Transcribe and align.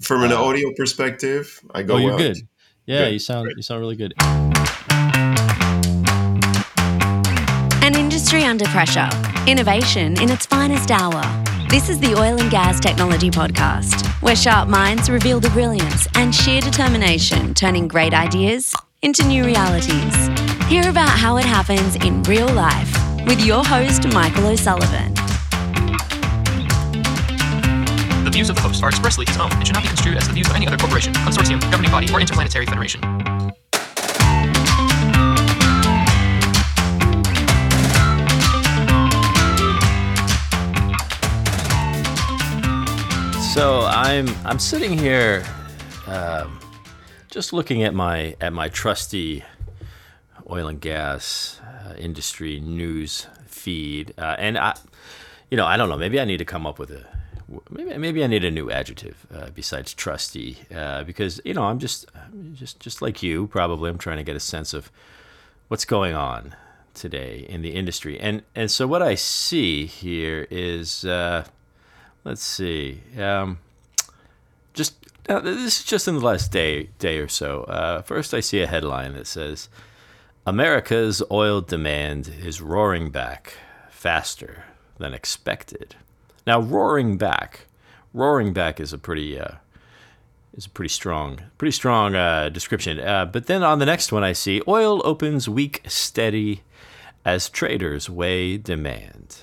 from 0.00 0.22
an 0.22 0.32
uh, 0.32 0.36
audio 0.36 0.72
perspective, 0.76 1.60
I 1.72 1.82
go. 1.82 1.94
Oh, 1.94 1.98
you're 1.98 2.10
well. 2.10 2.18
good. 2.18 2.38
Yeah, 2.86 3.04
good. 3.04 3.12
you 3.14 3.18
sound 3.18 3.44
Great. 3.44 3.56
you 3.56 3.62
sound 3.62 3.80
really 3.80 3.96
good. 3.96 4.14
An 7.82 7.94
industry 7.96 8.44
under 8.44 8.66
pressure. 8.66 9.08
Innovation 9.46 10.20
in 10.20 10.30
its 10.30 10.46
finest 10.46 10.90
hour. 10.90 11.22
This 11.68 11.88
is 11.88 12.00
the 12.00 12.14
Oil 12.14 12.40
and 12.40 12.50
Gas 12.50 12.80
Technology 12.80 13.30
Podcast, 13.30 14.06
where 14.22 14.36
sharp 14.36 14.68
minds 14.68 15.08
reveal 15.08 15.38
the 15.38 15.50
brilliance 15.50 16.08
and 16.14 16.34
sheer 16.34 16.60
determination 16.60 17.54
turning 17.54 17.86
great 17.86 18.12
ideas 18.12 18.74
into 19.02 19.24
new 19.24 19.44
realities. 19.44 20.28
Hear 20.66 20.88
about 20.88 21.10
how 21.10 21.36
it 21.36 21.44
happens 21.44 21.96
in 21.96 22.22
real 22.24 22.48
life 22.48 22.92
with 23.26 23.44
your 23.44 23.64
host, 23.64 24.06
Michael 24.12 24.48
O'Sullivan. 24.48 25.14
The 28.30 28.34
views 28.34 28.48
of 28.48 28.54
the 28.54 28.62
host 28.62 28.80
are 28.84 28.88
expressly 28.88 29.26
his 29.26 29.36
own 29.38 29.50
and 29.50 29.66
should 29.66 29.74
not 29.74 29.82
be 29.82 29.88
construed 29.88 30.16
as 30.16 30.28
the 30.28 30.32
views 30.32 30.48
of 30.48 30.54
any 30.54 30.64
other 30.64 30.76
corporation, 30.76 31.12
consortium, 31.14 31.60
governing 31.62 31.90
body, 31.90 32.06
or 32.12 32.20
interplanetary 32.20 32.64
federation. 32.64 33.00
So 43.52 43.80
I'm 43.88 44.28
I'm 44.46 44.60
sitting 44.60 44.96
here, 44.96 45.44
um, 46.06 46.60
just 47.32 47.52
looking 47.52 47.82
at 47.82 47.94
my 47.94 48.36
at 48.40 48.52
my 48.52 48.68
trusty 48.68 49.42
oil 50.48 50.68
and 50.68 50.80
gas 50.80 51.60
uh, 51.64 51.94
industry 51.94 52.60
news 52.60 53.26
feed, 53.48 54.14
uh, 54.16 54.36
and 54.38 54.56
I, 54.56 54.76
you 55.50 55.56
know, 55.56 55.66
I 55.66 55.76
don't 55.76 55.88
know. 55.88 55.98
Maybe 55.98 56.20
I 56.20 56.24
need 56.24 56.38
to 56.38 56.44
come 56.44 56.64
up 56.64 56.78
with 56.78 56.92
a 56.92 57.19
maybe 57.70 57.96
maybe 57.96 58.24
I 58.24 58.26
need 58.26 58.44
a 58.44 58.50
new 58.50 58.70
adjective 58.70 59.26
uh, 59.34 59.50
besides 59.54 59.94
trusty 59.94 60.58
uh, 60.74 61.04
because 61.04 61.40
you 61.44 61.54
know 61.54 61.64
I'm 61.64 61.78
just 61.78 62.06
just 62.52 62.80
just 62.80 63.02
like 63.02 63.22
you 63.22 63.46
probably. 63.46 63.90
I'm 63.90 63.98
trying 63.98 64.18
to 64.18 64.22
get 64.22 64.36
a 64.36 64.40
sense 64.40 64.74
of 64.74 64.90
what's 65.68 65.84
going 65.84 66.14
on 66.14 66.54
today 66.94 67.46
in 67.48 67.62
the 67.62 67.70
industry. 67.70 68.18
And 68.18 68.42
and 68.54 68.70
so 68.70 68.86
what 68.86 69.02
I 69.02 69.14
see 69.14 69.86
here 69.86 70.46
is 70.50 71.04
uh, 71.04 71.44
let's 72.24 72.42
see 72.42 73.02
um, 73.18 73.58
just 74.74 74.94
this 75.24 75.80
is 75.80 75.84
just 75.84 76.08
in 76.08 76.16
the 76.16 76.24
last 76.24 76.52
day 76.52 76.90
day 76.98 77.18
or 77.18 77.28
so. 77.28 77.64
Uh, 77.64 78.02
first 78.02 78.34
I 78.34 78.40
see 78.40 78.60
a 78.60 78.66
headline 78.66 79.14
that 79.14 79.26
says 79.26 79.68
America's 80.46 81.22
oil 81.30 81.60
demand 81.60 82.28
is 82.42 82.60
roaring 82.60 83.10
back 83.10 83.54
faster 83.90 84.64
than 84.98 85.14
expected. 85.14 85.96
Now, 86.46 86.60
roaring 86.60 87.16
back, 87.16 87.66
roaring 88.12 88.52
back 88.52 88.80
is 88.80 88.92
a 88.92 88.98
pretty 88.98 89.38
uh, 89.38 89.56
is 90.54 90.66
a 90.66 90.70
pretty 90.70 90.88
strong, 90.88 91.40
pretty 91.58 91.72
strong 91.72 92.14
uh, 92.14 92.48
description. 92.48 92.98
Uh, 92.98 93.24
but 93.24 93.46
then 93.46 93.62
on 93.62 93.78
the 93.78 93.86
next 93.86 94.12
one, 94.12 94.24
I 94.24 94.32
see 94.32 94.62
oil 94.66 95.00
opens 95.04 95.48
weak, 95.48 95.82
steady, 95.86 96.62
as 97.24 97.48
traders 97.48 98.10
weigh 98.10 98.56
demand, 98.56 99.38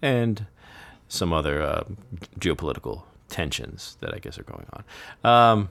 and 0.00 0.46
some 1.08 1.32
other 1.32 1.62
uh, 1.62 1.84
geopolitical 2.38 3.02
tensions 3.28 3.96
that 4.00 4.14
I 4.14 4.18
guess 4.18 4.38
are 4.38 4.44
going 4.44 4.66
on. 4.72 5.30
Um, 5.30 5.70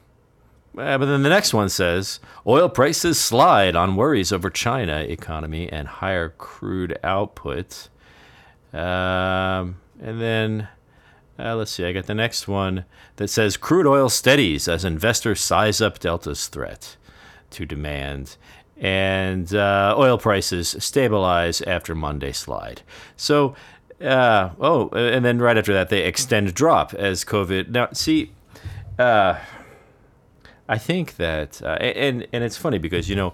uh, 0.78 0.98
but 0.98 1.06
then 1.06 1.24
the 1.24 1.30
next 1.30 1.54
one 1.54 1.70
says 1.70 2.20
oil 2.46 2.70
prices 2.70 3.20
slide 3.20 3.76
on 3.76 3.96
worries 3.96 4.31
over 4.31 4.50
China 4.50 5.00
economy 5.00 5.68
and 5.72 5.88
higher 5.88 6.30
crude 6.38 7.00
output. 7.04 7.90
Um, 8.74 9.78
and 10.02 10.22
then 10.22 10.67
uh, 11.40 11.56
let's 11.56 11.72
see, 11.72 11.86
I 11.86 11.92
got 11.92 12.08
the 12.08 12.16
next 12.16 12.48
one 12.48 12.86
that 13.17 13.30
says 13.30 13.58
crude 13.58 13.86
oil 13.86 14.09
steadies 14.09 14.67
as 14.67 14.84
investors 14.84 15.40
size 15.40 15.81
up 15.81 16.00
Delta's 16.00 16.48
threat 16.48 16.98
to 17.52 17.66
demand. 17.66 18.38
And 18.75 19.53
uh, 19.53 19.95
oil 19.98 20.18
prices 20.18 20.75
stabilize 20.80 21.62
after 21.62 21.96
Monday 21.96 22.31
slide. 22.31 22.81
So, 23.16 23.56
uh, 24.02 24.52
oh, 24.59 24.90
and 24.90 25.25
then 25.25 25.40
right 25.40 25.58
after 25.58 25.74
that, 25.74 25.90
they 25.90 26.03
extend 26.03 26.53
drop 26.53 26.94
as 26.94 27.24
COVID. 27.24 27.69
Now, 27.69 27.90
see, 27.94 28.31
uh, 29.00 29.40
I 30.69 30.78
think 30.78 31.16
that, 31.16 31.62
uh, 31.64 31.78
and 31.79 32.28
and 32.31 32.44
it's 32.44 32.58
funny 32.58 32.78
because 32.78 33.09
you 33.09 33.16
know, 33.16 33.34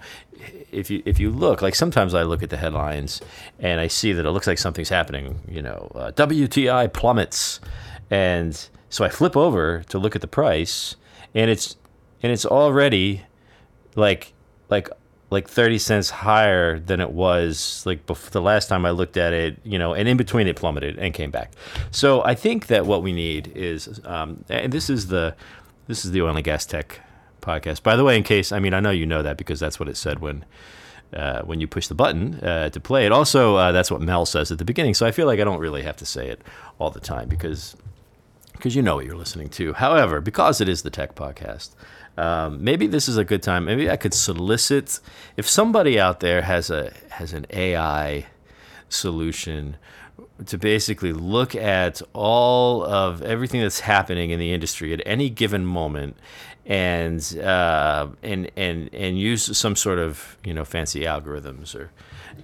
if 0.73 0.89
you 0.89 1.01
if 1.06 1.19
you 1.19 1.29
look, 1.29 1.61
like 1.61 1.75
sometimes 1.75 2.13
I 2.13 2.23
look 2.23 2.44
at 2.44 2.50
the 2.50 2.57
headlines 2.57 3.22
and 3.59 3.79
I 3.79 3.88
see 3.88 4.13
that 4.13 4.25
it 4.25 4.31
looks 4.31 4.47
like 4.47 4.57
something's 4.57 4.89
happening. 4.89 5.39
You 5.47 5.61
know, 5.61 5.91
uh, 5.95 6.11
WTI 6.11 6.91
plummets, 6.94 7.59
and 8.09 8.69
so 8.89 9.06
I 9.06 9.09
flip 9.09 9.38
over 9.38 9.83
to 9.89 9.97
look 9.97 10.16
at 10.16 10.22
the 10.22 10.28
price, 10.28 10.95
and 11.33 11.50
it's 11.50 11.75
and 12.22 12.31
it's 12.31 12.45
already 12.45 13.23
like 13.95 14.33
like 14.69 14.89
like 15.33 15.50
30 15.50 15.79
cents 15.79 16.09
higher 16.12 16.79
than 16.79 17.01
it 17.01 17.09
was 17.12 17.83
like 17.85 18.06
before 18.06 18.29
the 18.29 18.41
last 18.41 18.69
time 18.69 18.85
I 18.85 18.91
looked 18.91 19.17
at 19.17 19.33
it, 19.33 19.59
you 19.63 19.79
know, 19.79 19.94
and 19.94 20.07
in 20.07 20.16
between 20.16 20.47
it 20.47 20.56
plummeted 20.56 20.97
and 21.00 21.13
came 21.13 21.31
back. 21.31 21.51
So 21.91 22.23
I 22.23 22.35
think 22.35 22.67
that 22.67 22.85
what 22.85 23.01
we 23.01 23.12
need 23.12 23.51
is, 23.56 24.00
um, 24.06 24.45
and 24.47 24.72
this 24.72 24.91
is 24.91 25.07
the, 25.07 25.35
this 25.88 26.06
is 26.06 26.12
the 26.12 26.22
oil 26.22 26.35
and 26.35 26.44
gas 26.44 26.67
tech 26.67 27.01
podcast. 27.44 27.84
By 27.84 27.96
the 27.96 28.04
way, 28.04 28.18
in 28.18 28.24
case 28.24 28.52
I 28.52 28.59
mean 28.59 28.74
I 28.74 28.80
know 28.80 28.92
you 28.92 29.06
know 29.06 29.22
that 29.22 29.38
because 29.38 29.59
that's 29.59 29.80
what 29.80 29.90
it 29.90 29.98
said 29.98 30.20
when 30.20 30.46
uh, 31.14 31.42
when 31.44 31.62
you 31.62 31.68
push 31.68 31.88
the 31.88 31.96
button 31.96 32.40
uh, 32.44 32.70
to 32.70 32.80
play 32.80 33.06
it. 33.06 33.12
Also, 33.12 33.56
uh, 33.56 33.72
that's 33.72 33.92
what 33.92 34.02
Mel 34.02 34.26
says 34.26 34.52
at 34.52 34.58
the 34.58 34.66
beginning. 34.66 34.96
So 34.96 35.06
I 35.06 35.12
feel 35.12 35.28
like 35.28 35.40
I 35.40 35.44
don't 35.44 35.59
really 35.59 35.84
have 35.84 35.98
to 35.98 36.06
say 36.06 36.28
it 36.28 36.42
all 36.80 36.90
the 36.90 37.00
time 37.00 37.28
because 37.28 37.76
because 38.54 38.76
you 38.76 38.81
know 38.81 38.96
what 38.96 39.06
you're 39.06 39.18
listening 39.18 39.50
to. 39.50 39.74
However, 39.74 40.22
because 40.22 40.62
it 40.62 40.70
is 40.70 40.81
the 40.81 40.90
tech 40.90 41.16
podcast. 41.16 41.72
Um, 42.16 42.64
maybe 42.64 42.86
this 42.88 43.09
is 43.09 43.18
a 43.18 43.24
good 43.24 43.42
time. 43.42 43.66
Maybe 43.66 43.90
I 43.90 43.98
could 43.98 44.14
solicit 44.14 45.00
if 45.36 45.50
somebody 45.50 46.00
out 46.00 46.20
there 46.20 46.44
has 46.44 46.70
a 46.70 46.94
has 47.10 47.34
an 47.34 47.46
AI 47.50 48.28
solution 48.90 49.78
to 50.46 50.58
basically 50.58 51.14
look 51.14 51.56
at 51.56 52.02
all 52.14 52.84
of 52.84 53.22
everything 53.22 53.62
that's 53.62 53.81
happening 53.81 54.30
in 54.30 54.40
the 54.40 54.54
industry 54.54 54.94
at 54.94 55.02
any 55.06 55.30
given 55.30 55.66
moment 55.66 56.18
and 56.66 57.38
uh, 57.40 58.07
and 58.22 58.50
and 58.56 58.90
and 58.94 59.19
use 59.19 59.57
some 59.57 59.75
sort 59.75 60.00
of 60.00 60.38
you 60.44 60.53
know 60.53 60.63
fancy 60.63 61.01
algorithms 61.01 61.75
or 61.75 61.91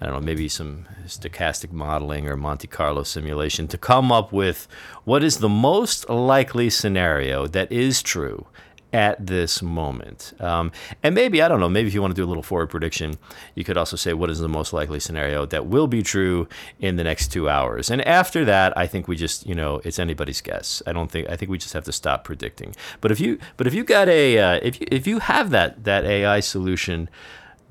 I 0.02 0.06
don't 0.06 0.16
know 0.16 0.22
maybe 0.22 0.47
some 0.50 0.88
stochastic 1.06 1.72
modeling 1.72 2.28
or 2.28 2.35
Monte 2.35 2.68
Carlo 2.68 3.03
simulation 3.03 3.68
to 3.69 3.78
come 3.78 4.12
up 4.12 4.31
with 4.31 4.68
what 5.06 5.24
is 5.24 5.38
the 5.38 5.50
most 5.50 6.09
likely 6.09 6.69
scenario 6.69 7.47
that 7.47 7.72
is 7.72 8.02
true 8.02 8.47
at 8.91 9.23
this 9.25 9.61
moment. 9.61 10.33
Um, 10.39 10.72
and 11.03 11.13
maybe, 11.13 11.41
I 11.41 11.47
don't 11.47 11.59
know, 11.59 11.69
maybe 11.69 11.88
if 11.88 11.94
you 11.94 12.01
want 12.01 12.16
to 12.16 12.19
do 12.19 12.25
a 12.25 12.27
little 12.27 12.44
forward 12.44 12.69
prediction, 12.69 13.16
you 13.55 13.63
could 13.63 13.77
also 13.77 13.95
say 13.95 14.13
what 14.13 14.29
is 14.29 14.39
the 14.39 14.50
most 14.50 14.73
likely 14.73 15.00
scenario 15.00 15.45
that 15.47 15.67
will 15.67 15.88
be 15.88 16.01
true 16.01 16.47
in 16.79 16.95
the 16.95 17.03
next 17.03 17.31
two 17.31 17.50
hours. 17.50 17.91
And 17.91 18.05
after 18.07 18.44
that, 18.45 18.75
I 18.77 18.88
think 18.88 19.07
we 19.07 19.16
just, 19.16 19.45
you 19.45 19.55
know, 19.55 19.81
it's 19.83 20.00
anybody's 20.00 20.41
guess. 20.41 20.81
I 20.88 20.94
don't 20.94 21.11
think, 21.11 21.29
I 21.29 21.35
think 21.35 21.51
we 21.51 21.57
just 21.57 21.73
have 21.73 21.83
to 21.85 21.91
stop 21.91 22.23
predicting. 22.23 22.75
But 23.01 23.11
if 23.11 23.19
you, 23.19 23.38
but 23.57 23.67
if 23.67 23.73
you 23.73 23.83
got 23.83 24.09
a, 24.09 24.38
uh, 24.39 24.59
if 24.63 24.79
you, 24.81 24.88
if 24.91 25.06
you 25.06 25.19
have 25.19 25.51
that, 25.51 25.83
that 25.83 26.06
AI 26.06 26.39
solution, 26.39 27.09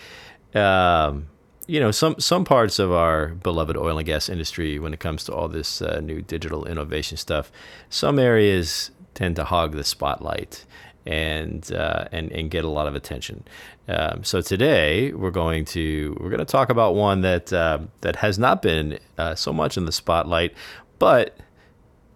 um, 0.53 1.27
you 1.67 1.79
know, 1.79 1.89
some 1.89 2.19
some 2.19 2.45
parts 2.45 2.77
of 2.77 2.91
our 2.91 3.29
beloved 3.29 3.77
oil 3.77 3.97
and 3.97 4.05
gas 4.05 4.29
industry, 4.29 4.77
when 4.77 4.93
it 4.93 4.99
comes 4.99 5.23
to 5.23 5.33
all 5.33 5.47
this 5.47 5.81
uh, 5.81 5.99
new 6.01 6.21
digital 6.21 6.65
innovation 6.65 7.17
stuff, 7.17 7.51
some 7.89 8.19
areas 8.19 8.91
tend 9.15 9.35
to 9.37 9.45
hog 9.45 9.71
the 9.71 9.83
spotlight 9.83 10.65
and 11.05 11.71
uh, 11.71 12.05
and 12.11 12.31
and 12.31 12.49
get 12.49 12.65
a 12.65 12.69
lot 12.69 12.87
of 12.87 12.95
attention. 12.95 13.43
Um, 13.87 14.23
so 14.23 14.41
today 14.41 15.11
we're 15.13 15.31
going 15.31 15.65
to 15.65 16.17
we're 16.19 16.29
going 16.29 16.39
to 16.39 16.45
talk 16.45 16.69
about 16.69 16.95
one 16.95 17.21
that 17.21 17.53
uh, 17.53 17.79
that 18.01 18.17
has 18.17 18.39
not 18.39 18.61
been 18.61 18.99
uh, 19.17 19.35
so 19.35 19.53
much 19.53 19.77
in 19.77 19.85
the 19.85 19.91
spotlight, 19.91 20.53
but 20.99 21.37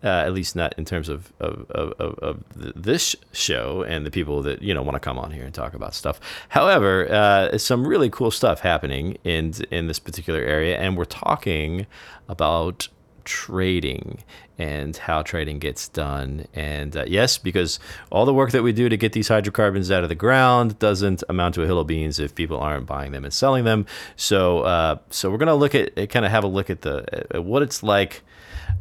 uh, 0.04 0.08
at 0.08 0.34
least 0.34 0.56
not 0.56 0.74
in 0.78 0.86
terms 0.86 1.10
of 1.10 1.32
of, 1.40 1.66
of, 1.70 2.18
of 2.20 2.44
this 2.50 3.16
show 3.32 3.84
and 3.84 4.06
the 4.06 4.12
people 4.12 4.42
that 4.42 4.62
you 4.62 4.74
know 4.74 4.82
want 4.82 4.96
to 4.96 5.00
come 5.00 5.20
on 5.20 5.32
here 5.32 5.44
and 5.44 5.54
talk 5.54 5.74
about 5.74 5.94
stuff. 5.94 6.20
However, 6.50 7.12
uh, 7.12 7.58
some 7.58 7.88
really 7.88 8.10
cool 8.10 8.32
stuff 8.32 8.62
happening 8.62 9.18
in 9.24 9.54
in 9.72 9.88
this 9.88 10.00
particular 10.00 10.40
area, 10.40 10.78
and 10.78 10.98
we're 10.98 11.06
talking 11.06 11.86
about 12.28 12.88
trading 13.30 14.24
and 14.58 14.98
how 14.98 15.22
trading 15.22 15.60
gets 15.60 15.88
done. 15.88 16.48
And 16.56 16.98
uh, 16.98 17.06
yes, 17.08 17.38
because 17.38 17.80
all 18.10 18.26
the 18.26 18.34
work 18.34 18.52
that 18.52 18.64
we 18.64 18.74
do 18.74 18.90
to 18.90 18.98
get 18.98 19.14
these 19.14 19.28
hydrocarbons 19.28 19.92
out 19.92 20.02
of 20.02 20.10
the 20.10 20.16
ground 20.16 20.80
doesn't 20.80 21.24
amount 21.30 21.54
to 21.56 21.62
a 21.62 21.68
hill 21.68 21.80
of 21.80 21.86
beans 21.86 22.18
if 22.18 22.34
people 22.34 22.60
aren't 22.60 22.88
buying 22.88 23.12
them 23.12 23.24
and 23.24 23.32
selling 23.32 23.66
them. 23.66 23.86
So, 24.16 24.62
uh, 24.62 24.98
so 25.12 25.30
we're 25.30 25.38
gonna 25.38 25.54
look 25.56 25.76
at 25.76 25.96
it 25.96 26.08
kind 26.08 26.26
of 26.26 26.32
have 26.32 26.44
a 26.44 26.48
look 26.48 26.72
at 26.72 26.82
the 26.82 27.28
at 27.36 27.46
what 27.46 27.62
it's 27.62 27.84
like. 27.84 28.24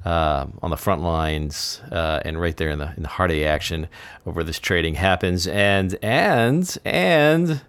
Uh, 0.04 0.46
on 0.62 0.70
the 0.70 0.76
front 0.76 1.02
lines 1.02 1.80
uh, 1.90 2.20
and 2.24 2.40
right 2.40 2.56
there 2.56 2.70
in 2.70 2.78
the 2.78 2.92
in 2.96 3.02
the 3.02 3.08
heart 3.08 3.30
of 3.30 3.34
the 3.34 3.44
action 3.44 3.88
where 4.24 4.44
this 4.44 4.58
trading 4.58 4.94
happens, 4.94 5.46
and 5.46 5.98
and 6.02 6.78
and 6.84 7.62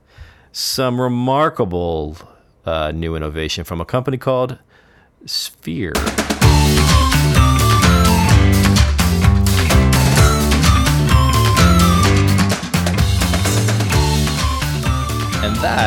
some 0.51 1.01
remarkable 1.01 2.17
uh, 2.65 2.91
new 2.91 3.15
innovation 3.15 3.63
from 3.63 3.81
a 3.81 3.85
company 3.85 4.17
called 4.17 4.59
Sphere. 5.25 5.93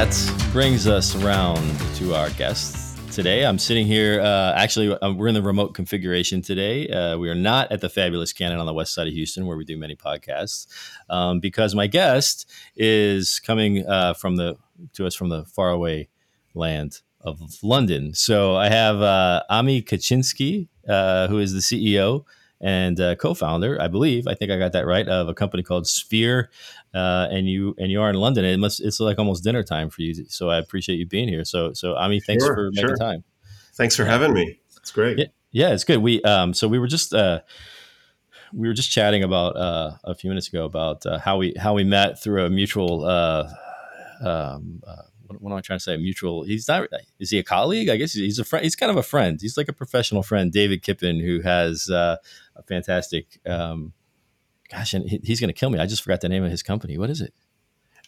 That 0.05 0.49
brings 0.51 0.89
us 0.89 1.15
around 1.23 1.63
to 1.95 2.13
our 2.13 2.29
guests 2.31 2.99
today. 3.15 3.47
I'm 3.47 3.57
sitting 3.57 3.87
here. 3.87 4.21
Uh, 4.21 4.53
actually, 4.53 4.93
uh, 4.93 5.13
we're 5.13 5.29
in 5.29 5.35
the 5.35 5.43
remote 5.43 5.75
configuration 5.75 6.43
today. 6.43 6.89
Uh, 6.89 7.17
we 7.19 7.31
are 7.31 7.37
not 7.37 7.71
at 7.71 7.81
the 7.81 7.89
fabulous 7.89 8.33
Cannon 8.33 8.59
on 8.59 8.67
the 8.67 8.75
west 8.75 8.95
side 8.95 9.07
of 9.07 9.13
Houston, 9.13 9.47
where 9.47 9.57
we 9.57 9.65
do 9.65 9.77
many 9.77 9.95
podcasts, 9.95 10.67
um, 11.09 11.39
because 11.39 11.77
my 11.77 11.87
guest 11.87 12.51
is 12.75 13.39
coming 13.39 13.87
uh, 13.87 14.15
from 14.15 14.35
the 14.35 14.57
to 14.95 15.07
us 15.07 15.15
from 15.15 15.29
the 15.29 15.45
faraway 15.45 16.09
land 16.53 17.01
of 17.21 17.41
London. 17.63 18.13
So 18.13 18.57
I 18.57 18.71
have 18.71 19.01
uh, 19.01 19.45
Ami 19.49 19.83
Kaczynski, 19.83 20.67
who 21.29 21.39
is 21.39 21.53
the 21.53 21.61
CEO 21.61 22.25
and 22.63 23.01
uh, 23.01 23.17
co-founder, 23.17 23.81
I 23.81 23.89
believe, 23.89 24.29
I 24.29 24.35
think 24.35 24.53
I 24.53 24.59
got 24.59 24.73
that 24.73 24.87
right, 24.87 25.07
of 25.09 25.29
a 25.29 25.35
company 25.35 25.65
called 25.65 25.89
Sphere. 25.89 26.49
Uh, 26.95 27.27
and 27.31 27.49
you 27.49 27.75
and 27.79 27.91
you 27.91 28.01
are 28.01 28.09
in 28.09 28.17
London. 28.17 28.45
It 28.45 28.59
must 28.59 28.81
it's 28.81 29.01
like 29.01 29.19
almost 29.19 29.43
dinner 29.43 29.63
time 29.63 29.91
for 29.91 30.03
you. 30.03 30.15
So 30.29 30.51
I 30.51 30.59
appreciate 30.59 30.97
you 30.97 31.07
being 31.07 31.29
here. 31.29 31.45
So 31.45 31.73
so 31.73 31.97
Ami, 31.97 32.21
thanks 32.21 32.45
Sure, 32.45 32.55
for 32.55 32.71
making 32.73 32.91
sure. 32.91 32.97
time. 32.97 33.25
Thanks 33.75 33.97
for 33.97 34.05
having 34.05 34.33
me. 34.33 34.61
It's 34.77 34.93
great. 34.93 35.19
Yeah, 35.19 35.25
yeah, 35.51 35.73
it's 35.73 35.85
good. 35.85 35.99
We 35.99 36.23
um 36.23 36.55
so 36.55 36.69
we 36.69 36.79
were 36.79 36.87
just 36.87 37.13
uh 37.15 37.41
we 38.53 38.69
were 38.69 38.75
just 38.75 38.91
chatting 38.91 39.25
about 39.25 39.57
uh 39.57 39.93
a 40.05 40.15
few 40.15 40.29
minutes 40.29 40.49
ago 40.49 40.65
about 40.67 41.05
uh, 41.07 41.19
how 41.19 41.39
we 41.39 41.55
how 41.59 41.75
we 41.75 41.83
met 41.85 42.23
through 42.23 42.45
a 42.45 42.51
mutual 42.51 43.05
uh 43.05 43.51
um 44.21 44.83
uh, 44.87 45.03
what, 45.33 45.43
what 45.43 45.53
am 45.53 45.59
I 45.59 45.61
trying 45.61 45.79
to 45.79 45.83
say? 45.83 45.97
Mutual. 45.97 46.45
He's 46.45 46.69
not. 46.69 46.89
Is 47.19 47.31
he 47.31 47.39
a 47.39 47.43
colleague? 47.43 47.89
I 47.89 47.97
guess 47.97 48.13
he's 48.13 48.39
a 48.39 48.45
friend. 48.45 48.65
He's 48.65 48.77
kind 48.77 48.91
of 48.91 48.97
a 48.97 49.03
friend. 49.03 49.39
He's 49.41 49.57
like 49.57 49.69
a 49.69 49.73
professional 49.73 50.23
friend, 50.23 50.53
David 50.53 50.83
Kippen, 50.83 51.21
who 51.21 51.41
has 51.41 51.89
uh, 51.89 52.17
a 52.57 52.63
fantastic. 52.63 53.39
Um, 53.47 53.93
gosh, 54.71 54.95
and 54.95 55.09
he, 55.09 55.21
he's 55.23 55.41
going 55.41 55.49
to 55.49 55.55
kill 55.59 55.71
me. 55.71 55.79
I 55.79 55.87
just 55.87 56.03
forgot 56.03 56.21
the 56.21 56.29
name 56.29 56.45
of 56.45 56.51
his 56.51 56.63
company. 56.63 56.99
What 56.99 57.11
is 57.11 57.21
it? 57.21 57.33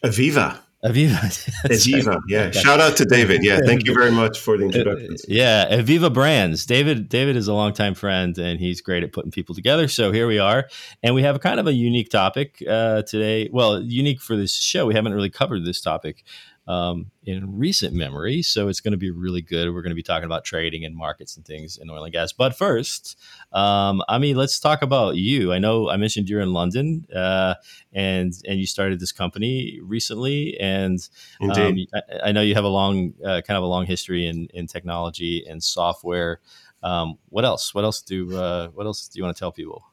Evviva. 0.03 0.59
Evviva. 0.83 1.19
Evviva. 1.65 2.19
Yeah. 2.27 2.51
Shout 2.51 2.79
out 2.79 2.95
to 2.97 3.05
David. 3.05 3.43
Yeah. 3.43 3.59
Thank 3.65 3.87
you 3.87 3.93
very 3.93 4.11
much 4.11 4.39
for 4.39 4.55
the 4.55 4.65
Uh, 4.65 4.67
introductions. 4.67 5.25
yeah, 5.27 5.67
Evviva 5.71 6.13
Brands. 6.13 6.65
David 6.67 7.09
David 7.09 7.35
is 7.35 7.47
a 7.47 7.53
longtime 7.53 7.95
friend, 7.95 8.37
and 8.37 8.59
he's 8.59 8.81
great 8.81 9.03
at 9.03 9.11
putting 9.11 9.31
people 9.31 9.55
together. 9.55 9.87
So 9.87 10.11
here 10.11 10.27
we 10.27 10.37
are, 10.37 10.67
and 11.01 11.15
we 11.15 11.23
have 11.23 11.39
kind 11.39 11.59
of 11.59 11.65
a 11.65 11.73
unique 11.73 12.09
topic 12.09 12.61
uh, 12.69 13.01
today. 13.01 13.49
Well, 13.51 13.81
unique 13.81 14.21
for 14.21 14.35
this 14.35 14.53
show. 14.53 14.85
We 14.85 14.93
haven't 14.93 15.13
really 15.15 15.31
covered 15.31 15.65
this 15.65 15.81
topic 15.81 16.23
um, 16.67 17.11
in 17.23 17.57
recent 17.57 17.93
memory, 17.93 18.41
so 18.41 18.67
it's 18.67 18.81
going 18.81 18.91
to 18.91 18.97
be 18.97 19.11
really 19.11 19.41
good. 19.41 19.73
We're 19.73 19.81
going 19.81 19.91
to 19.91 19.95
be 19.95 20.03
talking 20.03 20.25
about 20.25 20.43
trading 20.43 20.83
and 20.85 20.95
markets 20.95 21.35
and 21.37 21.45
things 21.45 21.77
in 21.77 21.89
oil 21.89 22.03
and 22.03 22.13
gas. 22.13 22.33
But 22.33 22.55
first, 22.55 23.17
um, 23.51 24.01
I 24.09 24.17
mean, 24.17 24.35
let's 24.35 24.59
talk 24.59 24.81
about 24.81 25.15
you. 25.15 25.53
I 25.53 25.59
know 25.59 25.89
I 25.89 25.97
mentioned 25.97 26.29
you're 26.29 26.41
in 26.41 26.53
London, 26.53 27.05
uh, 27.15 27.55
and 27.93 28.33
and 28.47 28.59
you 28.59 28.65
started 28.65 28.99
this 28.99 29.11
company 29.11 29.79
recently, 29.81 30.57
and 30.59 30.99
um, 31.41 31.51
I, 31.93 32.29
I 32.29 32.31
know 32.31 32.41
you 32.41 32.55
have 32.55 32.63
a 32.63 32.69
long, 32.69 33.13
uh, 33.23 33.41
kind 33.45 33.57
of 33.57 33.63
a 33.63 33.67
long 33.67 33.85
history 33.85 34.25
in, 34.27 34.47
in 34.53 34.67
technology 34.67 35.45
and 35.47 35.63
software. 35.63 36.39
Um, 36.83 37.17
what 37.29 37.45
else? 37.45 37.73
What 37.73 37.83
else 37.83 38.01
do 38.01 38.35
uh, 38.37 38.69
What 38.69 38.85
else 38.85 39.07
do 39.07 39.17
you 39.19 39.23
want 39.23 39.35
to 39.35 39.39
tell 39.39 39.51
people? 39.51 39.85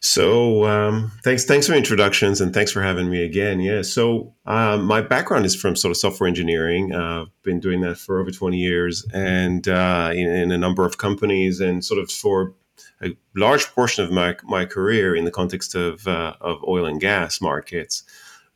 So 0.00 0.64
um, 0.64 1.12
thanks, 1.24 1.44
thanks 1.44 1.66
for 1.66 1.74
introductions, 1.74 2.40
and 2.40 2.52
thanks 2.52 2.70
for 2.70 2.82
having 2.82 3.10
me 3.10 3.24
again. 3.24 3.60
Yeah. 3.60 3.82
So 3.82 4.34
um, 4.46 4.84
my 4.84 5.00
background 5.00 5.46
is 5.46 5.54
from 5.54 5.76
sort 5.76 5.90
of 5.90 5.96
software 5.96 6.28
engineering. 6.28 6.94
Uh, 6.94 7.22
I've 7.22 7.42
been 7.42 7.60
doing 7.60 7.80
that 7.80 7.98
for 7.98 8.20
over 8.20 8.30
twenty 8.30 8.58
years, 8.58 9.04
and 9.12 9.66
uh, 9.66 10.10
in, 10.12 10.28
in 10.28 10.52
a 10.52 10.58
number 10.58 10.84
of 10.84 10.98
companies, 10.98 11.60
and 11.60 11.84
sort 11.84 12.00
of 12.00 12.10
for 12.10 12.54
a 13.02 13.16
large 13.34 13.66
portion 13.74 14.04
of 14.04 14.10
my 14.10 14.36
my 14.44 14.64
career 14.64 15.14
in 15.14 15.24
the 15.24 15.30
context 15.30 15.74
of 15.74 16.06
uh, 16.06 16.34
of 16.40 16.62
oil 16.66 16.86
and 16.86 17.00
gas 17.00 17.40
markets, 17.40 18.04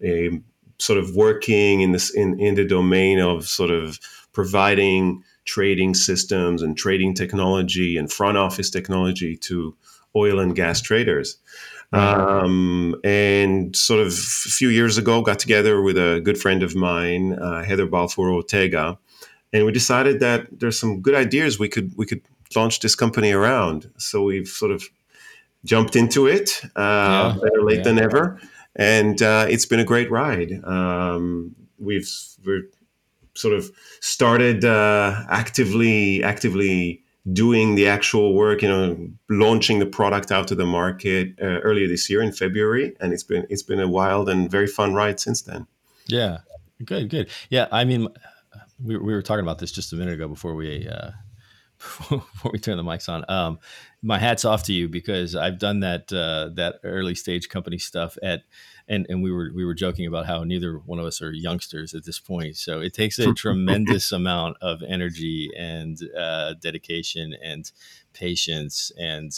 um, 0.04 0.44
sort 0.78 0.98
of 0.98 1.16
working 1.16 1.80
in 1.80 1.92
this 1.92 2.10
in 2.10 2.38
in 2.38 2.54
the 2.54 2.64
domain 2.64 3.18
of 3.18 3.46
sort 3.46 3.70
of 3.70 3.98
providing 4.32 5.22
trading 5.44 5.94
systems 5.94 6.62
and 6.62 6.76
trading 6.76 7.14
technology 7.14 7.96
and 7.96 8.12
front 8.12 8.38
office 8.38 8.70
technology 8.70 9.36
to 9.36 9.74
oil 10.14 10.38
and 10.40 10.54
gas 10.54 10.80
traders. 10.80 11.38
Um, 11.92 12.94
and 13.02 13.74
sort 13.74 14.00
of 14.00 14.08
a 14.08 14.10
few 14.50 14.68
years 14.68 14.96
ago, 14.96 15.22
got 15.22 15.40
together 15.40 15.82
with 15.82 15.98
a 15.98 16.20
good 16.22 16.38
friend 16.38 16.62
of 16.62 16.76
mine, 16.76 17.32
uh, 17.32 17.64
Heather 17.64 17.86
Balfour 17.86 18.30
Ortega, 18.30 18.96
and 19.52 19.66
we 19.66 19.72
decided 19.72 20.20
that 20.20 20.46
there's 20.52 20.78
some 20.78 21.00
good 21.00 21.16
ideas 21.16 21.58
we 21.58 21.68
could 21.68 21.92
we 21.96 22.06
could 22.06 22.22
launch 22.54 22.78
this 22.78 22.94
company 22.94 23.32
around. 23.32 23.90
So 23.98 24.22
we've 24.22 24.46
sort 24.46 24.70
of 24.70 24.84
jumped 25.64 25.96
into 25.96 26.28
it, 26.28 26.62
uh, 26.76 27.34
Yeah, 27.34 27.38
better 27.42 27.62
late 27.64 27.78
yeah. 27.78 27.82
than 27.82 27.98
ever, 27.98 28.40
and 28.76 29.20
uh, 29.20 29.46
it's 29.48 29.66
been 29.66 29.80
a 29.80 29.84
great 29.84 30.10
ride. 30.12 30.62
Um, 30.64 31.56
we've 31.80 32.08
we're 32.44 32.68
sort 33.34 33.54
of 33.54 33.68
started 34.00 34.64
uh, 34.64 35.24
actively 35.28 36.22
actively 36.22 37.02
doing 37.32 37.74
the 37.74 37.86
actual 37.86 38.34
work 38.34 38.62
you 38.62 38.68
know 38.68 39.08
launching 39.28 39.78
the 39.78 39.86
product 39.86 40.32
out 40.32 40.48
to 40.48 40.54
the 40.54 40.64
market 40.64 41.34
uh, 41.40 41.60
earlier 41.60 41.86
this 41.86 42.08
year 42.08 42.22
in 42.22 42.32
february. 42.32 42.96
And 43.00 43.12
it's 43.12 43.22
been 43.22 43.46
it's 43.50 43.62
been 43.62 43.80
a 43.80 43.88
wild 43.88 44.28
and 44.28 44.50
very 44.50 44.66
fun 44.66 44.94
ride 44.94 45.20
since 45.20 45.42
then. 45.42 45.66
Yeah, 46.06 46.38
good, 46.84 47.08
good. 47.08 47.30
Yeah, 47.50 47.68
I 47.70 47.84
mean, 47.84 48.08
we, 48.82 48.96
we 48.96 49.12
were 49.12 49.22
talking 49.22 49.44
about 49.44 49.58
this 49.58 49.72
just 49.72 49.92
a 49.92 49.96
minute 49.96 50.14
ago 50.14 50.28
before 50.28 50.54
we 50.54 50.88
uh, 50.88 51.10
before 51.78 52.50
we 52.52 52.58
turn 52.58 52.76
the 52.76 52.82
mics 52.82 53.08
on, 53.08 53.24
um, 53.28 53.58
my 54.02 54.18
hats 54.18 54.44
off 54.44 54.64
to 54.64 54.72
you 54.72 54.88
because 54.88 55.34
I've 55.34 55.58
done 55.58 55.80
that 55.80 56.12
uh, 56.12 56.50
that 56.54 56.80
early 56.84 57.14
stage 57.14 57.48
company 57.48 57.78
stuff 57.78 58.18
at, 58.22 58.42
and 58.90 59.06
and 59.08 59.22
we 59.22 59.32
were 59.32 59.50
we 59.54 59.64
were 59.64 59.72
joking 59.72 60.06
about 60.06 60.26
how 60.26 60.44
neither 60.44 60.74
one 60.78 60.98
of 60.98 61.06
us 61.06 61.22
are 61.22 61.32
youngsters 61.32 61.94
at 61.94 62.04
this 62.04 62.18
point. 62.18 62.56
So 62.56 62.80
it 62.80 62.92
takes 62.92 63.18
a 63.18 63.32
tremendous 63.32 64.12
amount 64.20 64.58
of 64.60 64.82
energy 64.82 65.50
and 65.56 65.98
uh, 66.18 66.54
dedication 66.60 67.34
and 67.42 67.70
patience 68.12 68.92
and. 68.98 69.32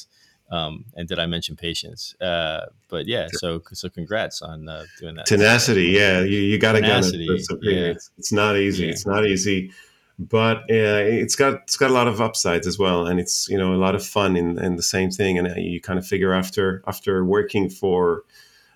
Um, 0.51 0.85
and 0.95 1.09
did 1.09 1.19
I 1.19 1.25
mention 1.25 1.57
patience? 1.57 2.15
Uh, 2.21 2.67
but 2.89 3.07
yeah, 3.07 3.29
so 3.33 3.63
so 3.73 3.89
congrats 3.89 4.43
on 4.43 4.69
uh, 4.69 4.85
doing 5.01 5.15
that. 5.15 5.25
Tenacity, 5.25 5.87
yeah, 5.87 6.21
you, 6.21 6.41
you 6.41 6.59
got 6.59 6.73
to 6.73 6.83
get 6.83 7.07
it. 7.07 7.15
It's, 7.15 7.49
yeah. 7.63 7.73
it's, 7.73 8.11
it's 8.19 8.33
not 8.33 8.59
easy. 8.59 8.85
Yeah. 8.85 8.91
It's 8.91 9.07
not 9.07 9.25
easy 9.25 9.73
but 10.19 10.59
uh, 10.71 11.03
it's 11.09 11.37
got 11.37 11.55
it's 11.63 11.79
got 11.79 11.91
a 11.91 11.95
lot 11.95 12.07
of 12.07 12.21
upsides 12.21 12.67
as 12.67 12.79
well, 12.79 13.07
and 13.07 13.19
it's 13.19 13.49
you 13.49 13.57
know 13.57 13.75
a 13.75 13.77
lot 13.77 13.95
of 13.95 14.05
fun 14.05 14.37
in, 14.37 14.59
in 14.59 14.77
the 14.77 14.83
same 14.83 15.11
thing. 15.11 15.39
And 15.39 15.49
uh, 15.49 15.55
you 15.57 15.81
kind 15.81 15.99
of 15.99 16.07
figure 16.07 16.35
after 16.35 16.83
after 16.87 17.25
working 17.25 17.71
for 17.71 18.25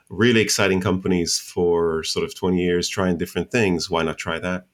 really 0.08 0.40
exciting 0.40 0.80
companies 0.80 1.38
for 1.38 2.02
sort 2.04 2.24
of 2.24 2.34
twenty 2.34 2.62
years, 2.62 2.88
trying 2.88 3.18
different 3.18 3.50
things, 3.50 3.90
why 3.90 4.02
not 4.02 4.18
try 4.18 4.38
that? 4.38 4.66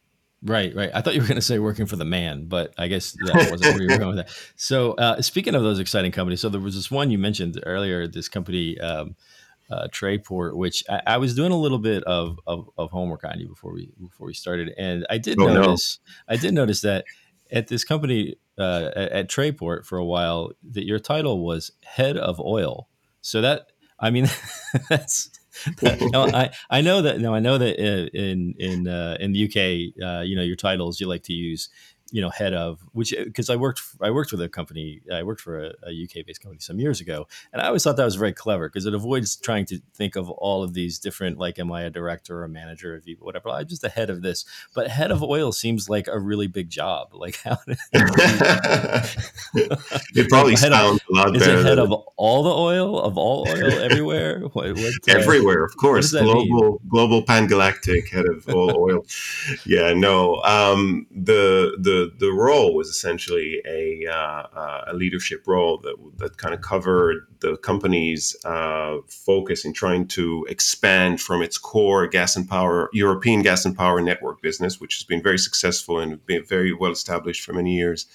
Right, 0.45 0.75
right. 0.75 0.91
I 0.93 1.01
thought 1.01 1.15
you 1.15 1.21
were 1.21 1.29
going 1.29 1.37
to 1.37 1.43
say 1.43 1.61
working 1.61 1.87
for 1.87 1.95
the 1.95 2.05
man, 2.05 2.47
but 2.47 2.75
I 2.77 2.89
guess 2.89 3.13
that 3.27 3.49
wasn't 3.51 3.75
where 3.75 3.83
you 3.83 3.89
were 3.91 3.99
going 3.99 4.17
with 4.17 4.27
that. 4.27 4.37
So, 4.57 4.95
uh, 4.95 5.23
speaking 5.23 5.55
of 5.55 5.63
those 5.63 5.79
exciting 5.79 6.11
companies, 6.11 6.41
so 6.41 6.49
there 6.49 6.61
was 6.61 6.75
this 6.75 6.91
one 6.91 7.11
you 7.11 7.19
mentioned 7.19 7.61
earlier, 7.65 8.07
this 8.07 8.29
company. 8.29 8.79
Um, 8.81 9.17
uh, 9.71 9.89
Trayport, 9.89 10.55
which 10.55 10.85
I, 10.91 11.01
I, 11.07 11.17
was 11.17 11.35
doing 11.35 11.51
a 11.51 11.57
little 11.57 11.79
bit 11.79 12.05
of, 12.05 12.39
of, 12.47 12.69
of 12.77 12.91
homework 12.91 13.25
on 13.25 13.41
you 13.41 13.49
before 13.49 13.73
we 13.73 13.91
before 13.99 14.27
we 14.27 14.35
started, 14.35 14.75
and 14.77 15.07
I 15.09 15.17
did 15.17 15.41
oh, 15.41 15.47
notice 15.47 15.99
no. 16.29 16.35
I 16.35 16.37
did 16.37 16.53
notice 16.53 16.83
that 16.83 17.07
at 17.51 17.69
this 17.69 17.83
company 17.83 18.37
uh, 18.59 18.91
at, 18.95 19.13
at 19.13 19.29
Trayport 19.31 19.87
for 19.87 19.97
a 19.97 20.05
while 20.05 20.53
that 20.73 20.85
your 20.85 20.99
title 20.99 21.43
was 21.43 21.73
head 21.85 22.19
of 22.19 22.39
oil. 22.39 22.89
So 23.23 23.41
that 23.41 23.72
I 24.03 24.11
mean 24.11 24.27
that's 24.91 25.31
no, 25.83 26.27
I, 26.27 26.51
I 26.71 26.81
know 26.81 27.03
that 27.03 27.21
now 27.21 27.35
I 27.35 27.39
know 27.39 27.59
that 27.59 27.79
uh, 27.79 28.09
in 28.19 28.55
in 28.59 28.89
uh, 28.89 29.17
in 29.21 29.33
the 29.33 29.45
UK, 29.45 30.03
uh, 30.03 30.23
you 30.23 30.35
know, 30.35 30.43
your 30.43 30.57
titles 30.57 31.01
you 31.01 31.07
like 31.07 31.23
to 31.25 31.33
use 31.33 31.69
you 32.13 32.21
know 32.21 32.29
head 32.29 32.53
of 32.53 32.79
which 32.93 33.15
because 33.25 33.49
I 33.51 33.57
worked 33.57 33.83
I 34.01 34.11
worked 34.11 34.31
with 34.33 34.43
a 34.43 34.49
company 34.49 35.01
I 35.13 35.23
worked 35.23 35.41
for 35.41 35.65
a, 35.65 35.73
a 35.85 36.05
UK 36.05 36.27
based 36.27 36.43
company 36.43 36.61
some 36.61 36.79
years 36.79 37.01
ago 37.01 37.27
and 37.53 37.63
I 37.63 37.67
always 37.67 37.83
thought 37.83 37.97
that 37.97 38.05
was 38.05 38.17
very 38.17 38.35
clever 38.35 38.69
because 38.69 38.85
it 38.85 38.93
avoids 38.95 39.35
trying 39.35 39.65
to 39.67 39.81
think 39.95 40.15
of 40.15 40.31
all 40.31 40.63
of 40.63 40.75
these 40.75 40.99
different 40.99 41.39
like 41.39 41.59
am 41.59 41.73
I 41.73 41.83
a 41.83 41.91
director 41.91 42.41
or 42.41 42.45
a 42.45 42.49
manager 42.51 42.95
of 42.95 43.09
you, 43.09 43.17
whatever 43.19 43.49
I'm 43.49 43.67
just 43.67 43.81
the 43.81 43.89
head 43.89 44.11
of 44.11 44.21
this. 44.21 44.45
But 44.75 44.89
head 44.89 45.11
of 45.11 45.23
oil 45.23 45.53
seems 45.53 45.89
like 45.89 46.07
a 46.07 46.19
really 46.19 46.49
big 46.49 46.69
job 46.69 47.09
like 47.15 47.41
how 47.43 47.59
it 49.55 50.29
probably 50.29 50.57
sounds 50.57 51.01
of, 51.01 51.09
a 51.09 51.13
lot 51.13 51.35
is 51.35 51.43
better 51.43 51.61
it 51.61 51.65
head 51.65 51.79
of 51.79 51.93
all 52.17 52.43
the 52.43 52.51
oil 52.51 53.01
of 53.01 53.17
all 53.17 53.49
oil 53.49 53.73
everywhere? 53.81 54.43
What, 54.53 54.75
what, 54.75 54.93
uh, 55.09 55.13
everywhere 55.17 55.65
of 55.65 55.75
course 55.77 56.13
global 56.13 56.45
mean? 56.45 56.79
global 56.89 57.23
pangalactic 57.23 58.11
head 58.11 58.27
of 58.27 58.47
all 58.55 58.77
oil. 58.77 59.07
Yeah 59.65 59.95
no 59.95 60.43
um, 60.43 61.07
the 61.11 61.77
the 61.79 62.02
the 62.19 62.33
role 62.33 62.75
was 62.75 62.89
essentially 62.89 63.61
a, 63.67 64.07
uh, 64.07 64.85
a 64.89 64.95
leadership 64.95 65.47
role 65.47 65.79
that 65.79 65.97
that 66.19 66.37
kind 66.37 66.55
of 66.55 66.61
covered 66.61 67.27
the 67.41 67.57
company's 67.59 68.37
uh, 68.45 68.99
focus 69.09 69.65
in 69.65 69.73
trying 69.73 70.07
to 70.09 70.47
expand 70.49 71.21
from 71.21 71.43
its 71.43 71.59
core 71.59 72.07
gas 72.07 72.37
and 72.37 72.49
power 72.49 72.89
European 72.93 73.43
gas 73.43 73.65
and 73.65 73.77
power 73.77 74.01
network 74.01 74.43
business, 74.43 74.81
which 74.81 74.97
has 74.97 75.05
been 75.05 75.23
very 75.23 75.39
successful 75.39 75.99
and 75.99 76.25
been 76.27 76.45
very 76.45 76.73
well 76.73 76.93
established 76.93 77.45
for 77.45 77.53
many 77.53 77.75
years, 77.75 78.07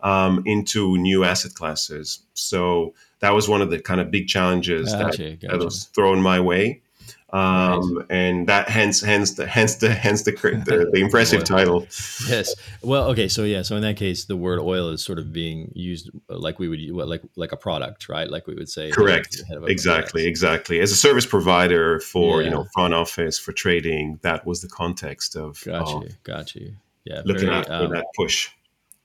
um, 0.00 0.42
into 0.46 0.96
new 0.98 1.24
asset 1.24 1.54
classes. 1.54 2.20
So 2.34 2.94
that 3.20 3.34
was 3.34 3.48
one 3.48 3.62
of 3.62 3.70
the 3.70 3.80
kind 3.80 4.00
of 4.00 4.10
big 4.10 4.28
challenges 4.28 4.92
gotcha, 4.92 5.22
that, 5.22 5.40
gotcha. 5.40 5.56
that 5.56 5.64
was 5.64 5.84
thrown 5.84 6.20
my 6.20 6.40
way 6.40 6.82
um, 7.30 7.98
right. 7.98 8.06
and 8.08 8.48
that 8.48 8.68
hence 8.68 9.00
hence 9.00 9.34
the 9.34 9.46
hence 9.46 9.76
the 9.76 9.90
hence 9.90 10.22
the 10.22 10.32
the, 10.32 10.90
the 10.92 11.00
impressive 11.04 11.44
title. 11.44 11.86
Yes. 12.28 12.54
Well, 12.82 13.08
okay. 13.10 13.28
So 13.28 13.44
yeah. 13.44 13.62
So 13.62 13.76
in 13.76 13.82
that 13.82 13.96
case, 13.96 14.24
the 14.24 14.36
word 14.36 14.60
oil 14.60 14.88
is 14.90 15.02
sort 15.02 15.18
of 15.18 15.32
being 15.32 15.72
used 15.74 16.10
uh, 16.30 16.38
like 16.38 16.58
we 16.58 16.68
would 16.68 17.08
like 17.08 17.22
like 17.36 17.52
a 17.52 17.56
product, 17.56 18.08
right? 18.08 18.30
Like 18.30 18.46
we 18.46 18.54
would 18.54 18.68
say. 18.68 18.90
Correct. 18.90 19.42
Exactly. 19.50 20.22
Product. 20.22 20.28
Exactly. 20.28 20.80
As 20.80 20.92
a 20.92 20.96
service 20.96 21.26
provider 21.26 22.00
for 22.00 22.40
yeah. 22.40 22.48
you 22.48 22.54
know 22.54 22.66
front 22.74 22.94
office 22.94 23.38
for 23.38 23.52
trading, 23.52 24.18
that 24.22 24.46
was 24.46 24.60
the 24.62 24.68
context 24.68 25.36
of. 25.36 25.62
Got 25.64 25.88
you. 26.02 26.08
got 26.22 26.54
you. 26.54 26.76
Yeah. 27.04 27.22
Looking 27.24 27.48
very, 27.48 27.58
at 27.58 27.70
um, 27.70 27.92
that 27.92 28.06
push. 28.16 28.50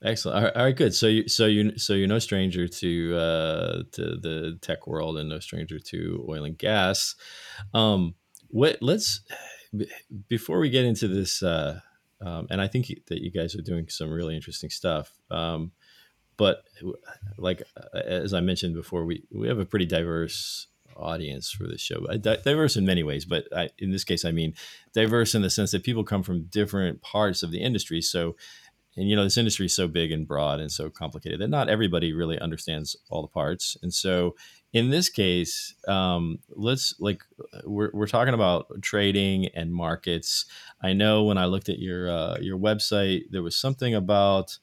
Excellent. 0.04 0.56
All 0.56 0.64
right, 0.64 0.76
good. 0.76 0.96
So 0.96 1.08
you, 1.08 1.28
so 1.28 1.46
you, 1.46 1.78
so 1.78 1.94
you're 1.94 2.08
no 2.08 2.20
stranger 2.20 2.68
to 2.68 3.16
uh, 3.16 3.84
to 3.92 4.02
the 4.18 4.58
tech 4.62 4.88
world 4.88 5.18
and 5.18 5.30
no 5.30 5.40
stranger 5.40 5.78
to 5.78 6.26
oil 6.28 6.44
and 6.44 6.58
gas. 6.58 7.16
Um, 7.74 8.16
what? 8.48 8.78
Let's 8.82 9.22
before 10.28 10.60
we 10.60 10.72
get 10.72 10.86
into 10.86 11.08
this, 11.08 11.44
uh, 11.44 11.80
um, 12.20 12.48
and 12.50 12.60
I 12.60 12.68
think 12.68 12.88
that 13.08 13.22
you 13.22 13.32
guys 13.32 13.56
are 13.56 13.62
doing 13.62 13.90
some 13.90 14.10
really 14.10 14.36
interesting 14.36 14.72
stuff. 14.72 15.14
Um, 15.30 15.72
but 16.36 16.64
like 17.38 17.62
uh, 17.78 18.00
as 18.00 18.34
I 18.34 18.40
mentioned 18.40 18.74
before, 18.74 19.06
we 19.06 19.24
we 19.32 19.48
have 19.50 19.60
a 19.60 19.66
pretty 19.66 19.86
diverse 19.86 20.66
audience 20.98 21.52
for 21.52 21.68
this 21.68 21.80
show. 21.82 22.06
Diverse 22.18 22.76
in 22.76 22.86
many 22.86 23.04
ways, 23.04 23.26
but 23.26 23.46
I, 23.56 23.70
in 23.78 23.92
this 23.92 24.04
case, 24.04 24.26
I 24.26 24.32
mean 24.32 24.56
diverse 24.94 25.36
in 25.36 25.44
the 25.44 25.50
sense 25.52 25.72
that 25.72 25.84
people 25.84 26.04
come 26.04 26.24
from 26.24 26.46
different 26.46 27.04
parts 27.04 27.44
of 27.44 27.52
the 27.52 27.62
industry. 27.62 28.02
So 28.02 28.36
and 28.96 29.10
you 29.10 29.16
know 29.16 29.24
this 29.24 29.38
industry 29.38 29.68
is 29.68 29.76
so 29.76 29.88
big 29.88 30.12
and 30.12 30.28
broad 30.28 30.60
and 30.60 30.72
so 30.72 30.90
complicated 30.90 31.40
that 31.40 31.50
not 31.50 31.70
everybody 31.70 32.14
really 32.14 32.40
understands 32.40 32.96
all 33.10 33.22
the 33.22 33.28
parts. 33.28 33.78
And 33.82 33.94
so 33.94 34.36
in 34.74 34.90
this 34.90 35.10
case 35.10 35.76
um, 35.88 36.40
let's 36.50 36.96
like 37.00 37.24
we're, 37.66 37.92
we're 37.94 38.08
talking 38.08 38.34
about 38.34 38.82
trading 38.82 39.48
and 39.48 39.74
markets. 39.74 40.46
I 40.82 40.94
know 40.94 41.24
when 41.24 41.38
i 41.38 41.46
looked 41.46 41.70
at 41.70 41.80
your 41.80 42.10
uh, 42.10 42.38
your 42.40 42.58
website 42.58 43.24
there 43.32 43.44
was 43.44 43.58
something 43.58 43.96
about 43.96 44.58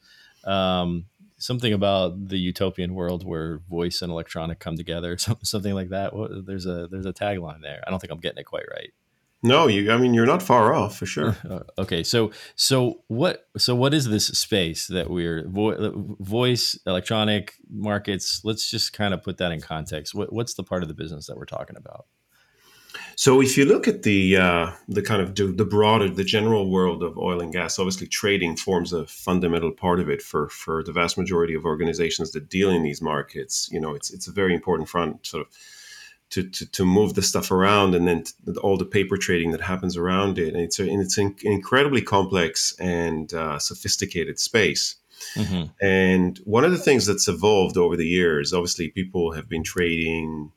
um, 0.45 1.07
something 1.39 1.73
about 1.73 2.29
the 2.29 2.39
utopian 2.39 2.95
world 2.95 3.25
where 3.25 3.59
voice 3.71 4.03
and 4.03 4.11
electronic 4.11 4.59
come 4.59 4.77
together 4.77 5.17
something 5.43 5.75
like 5.75 5.91
that. 5.91 6.13
There's 6.47 6.67
a 6.67 6.89
there's 6.89 7.07
a 7.07 7.13
tagline 7.13 7.63
there. 7.63 7.83
I 7.87 7.91
don't 7.91 7.99
think 7.99 8.13
i'm 8.13 8.21
getting 8.21 8.39
it 8.39 8.45
quite 8.45 8.67
right 8.71 8.93
no, 9.43 9.69
you. 9.69 9.93
I 9.93 9.97
mean, 9.97 10.15
you're 10.15 10.27
not 10.27 10.43
far 10.43 10.75
off 10.75 10.97
for 10.97 11.07
sure. 11.07 11.37
Uh, 11.49 11.61
okay, 11.79 12.03
so 12.03 12.31
so 12.57 13.03
what? 13.07 13.49
So 13.57 13.75
what 13.75 13.95
is 13.95 14.09
this 14.09 14.27
space 14.27 14.87
that 14.89 15.09
we're 15.09 15.47
vo- 15.49 16.17
voice 16.21 16.79
electronic 16.87 17.55
markets? 17.71 18.43
Let's 18.45 18.71
just 18.71 18.93
kind 18.93 19.15
of 19.15 19.23
put 19.23 19.39
that 19.39 19.53
in 19.53 19.61
context. 19.61 20.15
What, 20.15 20.33
what's 20.33 20.55
the 20.55 20.65
part 20.65 20.83
of 20.83 20.89
the 20.89 20.95
business 20.95 21.27
that 21.27 21.37
we're 21.37 21.47
talking 21.47 21.77
about? 21.77 22.07
So 23.17 23.41
if 23.41 23.57
you 23.57 23.65
look 23.65 23.89
at 23.89 24.03
the 24.03 24.37
uh, 24.37 24.73
the 24.89 25.03
kind 25.03 25.23
of 25.23 25.35
the 25.35 25.65
broader, 25.65 26.09
the 26.09 26.25
general 26.25 26.71
world 26.71 27.03
of 27.03 27.17
oil 27.17 27.41
and 27.41 27.53
gas, 27.53 27.79
obviously 27.79 28.07
trading 28.07 28.57
forms 28.57 28.93
a 28.93 29.07
fundamental 29.07 29.73
part 29.73 30.01
of 30.01 30.09
it 30.09 30.21
for 30.21 30.49
for 30.49 30.83
the 30.83 30.93
vast 30.93 31.17
majority 31.17 31.55
of 31.55 31.65
organizations 31.65 32.33
that 32.33 32.49
deal 32.49 32.71
in 32.71 32.83
these 32.83 33.01
markets. 33.01 33.69
You 33.73 33.81
know, 33.81 33.95
it's 33.95 34.11
it's 34.11 34.27
a 34.27 34.33
very 34.33 34.55
important 34.55 34.89
front 34.89 35.27
sort 35.27 35.47
of 35.47 35.53
to, 36.31 36.49
to, 36.49 36.71
to 36.71 36.85
move 36.85 37.15
the 37.15 37.23
stuff 37.23 37.51
around 37.51 37.95
and 37.95 38.07
then 38.07 38.25
all 38.63 38.77
the 38.77 38.85
paper 38.85 39.17
trading 39.17 39.53
that 39.53 39.61
happens 39.61 39.97
around 39.97 40.39
it. 40.39 40.55
And 40.55 40.63
it's, 40.63 40.79
a, 40.79 40.83
and 40.83 41.01
it's 41.01 41.19
an 41.19 41.35
incredibly 41.43 42.03
complex 42.03 42.75
and 42.79 43.33
uh, 43.33 43.59
sophisticated 43.59 44.39
space. 44.39 44.97
Mm-hmm. 45.35 45.85
And 45.85 46.39
one 46.45 46.65
of 46.65 46.71
the 46.71 46.79
things 46.79 47.07
that's 47.07 47.29
evolved 47.29 47.77
over 47.77 47.97
the 47.97 48.07
years, 48.07 48.53
obviously, 48.53 48.89
people 48.89 49.33
have 49.33 49.49
been 49.49 49.65
trading 49.65 50.53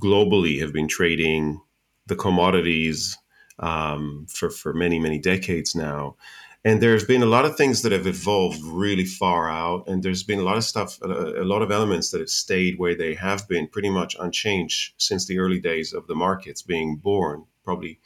globally, 0.00 0.60
have 0.60 0.72
been 0.72 0.88
trading 0.88 1.60
the 2.06 2.16
commodities 2.16 3.16
um, 3.58 4.26
for, 4.28 4.50
for 4.50 4.72
many, 4.72 4.98
many 4.98 5.18
decades 5.18 5.74
now 5.74 6.16
and 6.64 6.80
there's 6.80 7.04
been 7.04 7.22
a 7.22 7.26
lot 7.26 7.44
of 7.44 7.56
things 7.56 7.82
that 7.82 7.92
have 7.92 8.06
evolved 8.06 8.62
really 8.62 9.04
far 9.04 9.50
out 9.50 9.88
and 9.88 10.02
there's 10.02 10.22
been 10.22 10.38
a 10.38 10.44
lot 10.44 10.56
of 10.56 10.64
stuff 10.64 11.00
a 11.02 11.44
lot 11.44 11.62
of 11.62 11.70
elements 11.70 12.10
that 12.10 12.20
have 12.20 12.28
stayed 12.28 12.78
where 12.78 12.94
they 12.94 13.14
have 13.14 13.48
been 13.48 13.66
pretty 13.66 13.90
much 13.90 14.16
unchanged 14.20 14.94
since 14.98 15.26
the 15.26 15.38
early 15.38 15.60
days 15.60 15.92
of 15.92 16.06
the 16.06 16.14
markets 16.14 16.62
being 16.62 16.96
born 16.96 17.44
probably 17.64 17.98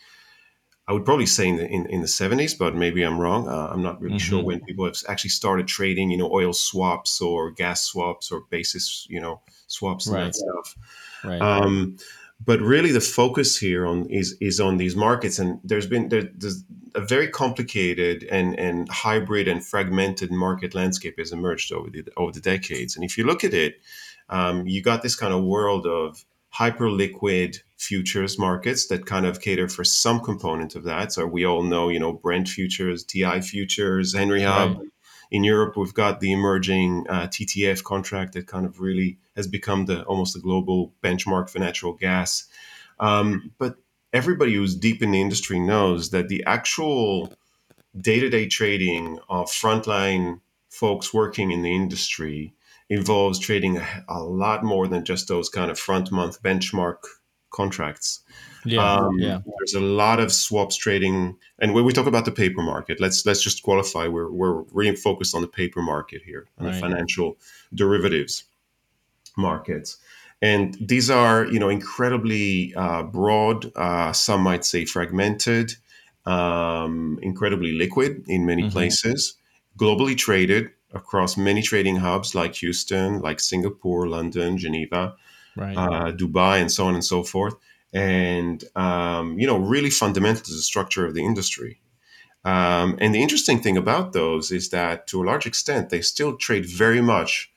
i 0.89 0.93
would 0.93 1.05
probably 1.05 1.27
say 1.27 1.49
in 1.49 1.57
the, 1.57 1.67
in, 1.67 1.87
in 1.87 2.01
the 2.01 2.07
70s 2.07 2.57
but 2.59 2.75
maybe 2.75 3.03
i'm 3.03 3.21
wrong 3.21 3.49
uh, 3.49 3.69
i'm 3.71 3.83
not 3.83 4.01
really 4.01 4.17
mm-hmm. 4.17 4.37
sure 4.37 4.43
when 4.43 4.61
people 4.61 4.85
have 4.85 4.97
actually 5.09 5.31
started 5.31 5.67
trading 5.67 6.11
you 6.11 6.17
know 6.17 6.33
oil 6.33 6.53
swaps 6.53 7.21
or 7.21 7.51
gas 7.51 7.83
swaps 7.83 8.33
or 8.33 8.43
basis 8.51 9.07
you 9.11 9.21
know 9.21 9.41
swaps 9.67 10.07
and 10.07 10.17
right. 10.17 10.25
that 10.25 10.35
stuff 10.35 10.77
right. 11.25 11.41
Um, 11.41 11.97
but 12.45 12.61
really 12.61 12.93
the 12.93 13.01
focus 13.01 13.57
here 13.57 13.87
on 13.87 14.07
is 14.11 14.37
is 14.41 14.61
on 14.61 14.77
these 14.77 14.97
markets. 14.97 15.39
And 15.39 15.61
there's 15.65 15.87
been 15.87 16.09
there, 16.09 16.29
there's 16.35 16.65
a 16.95 17.01
very 17.01 17.29
complicated 17.29 18.25
and 18.31 18.59
and 18.59 18.89
hybrid 18.89 19.49
and 19.49 19.65
fragmented 19.65 20.31
market 20.31 20.75
landscape 20.75 21.19
has 21.19 21.33
emerged 21.33 21.73
over 21.73 21.91
the 21.91 22.05
over 22.17 22.33
the 22.33 22.41
decades. 22.41 22.97
And 22.97 23.05
if 23.05 23.17
you 23.17 23.25
look 23.25 23.45
at 23.45 23.55
it 23.55 23.81
um, 24.29 24.67
you 24.67 24.83
got 24.83 25.03
this 25.03 25.17
kind 25.17 25.33
of 25.33 25.45
world 25.45 25.87
of 25.87 26.25
hyper 26.51 26.91
liquid 26.91 27.59
futures 27.77 28.39
markets 28.39 28.87
that 28.89 29.07
kind 29.07 29.27
of 29.27 29.41
cater 29.41 29.69
for 29.69 29.85
some 29.85 30.21
component 30.21 30.75
of 30.75 30.85
that. 30.85 31.13
So 31.13 31.27
we 31.27 31.45
all 31.45 31.63
know 31.63 31.89
you 31.89 32.01
know 32.01 32.13
brent 32.13 32.49
futures 32.49 33.05
WTI 33.05 33.45
futures 33.45 34.15
henry 34.15 34.43
hub 34.43 34.79
right. 34.79 34.89
In 35.31 35.45
Europe, 35.45 35.77
we've 35.77 35.95
got 35.95 36.21
the 36.21 36.33
emerging 36.33 37.07
uh, 37.09 37.27
TTF 37.27 37.83
contract 37.83 38.35
that 38.35 38.47
kind 38.47 38.65
of 38.65 38.81
really 38.81 39.19
has 39.35 39.47
become 39.47 39.87
the 39.87 40.05
almost 40.05 40.37
a 40.37 40.41
global 40.41 40.93
benchmark 41.03 41.51
for 41.51 41.59
natural 41.59 41.93
gas. 41.93 42.45
Um, 43.01 43.53
but 43.59 43.77
everybody 44.13 44.55
who's 44.55 44.75
deep 44.75 45.03
in 45.03 45.11
the 45.11 45.21
industry 45.21 45.59
knows 45.59 46.11
that 46.11 46.29
the 46.29 46.45
actual 46.47 47.33
day-to-day 48.01 48.47
trading 48.47 49.19
of 49.29 49.49
frontline 49.49 50.41
folks 50.71 51.13
working 51.13 51.51
in 51.51 51.63
the 51.63 51.75
industry 51.75 52.55
involves 52.89 53.39
trading 53.39 53.79
a, 53.79 54.05
a 54.09 54.23
lot 54.23 54.63
more 54.63 54.87
than 54.87 55.05
just 55.05 55.29
those 55.29 55.49
kind 55.49 55.71
of 55.71 55.79
front 55.79 56.13
month 56.13 56.43
benchmark 56.43 56.99
contracts. 57.51 58.21
Yeah, 58.65 58.95
um, 58.95 59.19
yeah. 59.19 59.41
There's 59.59 59.75
a 59.75 59.81
lot 59.81 60.19
of 60.21 60.33
swaps 60.33 60.77
trading, 60.77 61.37
and 61.59 61.73
when 61.73 61.85
we 61.85 61.93
talk 61.93 62.07
about 62.07 62.25
the 62.25 62.33
paper 62.33 62.63
market, 62.63 63.01
let's 63.01 63.25
let's 63.25 63.43
just 63.43 63.63
qualify. 63.63 64.09
We're 64.09 64.31
we're 64.31 64.63
really 64.73 64.97
focused 64.97 65.35
on 65.35 65.43
the 65.43 65.49
paper 65.49 65.83
market 65.83 66.23
here, 66.23 66.47
on 66.59 66.67
right. 66.67 66.75
the 66.75 66.81
financial 66.81 67.39
derivatives 67.75 68.45
markets, 69.37 69.99
and 70.43 70.77
these 70.81 71.11
are 71.11 71.47
you 71.47 71.59
know 71.59 71.69
incredibly 71.69 72.75
uh, 72.75 73.05
broad. 73.05 73.71
Uh, 73.77 74.13
some 74.13 74.43
might 74.43 74.65
say 74.65 74.85
fragmented, 74.85 75.75
um, 76.25 77.19
incredibly 77.23 77.73
liquid 77.73 78.25
in 78.27 78.45
many 78.47 78.63
mm-hmm. 78.63 78.73
places, 78.73 79.35
globally 79.79 80.17
traded 80.17 80.71
across 80.93 81.37
many 81.37 81.63
trading 81.63 81.97
hubs 81.97 82.35
like 82.35 82.55
Houston, 82.57 83.21
like 83.21 83.39
Singapore, 83.39 84.09
London, 84.09 84.57
Geneva, 84.59 85.15
right. 85.57 85.77
uh, 85.77 86.13
Dubai, 86.13 86.61
and 86.61 86.71
so 86.71 86.87
on 86.87 86.95
and 86.95 87.05
so 87.05 87.23
forth. 87.23 87.55
And, 87.93 88.63
um, 88.75 89.39
you 89.39 89.47
know, 89.47 89.57
really 89.57 89.91
fundamental 89.91 90.43
to 90.43 90.53
the 90.53 90.63
structure 90.63 91.07
of 91.07 91.15
the 91.15 91.25
industry. 91.25 91.81
Um, 92.45 92.97
and 93.01 93.15
the 93.15 93.23
interesting 93.23 93.61
thing 93.61 93.77
about 93.77 94.13
those 94.13 94.53
is 94.53 94.71
that 94.71 95.07
to 95.09 95.23
a 95.23 95.25
large 95.25 95.47
extent, 95.47 95.91
they 95.91 96.01
still 96.01 96.37
trade 96.37 96.67
very 96.67 97.01
much 97.01 97.51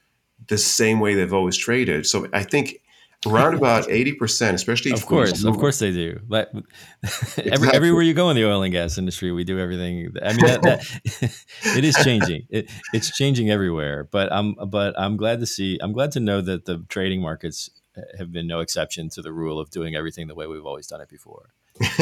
the 0.48 0.58
same 0.58 1.00
way 1.00 1.14
they've 1.14 1.34
always 1.34 1.58
traded. 1.58 2.08
So 2.08 2.28
I 2.34 2.44
think 2.44 2.82
around 3.28 3.54
about 3.56 3.88
80% 3.88 4.54
especially 4.54 4.92
of 4.92 5.06
course 5.06 5.44
of 5.44 5.58
course 5.58 5.80
they 5.80 5.92
do 5.92 6.20
but 6.28 6.52
exactly. 7.04 7.52
every, 7.52 7.70
everywhere 7.74 8.02
you 8.02 8.14
go 8.14 8.30
in 8.30 8.36
the 8.36 8.46
oil 8.46 8.64
and 8.64 8.72
gas 8.72 8.98
industry 8.98 9.32
we 9.32 9.44
do 9.44 9.60
everything 9.60 10.14
i 10.24 10.30
mean 10.30 10.46
that, 10.46 10.62
that 10.62 11.36
it 11.78 11.84
is 11.84 11.96
changing 11.96 12.48
it, 12.50 12.72
it's 12.94 13.16
changing 13.16 13.50
everywhere 13.50 14.06
but 14.06 14.32
i'm 14.32 14.56
but 14.70 14.98
i'm 14.98 15.18
glad 15.18 15.40
to 15.42 15.46
see 15.46 15.78
i'm 15.82 15.92
glad 15.92 16.12
to 16.14 16.20
know 16.20 16.40
that 16.40 16.66
the 16.66 16.84
trading 16.88 17.22
markets 17.22 17.70
have 18.18 18.32
been 18.32 18.48
no 18.48 18.60
exception 18.60 19.10
to 19.10 19.22
the 19.22 19.32
rule 19.32 19.60
of 19.60 19.70
doing 19.70 19.96
everything 19.96 20.28
the 20.28 20.36
way 20.36 20.48
we've 20.48 20.66
always 20.66 20.88
done 20.88 21.02
it 21.02 21.10
before 21.10 21.54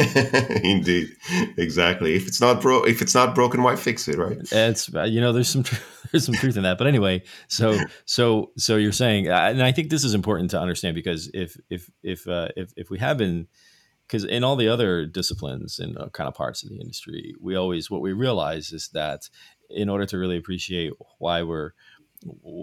Indeed, 0.64 1.14
exactly. 1.56 2.16
If 2.16 2.26
it's 2.26 2.40
not 2.40 2.60
bro, 2.60 2.82
if 2.82 3.00
it's 3.00 3.14
not 3.14 3.34
broken, 3.34 3.62
why 3.62 3.76
fix 3.76 4.08
it, 4.08 4.18
right? 4.18 4.36
It's 4.50 4.88
you 4.88 5.20
know 5.20 5.32
there's 5.32 5.48
some 5.48 5.62
tr- 5.62 5.80
there's 6.10 6.26
some 6.26 6.34
truth 6.34 6.56
in 6.56 6.64
that. 6.64 6.78
But 6.78 6.88
anyway, 6.88 7.22
so 7.46 7.78
so 8.04 8.50
so 8.56 8.76
you're 8.76 8.90
saying, 8.90 9.28
and 9.28 9.62
I 9.62 9.70
think 9.70 9.90
this 9.90 10.02
is 10.02 10.14
important 10.14 10.50
to 10.50 10.60
understand 10.60 10.96
because 10.96 11.30
if 11.32 11.56
if 11.70 11.88
if 12.02 12.26
uh, 12.26 12.48
if 12.56 12.72
if 12.76 12.90
we 12.90 12.98
have 12.98 13.18
been 13.18 13.46
because 14.08 14.24
in 14.24 14.42
all 14.42 14.56
the 14.56 14.68
other 14.68 15.06
disciplines 15.06 15.78
and 15.78 15.96
kind 16.12 16.26
of 16.26 16.34
parts 16.34 16.64
of 16.64 16.70
the 16.70 16.80
industry, 16.80 17.34
we 17.40 17.54
always 17.54 17.88
what 17.88 18.00
we 18.00 18.12
realize 18.12 18.72
is 18.72 18.88
that 18.94 19.28
in 19.70 19.88
order 19.88 20.06
to 20.06 20.18
really 20.18 20.38
appreciate 20.38 20.92
why 21.18 21.42
we're 21.42 21.72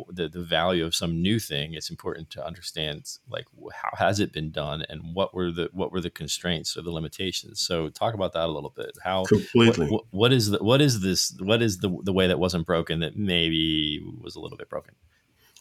the, 0.09 0.27
the 0.27 0.43
value 0.43 0.85
of 0.85 0.93
some 0.93 1.21
new 1.21 1.39
thing 1.39 1.73
it's 1.73 1.89
important 1.89 2.29
to 2.29 2.45
understand 2.45 3.17
like 3.29 3.45
how 3.73 3.91
has 3.97 4.19
it 4.19 4.31
been 4.31 4.51
done 4.51 4.83
and 4.89 5.13
what 5.13 5.33
were 5.33 5.51
the 5.51 5.69
what 5.71 5.91
were 5.91 6.01
the 6.01 6.09
constraints 6.09 6.77
or 6.77 6.81
the 6.81 6.91
limitations? 6.91 7.59
So 7.59 7.89
talk 7.89 8.13
about 8.13 8.33
that 8.33 8.45
a 8.45 8.51
little 8.51 8.73
bit. 8.75 8.97
How 9.03 9.25
completely. 9.25 9.87
what, 9.87 10.05
what 10.11 10.33
is 10.33 10.49
the 10.49 10.63
what 10.63 10.81
is 10.81 11.01
this 11.01 11.35
what 11.39 11.61
is 11.61 11.79
the 11.79 11.95
the 12.03 12.13
way 12.13 12.27
that 12.27 12.39
wasn't 12.39 12.65
broken 12.65 12.99
that 12.99 13.17
maybe 13.17 14.01
was 14.21 14.35
a 14.35 14.39
little 14.39 14.57
bit 14.57 14.69
broken? 14.69 14.95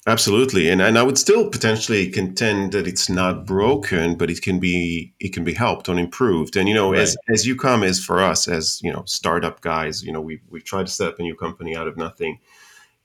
Absolutely. 0.06 0.68
And 0.68 0.82
and 0.82 0.98
i 0.98 1.02
would 1.02 1.18
still 1.18 1.48
potentially 1.48 2.10
contend 2.10 2.72
that 2.72 2.86
it's 2.86 3.08
not 3.08 3.46
broken 3.46 4.16
but 4.16 4.30
it 4.30 4.42
can 4.42 4.58
be 4.58 5.14
it 5.20 5.32
can 5.32 5.44
be 5.44 5.54
helped 5.54 5.88
and 5.88 5.98
improved. 5.98 6.56
And 6.56 6.68
you 6.68 6.74
know 6.74 6.92
right. 6.92 7.00
as 7.00 7.16
as 7.28 7.46
you 7.46 7.56
come 7.56 7.82
as 7.82 8.04
for 8.04 8.22
us 8.22 8.48
as 8.48 8.80
you 8.82 8.92
know 8.92 9.04
startup 9.06 9.60
guys 9.60 10.02
you 10.02 10.12
know 10.12 10.20
we 10.20 10.40
we 10.50 10.60
tried 10.60 10.86
to 10.86 10.92
set 10.92 11.08
up 11.08 11.18
a 11.18 11.22
new 11.22 11.34
company 11.34 11.76
out 11.76 11.88
of 11.88 11.96
nothing 11.96 12.38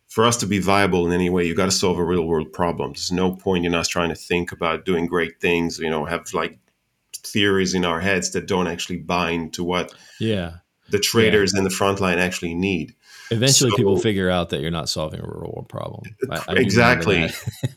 for 0.09 0.25
us 0.25 0.37
to 0.37 0.47
be 0.47 0.59
viable 0.59 1.05
in 1.05 1.13
any 1.13 1.29
way, 1.29 1.45
you 1.45 1.55
got 1.55 1.65
to 1.65 1.71
solve 1.71 1.99
a 1.99 2.03
real 2.03 2.25
world 2.25 2.51
problem. 2.51 2.91
There's 2.93 3.11
no 3.11 3.35
point 3.35 3.65
in 3.65 3.75
us 3.75 3.87
trying 3.87 4.09
to 4.09 4.15
think 4.15 4.51
about 4.51 4.83
doing 4.83 5.05
great 5.05 5.39
things, 5.39 5.79
you 5.79 5.89
know, 5.89 6.03
have 6.05 6.33
like 6.33 6.57
theories 7.13 7.75
in 7.75 7.85
our 7.85 7.99
heads 7.99 8.31
that 8.31 8.47
don't 8.47 8.67
actually 8.67 8.97
bind 8.97 9.53
to 9.53 9.63
what 9.63 9.93
yeah 10.19 10.57
the 10.89 10.99
traders 10.99 11.51
yeah. 11.53 11.59
in 11.59 11.63
the 11.63 11.69
front 11.69 11.99
line 11.99 12.17
actually 12.17 12.55
need. 12.55 12.95
Eventually, 13.31 13.69
so, 13.69 13.75
people 13.75 13.97
figure 13.97 14.29
out 14.29 14.49
that 14.49 14.61
you're 14.61 14.71
not 14.71 14.89
solving 14.89 15.19
a 15.19 15.23
real 15.23 15.51
world 15.55 15.67
problem. 15.69 16.03
I, 16.31 16.43
I 16.47 16.53
exactly, 16.55 17.29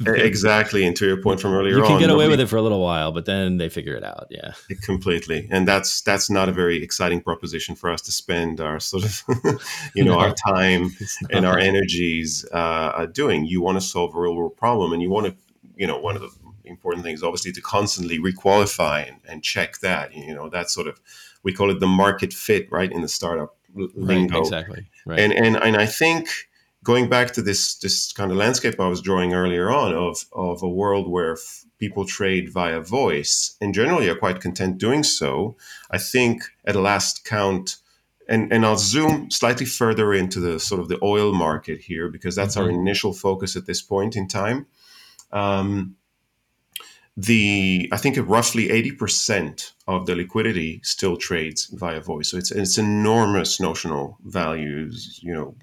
exactly. 0.07 0.87
And 0.87 0.97
to 0.97 1.07
your 1.07 1.21
point 1.21 1.41
from 1.41 1.53
earlier, 1.53 1.77
you 1.77 1.83
can 1.83 1.93
on, 1.93 2.01
get 2.01 2.11
away 2.11 2.29
with 2.29 2.41
it 2.41 2.47
for 2.47 2.57
a 2.57 2.63
little 2.63 2.81
while, 2.81 3.13
but 3.13 3.27
then 3.27 3.59
they 3.59 3.69
figure 3.69 3.95
it 3.95 4.05
out. 4.05 4.29
Yeah, 4.31 4.53
completely. 4.83 5.49
And 5.51 5.69
that's 5.69 6.01
that's 6.01 6.31
not 6.31 6.49
a 6.49 6.53
very 6.53 6.83
exciting 6.83 7.21
proposition 7.21 7.75
for 7.75 7.91
us 7.91 8.01
to 8.03 8.13
spend 8.13 8.61
our 8.61 8.81
sort 8.81 9.05
of, 9.05 9.23
you 9.95 10.05
know, 10.05 10.15
no, 10.15 10.21
our 10.21 10.35
time 10.35 10.91
and 11.31 11.45
our 11.45 11.59
energies 11.59 12.47
uh, 12.53 13.07
doing. 13.07 13.45
You 13.45 13.61
want 13.61 13.77
to 13.77 13.83
solve 13.83 14.15
a 14.15 14.21
real 14.21 14.35
world 14.35 14.57
problem, 14.57 14.93
and 14.93 15.03
you 15.03 15.11
want 15.11 15.27
to, 15.27 15.35
you 15.77 15.87
know, 15.87 15.99
one 15.99 16.17
of 16.17 16.23
the 16.23 16.31
important 16.65 17.05
things, 17.05 17.23
obviously, 17.23 17.53
to 17.53 17.61
constantly 17.61 18.19
requalify 18.19 19.09
and, 19.09 19.19
and 19.29 19.43
check 19.43 19.79
that. 19.79 20.15
You 20.15 20.35
know, 20.35 20.49
that 20.49 20.71
sort 20.71 20.87
of 20.87 21.01
we 21.43 21.53
call 21.53 21.71
it 21.71 21.81
the 21.81 21.87
market 21.87 22.33
fit, 22.33 22.71
right, 22.71 22.91
in 22.91 23.03
the 23.03 23.09
startup 23.09 23.57
lingo. 23.75 24.35
Right, 24.35 24.43
exactly. 24.43 24.87
Right. 25.07 25.21
And 25.21 25.33
and 25.33 25.57
and 25.57 25.77
I 25.77 25.87
think 25.87 26.29
going 26.85 27.09
back 27.09 27.33
to 27.33 27.43
this 27.43 27.77
this 27.79 28.13
kind 28.13 28.31
of 28.31 28.37
landscape 28.37 28.79
I 28.81 28.89
was 28.89 29.01
drawing 29.01 29.35
earlier 29.35 29.71
on 29.71 29.95
of 29.95 30.25
of 30.33 30.63
a 30.63 30.69
world 30.69 31.11
where 31.11 31.33
f- 31.33 31.65
people 31.79 32.05
trade 32.05 32.51
via 32.53 32.81
voice 32.81 33.57
and 33.61 33.75
generally 33.75 34.09
are 34.09 34.17
quite 34.17 34.41
content 34.41 34.79
doing 34.79 35.03
so. 35.03 35.57
I 35.91 35.99
think 35.99 36.45
at 36.65 36.77
last 36.77 37.25
count. 37.25 37.77
And, 38.29 38.53
and 38.53 38.65
I'll 38.65 38.79
zoom 38.79 39.33
slightly 39.33 39.67
further 39.67 40.15
into 40.15 40.39
the 40.39 40.61
sort 40.61 40.81
of 40.81 40.89
the 40.89 40.99
oil 41.03 41.35
market 41.35 41.81
here 41.81 42.09
because 42.09 42.37
that's 42.37 42.55
mm-hmm. 42.55 42.65
our 42.65 42.71
initial 42.71 43.13
focus 43.13 43.57
at 43.57 43.67
this 43.67 43.83
point 43.83 44.15
in 44.15 44.29
time. 44.29 44.67
Um, 45.33 45.97
the 47.17 47.89
I 47.93 47.99
think 47.99 48.17
roughly 48.27 48.69
80% 48.69 49.73
of 49.87 50.07
the 50.07 50.17
liquidity 50.17 50.81
still 50.83 51.17
trades 51.17 51.67
via 51.75 52.01
voice. 52.01 52.31
So 52.31 52.39
it's 52.39 52.51
it's 52.51 52.79
enormous 52.79 53.61
notional 53.61 54.19
values, 54.25 55.21
you 55.23 55.35
know, 55.35 55.55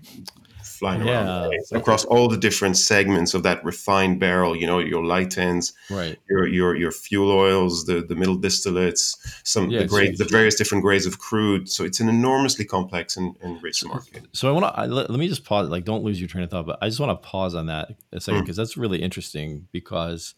flying 0.80 1.06
yeah, 1.06 1.48
around 1.48 1.54
across 1.74 2.06
all 2.06 2.28
the 2.30 2.38
different 2.38 2.78
segments 2.78 3.34
of 3.34 3.44
that 3.44 3.64
refined 3.66 4.20
barrel, 4.20 4.56
you 4.56 4.66
know, 4.68 4.80
your 4.80 5.04
light 5.04 5.38
ends, 5.38 5.74
right. 5.90 6.18
your 6.30 6.48
your 6.48 6.76
your 6.76 6.92
fuel 6.92 7.32
oils, 7.32 7.86
the 7.86 8.02
the 8.02 8.16
middle 8.16 8.38
distillates, 8.38 9.18
some 9.44 9.70
yeah, 9.70 9.80
the 9.80 9.86
grade 9.88 10.18
the 10.18 10.26
various 10.26 10.56
different 10.56 10.84
grades 10.84 11.06
of 11.08 11.18
crude. 11.18 11.68
So 11.70 11.84
it's 11.84 12.00
an 12.00 12.10
enormously 12.10 12.64
complex 12.64 13.18
and, 13.18 13.36
and 13.42 13.62
rich 13.64 13.84
market. 13.84 14.28
So 14.34 14.48
I 14.48 14.52
want 14.52 14.74
to 14.74 14.86
let, 14.86 15.10
let, 15.10 15.20
me 15.20 15.28
just 15.28 15.46
pause 15.46 15.68
like 15.70 15.84
don't 15.84 16.04
lose 16.04 16.20
your 16.20 16.28
train 16.28 16.44
of 16.44 16.52
thought, 16.52 16.66
but 16.66 16.78
I 16.82 16.88
just 16.88 17.00
want 17.00 17.12
to 17.12 17.28
pause 17.28 17.56
on 17.56 17.66
that 17.68 17.96
a 18.14 18.22
second 18.22 18.42
because 18.42 18.56
mm. 18.56 18.60
that's 18.60 18.78
really 18.78 19.02
interesting 19.02 19.68
because 19.72 20.36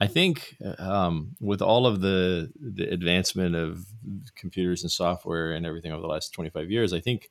I 0.00 0.06
think 0.06 0.56
um, 0.78 1.36
with 1.40 1.60
all 1.60 1.86
of 1.86 2.00
the 2.00 2.50
the 2.58 2.90
advancement 2.90 3.54
of 3.54 3.86
computers 4.34 4.82
and 4.82 4.90
software 4.90 5.52
and 5.52 5.66
everything 5.66 5.92
over 5.92 6.00
the 6.00 6.08
last 6.08 6.32
25 6.32 6.70
years, 6.70 6.92
I 6.92 7.00
think 7.00 7.30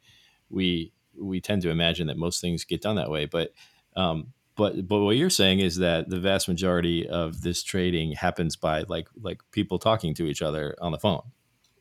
we 0.50 0.94
we 1.20 1.42
tend 1.42 1.64
to 1.64 1.70
imagine 1.70 2.08
that 2.08 2.18
most 2.18 2.42
things 2.42 2.64
get 2.64 2.82
done 2.82 2.96
that 2.98 3.10
way. 3.10 3.26
But 3.26 3.54
um, 3.96 4.34
but 4.56 4.88
but 4.88 5.00
what 5.00 5.16
you're 5.16 5.30
saying 5.32 5.60
is 5.60 5.78
that 5.78 6.10
the 6.10 6.20
vast 6.20 6.48
majority 6.48 7.08
of 7.08 7.42
this 7.42 7.64
trading 7.64 8.12
happens 8.12 8.56
by 8.56 8.84
like 8.84 9.08
like 9.20 9.42
people 9.52 9.80
talking 9.80 10.14
to 10.16 10.28
each 10.28 10.42
other 10.42 10.76
on 10.80 10.92
the 10.92 11.00
phone. 11.00 11.24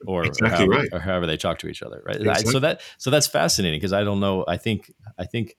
Or, 0.07 0.25
exactly 0.25 0.59
however, 0.59 0.71
right. 0.71 0.89
or 0.93 1.01
however 1.01 1.27
they 1.27 1.37
talk 1.37 1.59
to 1.59 1.67
each 1.67 1.83
other, 1.83 2.01
right? 2.07 2.15
Exactly. 2.15 2.53
So 2.53 2.61
that 2.61 2.81
so 2.99 3.11
that's 3.11 3.27
fascinating 3.27 3.79
because 3.79 3.93
I 3.93 4.05
don't 4.05 4.21
know. 4.21 4.45
I 4.47 4.57
think 4.57 4.93
I 5.19 5.27
think 5.27 5.57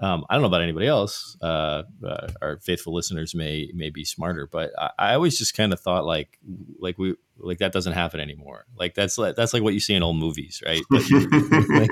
um, 0.00 0.24
I 0.28 0.34
don't 0.34 0.42
know 0.42 0.48
about 0.48 0.62
anybody 0.62 0.86
else. 0.86 1.36
Uh, 1.40 1.84
uh, 2.04 2.28
our 2.42 2.58
faithful 2.58 2.92
listeners 2.92 3.34
may 3.34 3.70
may 3.74 3.90
be 3.90 4.04
smarter, 4.04 4.48
but 4.50 4.72
I, 4.78 4.90
I 4.98 5.14
always 5.14 5.38
just 5.38 5.56
kind 5.56 5.72
of 5.72 5.80
thought 5.80 6.04
like 6.04 6.38
like 6.80 6.98
we 6.98 7.14
like 7.38 7.58
that 7.58 7.72
doesn't 7.72 7.92
happen 7.92 8.20
anymore. 8.20 8.66
Like 8.76 8.94
that's 8.94 9.18
like 9.18 9.36
that's 9.36 9.54
like 9.54 9.62
what 9.62 9.74
you 9.74 9.80
see 9.80 9.94
in 9.94 10.02
old 10.02 10.16
movies, 10.16 10.62
right? 10.66 10.82
like, 10.90 11.90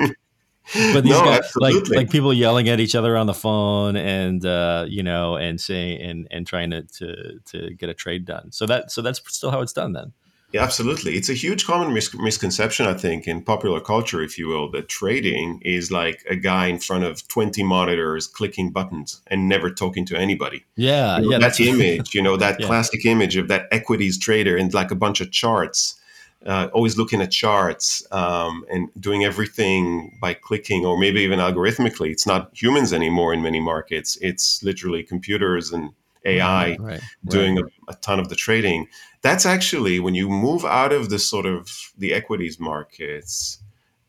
but 0.93 1.03
these 1.03 1.13
no, 1.13 1.25
guys, 1.25 1.39
absolutely. 1.39 1.81
like 1.81 1.91
like 1.91 2.11
people 2.11 2.35
yelling 2.35 2.69
at 2.69 2.81
each 2.81 2.97
other 2.97 3.17
on 3.17 3.27
the 3.27 3.35
phone 3.35 3.97
and 3.97 4.45
uh, 4.45 4.85
you 4.89 5.05
know 5.05 5.37
and 5.37 5.61
saying 5.61 6.01
and 6.01 6.29
and 6.31 6.47
trying 6.47 6.71
to, 6.71 6.83
to 6.83 7.39
to 7.47 7.75
get 7.75 7.89
a 7.89 7.95
trade 7.95 8.25
done. 8.25 8.51
So 8.51 8.67
that 8.67 8.91
so 8.91 9.01
that's 9.01 9.21
still 9.29 9.53
how 9.53 9.61
it's 9.61 9.73
done 9.73 9.93
then. 9.93 10.13
Yeah, 10.53 10.63
absolutely. 10.63 11.17
It's 11.17 11.29
a 11.29 11.35
huge 11.35 11.67
common 11.67 11.93
mis- 11.95 12.15
misconception, 12.15 12.87
I 12.87 12.95
think, 12.95 13.27
in 13.27 13.43
popular 13.43 13.81
culture, 13.81 14.23
if 14.23 14.39
you 14.39 14.49
will, 14.49 14.71
that 14.73 14.89
trading 14.89 15.61
is 15.65 15.91
like 15.91 16.25
a 16.29 16.37
guy 16.37 16.67
in 16.67 16.79
front 16.79 17.05
of 17.05 17.27
20 17.29 17.63
monitors 17.63 18.27
clicking 18.27 18.71
buttons 18.71 19.21
and 19.29 19.49
never 19.49 19.71
talking 19.71 20.05
to 20.07 20.17
anybody. 20.17 20.65
Yeah. 20.77 21.17
You 21.19 21.23
know, 21.23 21.31
yeah 21.33 21.39
that 21.39 21.61
image, 21.73 22.15
you 22.15 22.23
know, 22.23 22.37
that 22.37 22.61
yeah. 22.61 22.67
classic 22.67 23.05
image 23.07 23.37
of 23.37 23.49
that 23.49 23.67
equities 23.71 24.19
trader 24.19 24.57
and 24.57 24.73
like 24.75 24.91
a 24.91 24.97
bunch 24.97 25.21
of 25.21 25.31
charts 25.31 25.99
uh, 26.47 26.69
always 26.73 26.97
looking 26.97 27.21
at 27.21 27.31
charts 27.31 28.05
um, 28.11 28.65
and 28.71 28.89
doing 28.99 29.25
everything 29.25 30.17
by 30.21 30.35
clicking 30.35 30.85
or 30.85 30.99
maybe 30.99 31.21
even 31.21 31.39
algorithmically. 31.39 32.11
It's 32.11 32.27
not 32.27 32.51
humans 32.53 32.93
anymore 32.93 33.33
in 33.33 33.43
many 33.43 33.61
markets. 33.61 34.19
It's 34.21 34.63
literally 34.63 35.03
computers 35.03 35.73
and 35.73 35.91
AI 36.25 36.71
Right, 36.71 36.81
right, 36.81 37.01
doing 37.27 37.59
a, 37.59 37.63
a 37.89 37.95
ton 37.97 38.21
of 38.21 38.29
the 38.29 38.37
trading. 38.37 38.89
That's 39.23 39.47
actually 39.47 40.01
when 40.01 40.15
you 40.15 40.29
move 40.29 40.65
out 40.65 40.93
of 40.93 41.09
the 41.09 41.19
sort 41.19 41.47
of 41.47 41.93
the 41.97 42.13
equities 42.13 42.59
markets 42.59 43.63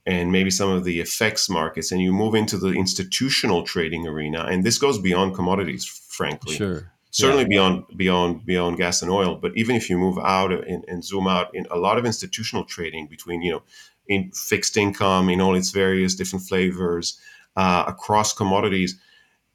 and 0.06 0.32
maybe 0.32 0.49
some 0.49 0.69
of 0.69 0.84
the 0.84 0.99
FX 1.02 1.49
markets 1.49 1.91
and 1.91 2.02
you 2.02 2.12
move 2.12 2.36
into 2.36 2.58
the 2.58 2.71
institutional 2.71 3.63
trading 3.63 4.08
arena 4.08 4.45
and 4.49 4.63
this 4.63 4.78
goes 4.78 4.99
beyond 4.99 5.34
commodities 5.36 5.86
frankly 5.86 6.56
Sure. 6.56 6.91
certainly 7.12 7.45
beyond 7.45 7.86
beyond 7.95 8.45
beyond 8.45 8.78
gas 8.78 9.02
and 9.02 9.10
oil 9.12 9.36
but 9.36 9.56
even 9.56 9.76
if 9.76 9.89
you 9.89 9.97
move 9.97 10.17
out 10.17 10.52
and, 10.52 10.84
and 10.88 11.04
zoom 11.06 11.28
out 11.28 11.54
in 11.56 11.65
a 11.71 11.78
lot 11.78 11.97
of 11.97 12.06
institutional 12.06 12.65
trading 12.65 13.08
between 13.08 13.41
you 13.41 13.52
know 13.52 13.63
in 14.08 14.32
fixed 14.32 14.76
income 14.76 15.30
in 15.30 15.39
all 15.39 15.56
its 15.56 15.71
various 15.71 16.15
different 16.15 16.43
flavors 16.45 17.17
uh, 17.56 17.86
across 17.88 18.34
commodities 18.34 18.99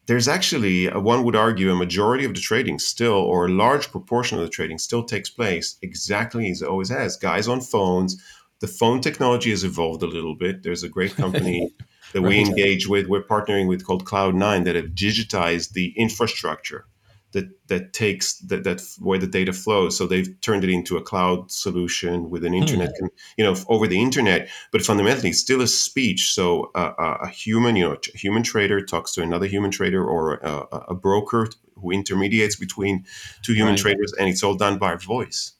there's 0.08 0.26
actually 0.26 0.88
uh, 0.88 0.98
one 0.98 1.22
would 1.22 1.36
argue 1.36 1.70
a 1.70 1.76
majority 1.76 2.24
of 2.24 2.34
the 2.34 2.40
trading 2.40 2.78
still 2.78 3.12
or 3.12 3.46
a 3.46 3.50
large 3.50 3.90
proportion 3.92 4.38
of 4.38 4.44
the 4.44 4.50
trading 4.50 4.78
still 4.78 5.04
takes 5.04 5.30
place 5.30 5.76
exactly 5.82 6.50
as 6.50 6.62
it 6.62 6.68
always 6.68 6.88
has. 6.88 7.16
Guys 7.16 7.46
on 7.46 7.60
phones 7.60 8.20
the 8.60 8.66
phone 8.66 9.00
technology 9.00 9.50
has 9.50 9.62
evolved 9.62 10.02
a 10.02 10.06
little 10.06 10.34
bit. 10.34 10.62
There's 10.62 10.82
a 10.82 10.88
great 10.88 11.14
company 11.14 11.72
that 12.12 12.22
we 12.22 12.40
engage 12.40 12.88
with 12.88 13.06
we're 13.06 13.22
partnering 13.22 13.68
with 13.68 13.86
called 13.86 14.04
cloud9 14.04 14.64
that 14.64 14.74
have 14.74 14.86
digitized 14.86 15.72
the 15.72 15.92
infrastructure 15.96 16.86
that 17.32 17.44
that 17.68 17.92
takes 17.92 18.38
that 18.38 18.64
that 18.64 18.82
where 18.98 19.18
the 19.18 19.26
data 19.26 19.52
flows. 19.52 19.96
So 19.96 20.06
they've 20.06 20.28
turned 20.40 20.64
it 20.64 20.70
into 20.70 20.96
a 20.96 21.02
cloud 21.02 21.50
solution 21.50 22.30
with 22.30 22.44
an 22.44 22.54
internet, 22.54 22.90
con- 22.98 23.10
you 23.36 23.44
know, 23.44 23.54
over 23.68 23.86
the 23.86 24.00
internet. 24.00 24.48
But 24.72 24.82
fundamentally, 24.82 25.30
it's 25.30 25.40
still 25.40 25.60
a 25.60 25.66
speech. 25.66 26.32
So 26.32 26.70
uh, 26.74 26.92
a 26.98 27.24
a 27.24 27.28
human, 27.28 27.76
you 27.76 27.84
know, 27.88 27.96
a 28.14 28.18
human 28.18 28.42
trader 28.42 28.84
talks 28.84 29.12
to 29.12 29.22
another 29.22 29.46
human 29.46 29.70
trader 29.70 30.04
or 30.04 30.34
a, 30.34 30.66
a- 30.88 30.94
broker 30.94 31.48
who 31.76 31.90
intermediates 31.90 32.56
between 32.56 33.04
two 33.42 33.52
human 33.54 33.72
Right. 33.72 33.78
traders, 33.82 34.12
and 34.18 34.28
it's 34.28 34.42
all 34.42 34.54
done 34.54 34.78
by 34.78 34.96
voice. 34.96 35.52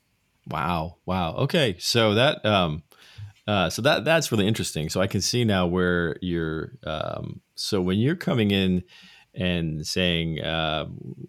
Wow. 0.49 0.97
Wow. 1.05 1.35
Okay. 1.37 1.77
So 1.79 2.15
that 2.15 2.45
um 2.45 2.83
uh 3.47 3.71
so 3.71 3.83
that 3.83 4.05
that's 4.05 4.33
really 4.33 4.47
interesting. 4.47 4.89
So 4.89 5.01
I 5.01 5.07
can 5.07 5.21
see 5.21 5.45
now 5.45 5.67
where 5.67 6.17
you're 6.23 6.73
um 6.85 7.41
so 7.55 7.81
when 7.81 7.99
you're 7.99 8.17
coming 8.17 8.51
in 8.51 8.83
and 9.35 9.87
saying 9.87 10.43
um 10.45 11.27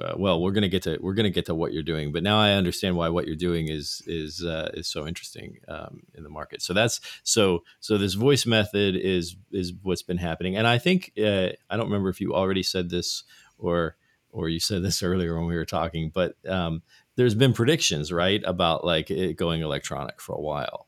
uh, 0.00 0.14
well 0.16 0.40
we're 0.40 0.52
to 0.52 0.68
get 0.68 0.82
to 0.82 0.98
we're 1.00 1.14
to 1.14 1.30
get 1.30 1.46
to 1.46 1.54
what 1.54 1.72
you're 1.72 1.82
doing 1.82 2.12
but 2.12 2.22
now 2.22 2.38
i 2.38 2.52
understand 2.52 2.96
why 2.96 3.08
what 3.08 3.26
you're 3.26 3.36
doing 3.36 3.68
is 3.68 4.02
is 4.06 4.42
uh, 4.44 4.70
is 4.74 4.86
so 4.86 5.06
interesting 5.06 5.58
um, 5.68 6.02
in 6.14 6.22
the 6.22 6.28
market 6.28 6.62
so 6.62 6.72
that's 6.72 7.00
so 7.22 7.62
so 7.80 7.98
this 7.98 8.14
voice 8.14 8.46
method 8.46 8.96
is 8.96 9.36
is 9.52 9.72
what's 9.82 10.02
been 10.02 10.18
happening 10.18 10.56
and 10.56 10.66
i 10.66 10.78
think 10.78 11.12
uh, 11.18 11.48
i 11.70 11.76
don't 11.76 11.86
remember 11.86 12.08
if 12.08 12.20
you 12.20 12.34
already 12.34 12.62
said 12.62 12.90
this 12.90 13.24
or 13.58 13.96
or 14.30 14.48
you 14.48 14.60
said 14.60 14.82
this 14.82 15.02
earlier 15.02 15.38
when 15.38 15.46
we 15.46 15.56
were 15.56 15.64
talking 15.64 16.10
but 16.12 16.36
um, 16.48 16.82
there's 17.16 17.34
been 17.34 17.52
predictions 17.52 18.12
right 18.12 18.42
about 18.44 18.84
like 18.84 19.10
it 19.10 19.36
going 19.36 19.62
electronic 19.62 20.20
for 20.20 20.34
a 20.34 20.40
while 20.40 20.86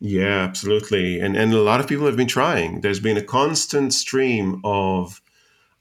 Yeah, 0.00 0.44
absolutely. 0.44 1.18
And 1.18 1.36
and 1.36 1.52
a 1.52 1.60
lot 1.60 1.80
of 1.80 1.88
people 1.88 2.06
have 2.06 2.16
been 2.16 2.28
trying. 2.28 2.82
There's 2.82 3.00
been 3.00 3.16
a 3.16 3.22
constant 3.22 3.92
stream 3.92 4.60
of 4.62 5.20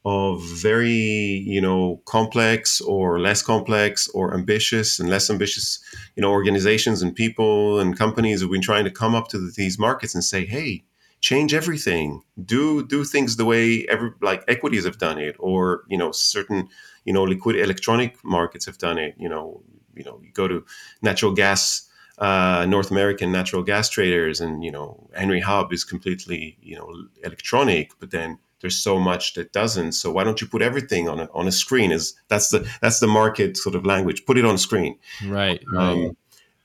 of 0.06 0.42
very, 0.44 0.92
you 0.92 1.60
know, 1.60 2.02
complex 2.06 2.80
or 2.82 3.20
less 3.20 3.42
complex 3.42 4.08
or 4.10 4.34
ambitious 4.34 5.00
and 5.00 5.10
less 5.10 5.30
ambitious, 5.30 5.80
you 6.16 6.22
know, 6.22 6.32
organizations 6.32 7.02
and 7.02 7.16
people 7.16 7.80
and 7.80 7.98
companies 7.98 8.42
have 8.42 8.52
been 8.52 8.62
trying 8.62 8.86
to 8.86 8.92
come 8.92 9.16
up 9.16 9.28
to 9.30 9.52
these 9.52 9.78
markets 9.78 10.16
and 10.16 10.24
say, 10.24 10.46
"Hey, 10.46 10.84
change 11.22 11.54
everything. 11.54 12.22
Do 12.44 12.86
do 12.86 13.04
things 13.04 13.36
the 13.38 13.46
way 13.46 13.86
every 13.90 14.12
like 14.22 14.44
equities 14.48 14.86
have 14.86 14.98
done 14.98 15.18
it 15.20 15.36
or, 15.40 15.84
you 15.90 15.98
know, 15.98 16.12
certain, 16.12 16.70
you 17.06 17.14
know, 17.14 17.24
liquid 17.24 17.56
electronic 17.56 18.24
markets 18.24 18.66
have 18.66 18.78
done 18.78 18.98
it, 18.98 19.16
you 19.18 19.30
know, 19.30 19.62
you 19.96 20.04
know, 20.04 20.20
you 20.24 20.32
go 20.32 20.48
to 20.48 20.64
natural 21.02 21.34
gas 21.34 21.88
uh, 22.20 22.66
North 22.68 22.90
American 22.92 23.32
natural 23.32 23.64
gas 23.64 23.90
traders, 23.90 24.42
and 24.42 24.64
you 24.64 24.72
know 24.72 25.08
Henry 25.14 25.40
Hub 25.40 25.72
is 25.72 25.84
completely 25.84 26.58
you 26.62 26.76
know 26.76 26.92
electronic, 27.24 27.92
but 28.00 28.12
then 28.12 28.40
there's 28.62 28.78
so 28.78 29.00
much 29.00 29.34
that 29.36 29.54
doesn't. 29.54 29.93
So 29.93 30.12
why 30.12 30.24
don't 30.24 30.41
you 30.41 30.48
put 30.48 30.62
everything 30.62 31.08
on 31.08 31.20
a, 31.20 31.30
on 31.34 31.48
a 31.48 31.52
screen? 31.52 31.91
Is 31.91 32.15
that's 32.28 32.50
the 32.50 32.70
that's 32.82 33.00
the 33.00 33.08
market 33.08 33.58
sort 33.58 33.76
of 33.76 33.86
language? 33.86 34.26
Put 34.26 34.38
it 34.38 34.46
on 34.46 34.58
screen. 34.58 34.98
right 35.26 35.63
right 35.72 35.82
Um, 35.82 36.17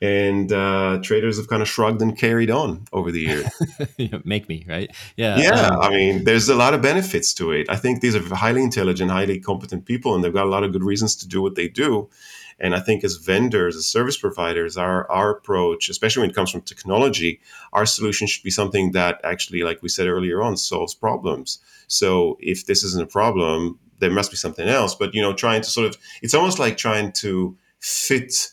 and 0.02 0.52
uh, 0.52 0.98
traders 1.00 1.37
have 1.37 1.46
kind 1.46 1.62
of 1.62 1.68
shrugged 1.68 2.02
and 2.02 2.18
carried 2.18 2.50
on 2.50 2.87
over 2.92 3.12
the 3.12 3.20
years. 3.20 3.46
make 4.24 4.48
me 4.48 4.66
right 4.68 4.90
yeah 5.16 5.38
yeah, 5.38 5.68
um, 5.68 5.81
I 5.81 5.90
mean, 5.90 6.24
there's 6.24 6.48
a 6.48 6.57
lot 6.57 6.74
of 6.74 6.83
benefits 6.83 7.33
to 7.35 7.52
it. 7.52 7.70
I 7.70 7.76
think 7.76 8.00
these 8.00 8.16
are 8.16 8.35
highly 8.35 8.62
intelligent, 8.62 9.12
highly 9.12 9.38
competent 9.38 9.87
people, 9.87 10.14
and 10.14 10.24
they've 10.24 10.35
got 10.35 10.46
a 10.46 10.50
lot 10.50 10.64
of 10.64 10.72
good 10.72 10.83
reasons 10.83 11.14
to 11.16 11.28
do 11.28 11.40
what 11.40 11.55
they 11.55 11.68
do. 11.68 12.11
And 12.62 12.75
I 12.75 12.81
think 12.81 13.05
as 13.05 13.16
vendors, 13.16 13.77
as 13.77 13.87
service 13.87 14.16
providers, 14.16 14.77
our 14.79 15.11
our 15.11 15.31
approach, 15.31 15.88
especially 15.90 16.22
when 16.22 16.31
it 16.31 16.37
comes 16.37 16.51
from 16.51 16.62
technology, 16.62 17.40
our 17.72 17.85
solution 17.85 18.27
should 18.29 18.44
be 18.44 18.51
something 18.51 18.92
that 18.92 19.20
actually, 19.25 19.62
like 19.62 19.83
we 19.83 19.88
said 19.88 20.07
earlier 20.07 20.40
on, 20.42 20.57
solves 20.57 20.94
problems. 20.94 21.59
So 21.88 22.38
if 22.40 22.64
this 22.66 22.85
isn't 22.85 23.03
a 23.03 23.07
problem, 23.07 23.79
there 23.98 24.11
must 24.11 24.31
be 24.31 24.37
something 24.37 24.68
else. 24.68 24.94
But 24.94 25.12
you 25.14 25.20
know, 25.20 25.35
trying 25.35 25.62
to 25.62 25.70
sort 25.70 25.88
of, 25.88 25.98
it's 26.22 26.35
almost 26.35 26.59
like 26.59 26.77
trying 26.77 27.12
to 27.25 27.57
fit 27.81 28.53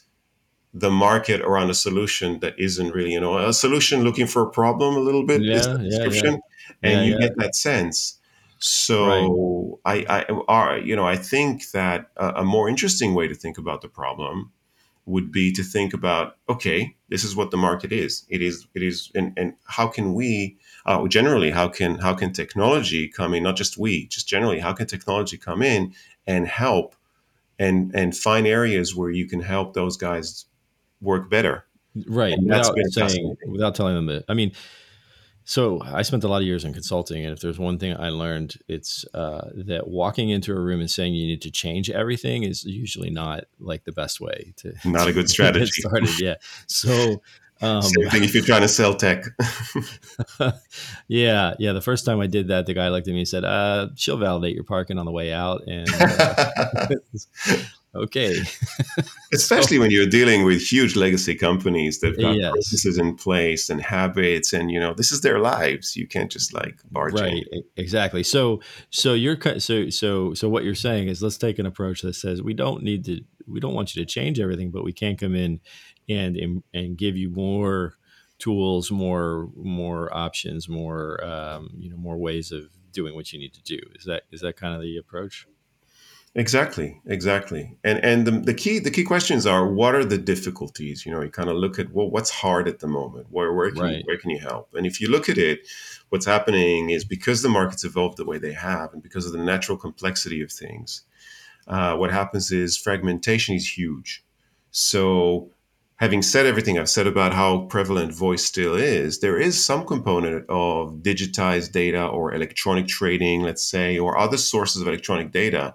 the 0.74 0.91
market 0.91 1.41
around 1.41 1.69
a 1.69 1.74
solution 1.74 2.39
that 2.39 2.54
isn't 2.60 2.93
really, 2.93 3.13
you 3.13 3.19
know, 3.19 3.38
a 3.38 3.54
solution 3.54 4.04
looking 4.04 4.28
for 4.28 4.43
a 4.43 4.50
problem 4.50 4.95
a 4.95 5.00
little 5.00 5.26
bit 5.26 5.41
is 5.41 5.67
Yeah, 5.67 5.74
the 5.74 5.84
yeah, 5.84 5.89
description, 5.89 6.41
and 6.84 6.93
Yeah, 6.93 7.04
you 7.04 7.12
yeah. 7.13 7.28
get 7.28 7.38
that 7.38 7.56
sense. 7.56 8.18
So 8.60 9.80
I, 9.86 10.06
I, 10.10 10.26
are, 10.48 10.78
you 10.78 10.95
know, 10.95 11.06
I 11.06 11.15
think 11.15 11.72
that 11.72 12.12
a, 12.17 12.41
a 12.41 12.43
more 12.43 12.67
interesting 12.67 13.13
way 13.13 13.28
to 13.28 13.34
think 13.36 13.58
about 13.58 13.82
the 13.82 13.88
problem 13.88 14.52
would 15.06 15.32
be 15.32 15.52
to 15.54 15.63
think 15.63 15.93
about, 15.93 16.38
okay, 16.50 16.95
this 17.08 17.24
is 17.24 17.36
what 17.36 17.52
the 17.52 17.58
market 17.58 17.91
is. 17.91 18.26
It 18.30 18.41
is, 18.41 18.67
it 18.76 18.84
is, 18.84 19.12
and, 19.15 19.34
and 19.38 19.54
how 19.65 19.88
can 19.88 20.13
we, 20.13 20.58
uh, 20.86 21.08
generally, 21.08 21.52
how 21.52 21.69
can 21.69 21.95
how 21.95 22.13
can 22.13 22.34
technology 22.34 23.08
come 23.08 23.34
in? 23.34 23.43
Not 23.43 23.56
just 23.56 23.78
we, 23.78 24.08
just 24.08 24.28
generally, 24.28 24.60
how 24.60 24.74
can 24.74 24.88
technology 24.88 25.38
come 25.38 25.62
in 25.62 25.93
and 26.28 26.48
help, 26.48 26.95
and 27.58 27.91
and 27.95 28.15
find 28.15 28.45
areas 28.45 28.95
where 28.95 29.10
you 29.10 29.28
can 29.28 29.41
help 29.41 29.74
those 29.74 29.98
guys 29.98 30.45
work 31.02 31.30
better. 31.30 31.65
right 32.08 32.34
And 32.34 32.50
that's 32.50 32.69
without 32.69 33.10
saying 33.10 33.36
without 33.48 33.74
telling 33.74 33.95
them 33.95 34.06
that 34.08 34.26
i 34.30 34.34
mean 34.34 34.52
so 35.50 35.82
i 35.84 36.04
spent 36.04 36.24
a 36.24 36.28
lot 36.28 36.42
of 36.42 36.48
years 36.48 36.64
in 36.64 36.72
consulting 36.74 37.26
and 37.26 37.34
if 37.34 37.40
there's 37.42 37.58
one 37.58 37.80
thing 37.80 37.96
i 37.98 38.10
learned 38.10 38.54
it's 38.68 39.04
uh, 39.16 39.50
that 39.56 39.88
walking 39.88 40.30
into 40.30 40.52
a 40.56 40.60
room 40.60 40.80
and 40.80 40.92
saying 40.92 41.16
you 41.16 41.26
need 41.26 41.42
to 41.42 41.50
change 41.50 41.90
everything 41.90 42.44
is 42.44 42.64
usually 42.66 43.10
not 43.10 43.46
like 43.60 43.84
the 43.84 43.92
best 43.92 44.22
way 44.22 44.54
to 44.58 44.74
Not 44.86 45.08
a 45.08 45.14
good 45.14 45.28
strategy. 45.36 45.66
get 45.66 45.74
started 45.74 46.20
yeah 46.22 46.36
so 46.68 47.20
um, 47.62 47.82
Same 47.82 48.10
thing 48.12 48.24
if 48.24 48.34
you're 48.36 48.44
trying 48.46 48.62
to 48.62 48.70
sell 48.70 48.94
tech. 48.96 49.24
yeah 51.08 51.56
yeah 51.58 51.74
the 51.74 51.82
first 51.82 52.06
time 52.06 52.20
i 52.22 52.28
did 52.28 52.48
that 52.50 52.68
the 52.68 52.74
guy 52.76 52.90
looked 52.90 53.08
at 53.08 53.14
me 53.14 53.22
and 53.22 53.28
said 53.28 53.44
uh, 53.44 53.88
she'll 53.96 54.18
validate 54.18 54.54
your 54.54 54.64
parking 54.64 55.00
on 55.00 55.06
the 55.06 55.12
way 55.12 55.34
out 55.34 55.64
and 55.68 55.88
uh, 56.00 56.88
okay 57.95 58.36
Especially 59.34 59.78
when 59.78 59.91
you're 59.91 60.08
dealing 60.08 60.43
with 60.43 60.62
huge 60.62 60.95
legacy 60.95 61.36
companies 61.36 61.99
that've 61.99 62.19
got 62.19 62.36
Yes. 62.36 62.52
processes 62.52 62.97
in 62.97 63.15
place 63.15 63.69
and 63.69 63.82
habits, 63.82 64.54
and 64.54 64.71
you 64.71 64.80
know 64.80 64.93
this 64.93 65.12
is 65.12 65.21
their 65.21 65.39
lives. 65.39 65.95
You 65.95 66.08
can't 66.08 66.32
just 66.32 66.54
like 66.54 66.80
barge 66.91 67.13
right 67.13 67.45
in. 67.52 67.63
exactly 67.78 68.23
so 68.23 68.60
so 68.89 69.13
you're 69.13 69.38
so 69.60 69.89
so 69.89 70.34
so 70.34 70.49
what 70.49 70.63
you're 70.63 70.75
saying 70.75 71.08
is 71.10 71.21
let's 71.21 71.38
take 71.38 71.60
an 71.60 71.65
approach 71.65 72.02
that 72.02 72.13
says 72.15 72.41
we 72.41 72.54
don't 72.54 72.82
need 72.84 73.06
to 73.06 73.21
we 73.47 73.60
don't 73.60 73.73
want 73.75 73.95
you 73.95 74.04
to 74.04 74.06
change 74.12 74.39
everything 74.39 74.71
but 74.71 74.84
we 74.84 74.91
can 74.93 75.15
come 75.15 75.36
in 75.36 75.60
and 76.08 76.36
and, 76.38 76.63
and 76.73 76.97
give 76.97 77.15
you 77.15 77.30
more 77.30 77.93
tools 78.39 78.89
more 78.91 79.49
more 79.56 80.12
options 80.15 80.67
more 80.69 81.23
um, 81.23 81.69
you 81.78 81.89
know 81.89 81.97
more 81.97 82.17
ways 82.17 82.52
of 82.52 82.63
doing 82.91 83.13
what 83.15 83.32
you 83.32 83.39
need 83.39 83.54
to 83.54 83.62
do 83.63 83.80
is 83.95 84.06
that 84.06 84.23
is 84.32 84.41
that 84.41 84.56
kind 84.56 84.73
of 84.75 84.82
the 84.82 84.97
approach 84.97 85.45
Exactly, 86.36 87.02
exactly. 87.08 87.76
And 87.84 88.04
and 88.06 88.28
the, 88.28 88.32
the 88.32 88.54
key 88.54 88.78
the 88.78 88.92
key 88.92 89.04
questions 89.04 89.48
are 89.48 89.68
what 89.68 89.96
are 89.96 90.06
the 90.06 90.18
difficulties? 90.18 91.04
You 91.06 91.12
know, 91.12 91.22
you 91.22 91.30
kind 91.30 91.50
of 91.50 91.58
look 91.58 91.80
at 91.80 91.92
well, 91.92 92.10
what's 92.10 92.30
hard 92.30 92.68
at 92.68 92.80
the 92.80 92.88
moment. 92.88 93.28
Where 93.32 93.52
where 93.52 93.72
can 93.72 93.78
you, 93.78 93.84
Right. 93.84 94.06
where 94.06 94.18
can 94.18 94.30
you 94.30 94.39
help? 94.39 94.70
And 94.76 94.86
if 94.86 95.02
you 95.02 95.10
look 95.10 95.28
at 95.28 95.39
it, 95.39 95.68
what's 96.10 96.28
happening 96.28 96.92
is 96.92 97.04
because 97.04 97.42
the 97.42 97.50
markets 97.50 97.84
evolved 97.84 98.18
the 98.18 98.26
way 98.26 98.38
they 98.38 98.54
have, 98.54 98.94
and 98.94 99.02
because 99.02 99.26
of 99.26 99.32
the 99.32 99.39
natural 99.39 99.78
complexity 99.78 100.42
of 100.44 100.52
things, 100.52 101.02
uh, 101.68 101.96
what 101.96 102.12
happens 102.12 102.52
is 102.52 102.78
fragmentation 102.78 103.56
is 103.56 103.68
huge. 103.78 104.24
So, 104.70 105.50
having 105.96 106.22
said 106.22 106.46
everything 106.46 106.78
I've 106.78 106.89
said 106.89 107.08
about 107.08 107.34
how 107.34 107.62
prevalent 107.65 108.13
voice 108.13 108.46
still 108.46 108.76
is, 108.76 109.20
there 109.20 109.39
is 109.39 109.65
some 109.65 109.84
component 109.84 110.46
of 110.48 110.98
digitized 111.02 111.72
data 111.72 112.06
or 112.06 112.36
electronic 112.36 112.88
trading, 112.88 113.42
let's 113.42 113.63
say, 113.63 113.98
or 113.98 114.15
other 114.15 114.38
sources 114.38 114.80
of 114.80 114.88
electronic 114.88 115.32
data 115.32 115.74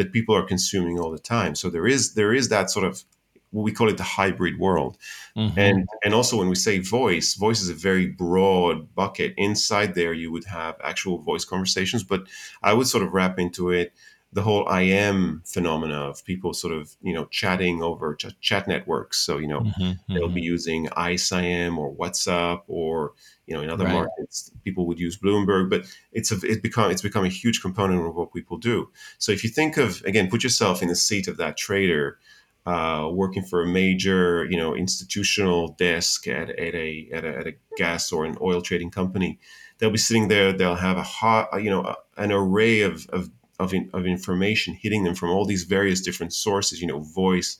that 0.00 0.12
people 0.12 0.34
are 0.34 0.42
consuming 0.42 0.98
all 0.98 1.10
the 1.10 1.18
time. 1.18 1.54
So 1.54 1.68
there 1.68 1.86
is 1.86 2.14
there 2.14 2.32
is 2.32 2.48
that 2.48 2.70
sort 2.70 2.86
of 2.86 3.04
we 3.52 3.72
call 3.72 3.88
it 3.88 3.96
the 3.96 4.02
hybrid 4.02 4.58
world. 4.58 4.96
Mhm. 5.36 5.56
And 5.56 5.88
and 6.04 6.14
also 6.14 6.38
when 6.38 6.48
we 6.48 6.54
say 6.54 6.78
voice, 6.78 7.34
voice 7.34 7.60
is 7.60 7.68
a 7.68 7.74
very 7.74 8.06
broad 8.06 8.94
bucket. 8.94 9.34
Inside 9.36 9.94
there, 9.94 10.14
you 10.14 10.32
would 10.32 10.44
have 10.44 10.76
actual 10.82 11.18
voice 11.18 11.44
conversations, 11.44 12.02
but 12.02 12.22
I 12.62 12.72
would 12.72 12.86
sort 12.86 13.04
of 13.04 13.12
wrap 13.12 13.38
into 13.38 13.70
it 13.70 13.92
the 14.32 14.42
whole 14.42 14.64
IM 14.68 15.42
phenomena 15.44 15.96
of 16.08 16.24
people 16.24 16.54
sort 16.54 16.72
of 16.74 16.96
you 17.02 17.12
know 17.12 17.26
chatting 17.26 17.82
over 17.82 18.14
ch- 18.14 18.38
chat 18.40 18.68
networks. 18.68 19.18
So 19.18 19.38
you 19.38 19.48
know 19.48 19.66
Mhm, 19.66 19.98
they'll 20.12 20.28
mhm. 20.28 20.34
be 20.34 20.40
using 20.42 20.88
ICE 20.96 21.32
IM 21.32 21.78
or 21.78 21.94
WhatsApp 21.94 22.62
or 22.68 23.12
you 23.46 23.54
know 23.54 23.60
in 23.62 23.70
other 23.70 23.84
Right. 23.84 23.92
markets 23.92 24.50
people 24.64 24.86
would 24.86 24.98
use 25.00 25.18
Bloomberg, 25.18 25.70
but 25.70 25.84
it's 26.12 26.30
a 26.32 26.36
it 26.46 26.62
become 26.62 26.90
it's 26.90 27.02
become 27.02 27.24
a 27.24 27.28
huge 27.28 27.60
component 27.60 28.06
of 28.06 28.14
what 28.14 28.32
people 28.32 28.58
do. 28.58 28.90
So 29.18 29.32
if 29.32 29.42
you 29.44 29.50
think 29.50 29.76
of 29.76 30.02
again, 30.04 30.30
put 30.30 30.42
yourself 30.42 30.82
in 30.82 30.88
the 30.88 30.96
seat 30.96 31.28
of 31.28 31.36
that 31.38 31.56
trader 31.56 32.18
uh, 32.66 33.08
working 33.12 33.42
for 33.42 33.62
a 33.62 33.66
major 33.66 34.44
you 34.50 34.56
know 34.56 34.74
institutional 34.74 35.68
desk 35.78 36.28
at, 36.28 36.50
at 36.50 36.74
a 36.74 37.08
at 37.12 37.24
a 37.24 37.36
at 37.38 37.46
a 37.46 37.54
gas 37.76 38.12
or 38.12 38.24
an 38.24 38.36
oil 38.40 38.60
trading 38.62 38.90
company. 38.90 39.38
They'll 39.78 39.90
be 39.90 39.98
sitting 39.98 40.28
there. 40.28 40.52
They'll 40.52 40.74
have 40.74 40.98
a 40.98 41.02
hot 41.02 41.62
you 41.62 41.70
know 41.70 41.96
an 42.16 42.32
array 42.32 42.82
of 42.82 43.08
of 43.10 43.30
of, 43.60 43.74
in, 43.74 43.90
of 43.92 44.06
information 44.06 44.74
hitting 44.74 45.04
them 45.04 45.14
from 45.14 45.30
all 45.30 45.44
these 45.44 45.64
various 45.64 46.00
different 46.00 46.32
sources. 46.32 46.80
You 46.80 46.88
know, 46.88 47.00
voice, 47.00 47.58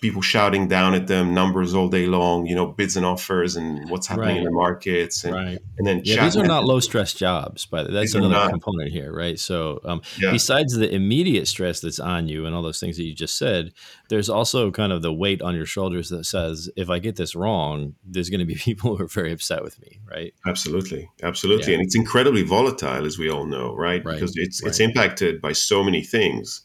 people 0.00 0.22
shouting 0.22 0.68
down 0.68 0.94
at 0.94 1.06
them, 1.08 1.34
numbers 1.34 1.74
all 1.74 1.88
day 1.88 2.06
long. 2.06 2.46
You 2.46 2.54
know, 2.54 2.66
bids 2.66 2.96
and 2.96 3.04
offers, 3.04 3.56
and 3.56 3.88
what's 3.90 4.06
happening 4.06 4.36
in 4.38 4.44
the 4.44 4.50
markets, 4.52 5.24
and 5.24 5.34
Right. 5.34 5.58
and 5.78 5.86
then 5.86 6.02
Yeah, 6.04 6.22
these 6.24 6.36
are 6.36 6.44
not 6.46 6.64
low 6.64 6.80
stress 6.80 7.12
jobs, 7.14 7.66
but 7.66 7.90
that's 7.90 8.14
another 8.14 8.34
not. 8.34 8.50
component 8.50 8.92
here, 8.92 9.12
right? 9.12 9.38
So, 9.38 9.80
um, 9.84 10.00
Yeah. 10.20 10.30
besides 10.30 10.74
the 10.76 10.88
immediate 10.94 11.48
stress 11.48 11.80
that's 11.80 11.98
on 11.98 12.28
you 12.28 12.46
and 12.46 12.54
all 12.54 12.62
those 12.62 12.78
things 12.78 12.96
that 12.98 13.04
you 13.04 13.14
just 13.14 13.36
said, 13.36 13.72
there's 14.10 14.28
also 14.28 14.70
kind 14.70 14.92
of 14.92 15.02
the 15.02 15.12
weight 15.12 15.42
on 15.42 15.56
your 15.56 15.66
shoulders 15.66 16.08
that 16.10 16.24
says, 16.24 16.70
if 16.76 16.90
I 16.90 16.98
get 17.00 17.16
this 17.16 17.34
wrong, 17.34 17.94
there's 18.04 18.30
going 18.30 18.40
to 18.40 18.46
be 18.46 18.54
people 18.68 18.96
who 18.96 19.04
are 19.04 19.08
very 19.08 19.32
upset 19.32 19.64
with 19.64 19.80
me, 19.80 20.00
right? 20.08 20.34
Absolutely, 20.46 21.08
absolutely, 21.22 21.72
Yeah. 21.72 21.78
and 21.78 21.84
it's 21.86 21.96
incredibly 21.96 22.42
volatile, 22.42 23.04
as 23.06 23.18
we 23.18 23.28
all 23.30 23.46
know, 23.46 23.74
right? 23.74 24.04
Right, 24.04 24.14
Because 24.14 24.34
it's 24.36 24.62
it's 24.62 24.78
impacted 24.80 25.40
by 25.40 25.52
so 25.52 25.82
many 25.82 26.02
things, 26.04 26.60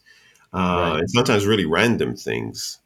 uh, 0.52 0.58
Right. 0.58 0.98
and 1.00 1.10
sometimes 1.10 1.46
really 1.46 1.64
random 1.66 2.14
things. 2.14 2.79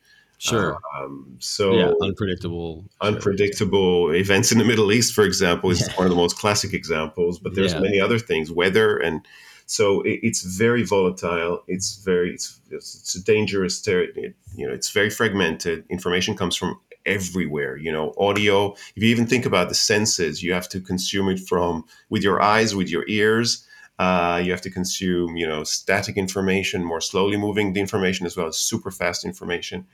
Sure. 0.45 0.79
Um, 0.99 1.37
so 1.39 1.75
yeah, 1.75 1.93
unpredictable. 2.03 2.85
sure. 3.03 3.13
unpredictable 3.13 4.11
events 4.11 4.53
in 4.53 4.59
the 4.59 4.65
Middle 4.65 4.93
East, 4.93 5.15
for 5.15 5.25
example, 5.25 5.71
is 5.71 5.81
Yeah. 5.81 5.95
one 5.97 6.07
of 6.07 6.11
the 6.11 6.17
most 6.17 6.37
classic 6.39 6.75
examples. 6.75 7.39
But 7.39 7.55
there's 7.55 7.73
Yeah. 7.73 7.81
many 7.81 7.99
other 7.99 8.19
things, 8.19 8.51
weather, 8.51 8.99
and 8.99 9.23
so 9.67 10.03
it, 10.03 10.21
it's 10.23 10.43
very 10.43 10.83
volatile. 10.83 11.63
It's 11.67 11.97
very 12.05 12.35
it's, 12.35 12.61
it's, 12.71 12.95
it's 13.01 13.15
a 13.15 13.25
dangerous 13.25 13.81
territory. 13.81 14.35
You 14.55 14.67
know, 14.69 14.75
it's 14.75 14.91
very 14.91 15.09
fragmented. 15.09 15.85
Information 15.89 16.37
comes 16.37 16.57
from 16.57 16.79
everywhere. 17.07 17.77
You 17.79 17.93
know, 17.93 18.13
audio. 18.19 18.75
If 18.97 19.03
you 19.03 19.09
even 19.09 19.27
think 19.27 19.47
about 19.47 19.71
the 19.71 19.75
senses, 19.75 20.43
you 20.43 20.53
have 20.53 20.69
to 20.71 20.81
consume 20.81 21.31
it 21.31 21.41
from 21.41 21.85
with 22.11 22.23
your 22.23 22.43
eyes, 22.43 22.75
with 22.75 22.89
your 22.91 23.05
ears. 23.09 23.67
Uh, 23.99 24.43
you 24.45 24.51
have 24.51 24.61
to 24.63 24.71
consume, 24.71 25.37
you 25.37 25.47
know, 25.47 25.63
static 25.65 26.17
information, 26.17 26.83
more 26.85 27.01
slowly 27.01 27.37
moving 27.37 27.73
the 27.75 27.81
information 27.81 28.27
as 28.27 28.37
well 28.37 28.49
as 28.49 28.59
super 28.59 28.91
fast 28.91 29.25
information. 29.25 29.87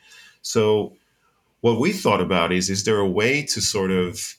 So 0.42 0.96
what 1.60 1.78
we 1.78 1.92
thought 1.92 2.20
about 2.20 2.52
is 2.52 2.70
is 2.70 2.84
there 2.84 2.98
a 2.98 3.08
way 3.08 3.42
to 3.46 3.60
sort 3.60 3.90
of 3.90 4.36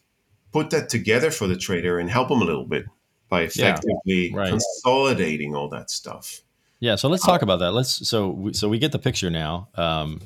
put 0.52 0.70
that 0.72 0.90
together 0.90 1.32
for 1.32 1.48
the 1.48 1.56
trader 1.56 2.00
and 2.00 2.10
help 2.10 2.30
them 2.30 2.42
a 2.42 2.46
little 2.46 2.66
bit 2.66 2.86
by 3.30 3.44
effectively 3.44 4.32
right. 4.34 4.50
consolidating 4.50 5.56
all 5.56 5.70
that 5.70 5.90
stuff 5.90 6.42
Yeah, 6.80 6.96
so 6.96 7.08
let's 7.08 7.26
talk 7.26 7.42
about 7.42 7.60
that. 7.60 7.72
Let's 7.72 8.08
so 8.08 8.50
so 8.54 8.68
we 8.68 8.80
get 8.80 8.92
the 8.92 9.00
picture 9.00 9.30
now, 9.30 9.70
um, 9.76 10.22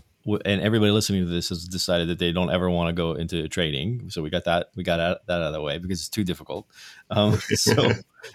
and 0.45 0.61
everybody 0.61 0.91
listening 0.91 1.25
to 1.25 1.29
this 1.29 1.49
has 1.49 1.65
decided 1.65 2.07
that 2.07 2.17
they 2.17 2.31
don't 2.31 2.49
ever 2.49 2.69
want 2.69 2.87
to 2.87 2.93
go 2.93 3.11
into 3.11 3.47
trading. 3.49 4.09
So 4.09 4.23
we 4.23 4.29
got 4.29 4.45
that 4.45 4.67
we 4.75 4.83
got 4.83 4.99
out, 4.99 5.17
that 5.27 5.41
out 5.41 5.47
of 5.47 5.53
the 5.53 5.61
way 5.61 5.77
because 5.77 5.99
it's 5.99 6.09
too 6.09 6.23
difficult. 6.23 6.65
Um, 7.09 7.37
so 7.53 7.91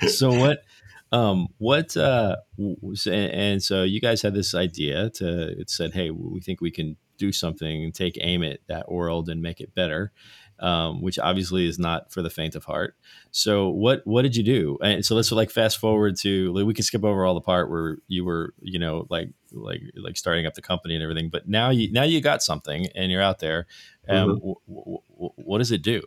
so 0.07 0.33
what 0.33 0.63
um, 1.13 1.49
what 1.59 1.97
uh, 1.97 2.37
and, 2.59 3.09
and 3.33 3.63
so 3.63 3.83
you 3.83 4.01
guys 4.01 4.23
had 4.23 4.35
this 4.35 4.55
idea 4.55 5.11
to 5.11 5.59
it 5.59 5.71
said, 5.71 5.95
hey, 5.95 6.11
we 6.11 6.41
think 6.41 6.61
we 6.61 6.71
can 6.71 6.97
do 7.21 7.31
something 7.33 7.85
and 7.85 7.95
take 7.95 8.19
aim 8.21 8.43
at 8.43 8.59
that 8.67 8.91
world 8.91 9.29
and 9.29 9.41
make 9.41 9.61
it 9.61 9.75
better. 9.75 10.11
Um, 10.59 11.01
which 11.01 11.19
obviously 11.19 11.67
is 11.67 11.79
not 11.79 12.13
for 12.13 12.21
the 12.21 12.29
faint 12.29 12.55
of 12.55 12.65
heart. 12.65 12.95
So 13.31 13.71
what 13.71 14.03
what 14.05 14.23
did 14.23 14.37
you 14.37 14.43
do? 14.43 14.77
And 14.83 15.03
so 15.03 15.15
let's 15.15 15.33
like 15.33 15.51
fast 15.51 15.79
forward 15.79 16.17
to 16.17 16.53
like, 16.53 16.67
we 16.67 16.75
can 16.75 16.85
skip 16.85 17.03
over 17.03 17.25
all 17.25 17.33
the 17.33 17.41
part 17.41 17.71
where 17.71 17.97
you 18.09 18.27
were 18.27 18.53
you 18.61 18.79
know 18.79 19.07
like 19.09 19.31
like 19.53 19.81
like 19.97 20.19
starting 20.19 20.45
up 20.45 20.53
the 20.53 20.61
company 20.61 20.95
and 20.95 21.03
everything. 21.03 21.31
But 21.31 21.49
now 21.49 21.71
you 21.71 21.91
now 21.93 22.03
you 22.03 22.21
got 22.21 22.43
something 22.43 22.89
and 22.95 23.11
you're 23.11 23.23
out 23.23 23.39
there. 23.39 23.67
Um, 24.07 24.35
w- 24.35 24.55
w- 24.69 24.99
w- 25.15 25.33
what 25.37 25.59
does 25.59 25.73
it 25.73 25.83
do? 25.83 26.03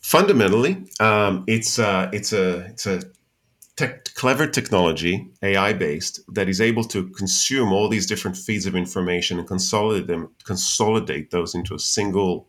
fundamentally 0.00 0.84
um, 1.00 1.42
it's 1.46 1.78
uh, 1.78 2.08
it's 2.12 2.32
a 2.32 2.58
it's 2.66 2.86
a 2.86 3.02
tech, 3.76 4.14
clever 4.14 4.46
technology 4.46 5.28
ai 5.42 5.72
based 5.72 6.20
that 6.34 6.48
is 6.48 6.60
able 6.60 6.84
to 6.84 7.08
consume 7.10 7.72
all 7.72 7.88
these 7.88 8.06
different 8.06 8.36
feeds 8.36 8.66
of 8.66 8.74
information 8.74 9.38
and 9.38 9.46
consolidate 9.46 10.06
them 10.06 10.30
consolidate 10.44 11.30
those 11.30 11.54
into 11.54 11.74
a 11.74 11.78
single 11.78 12.48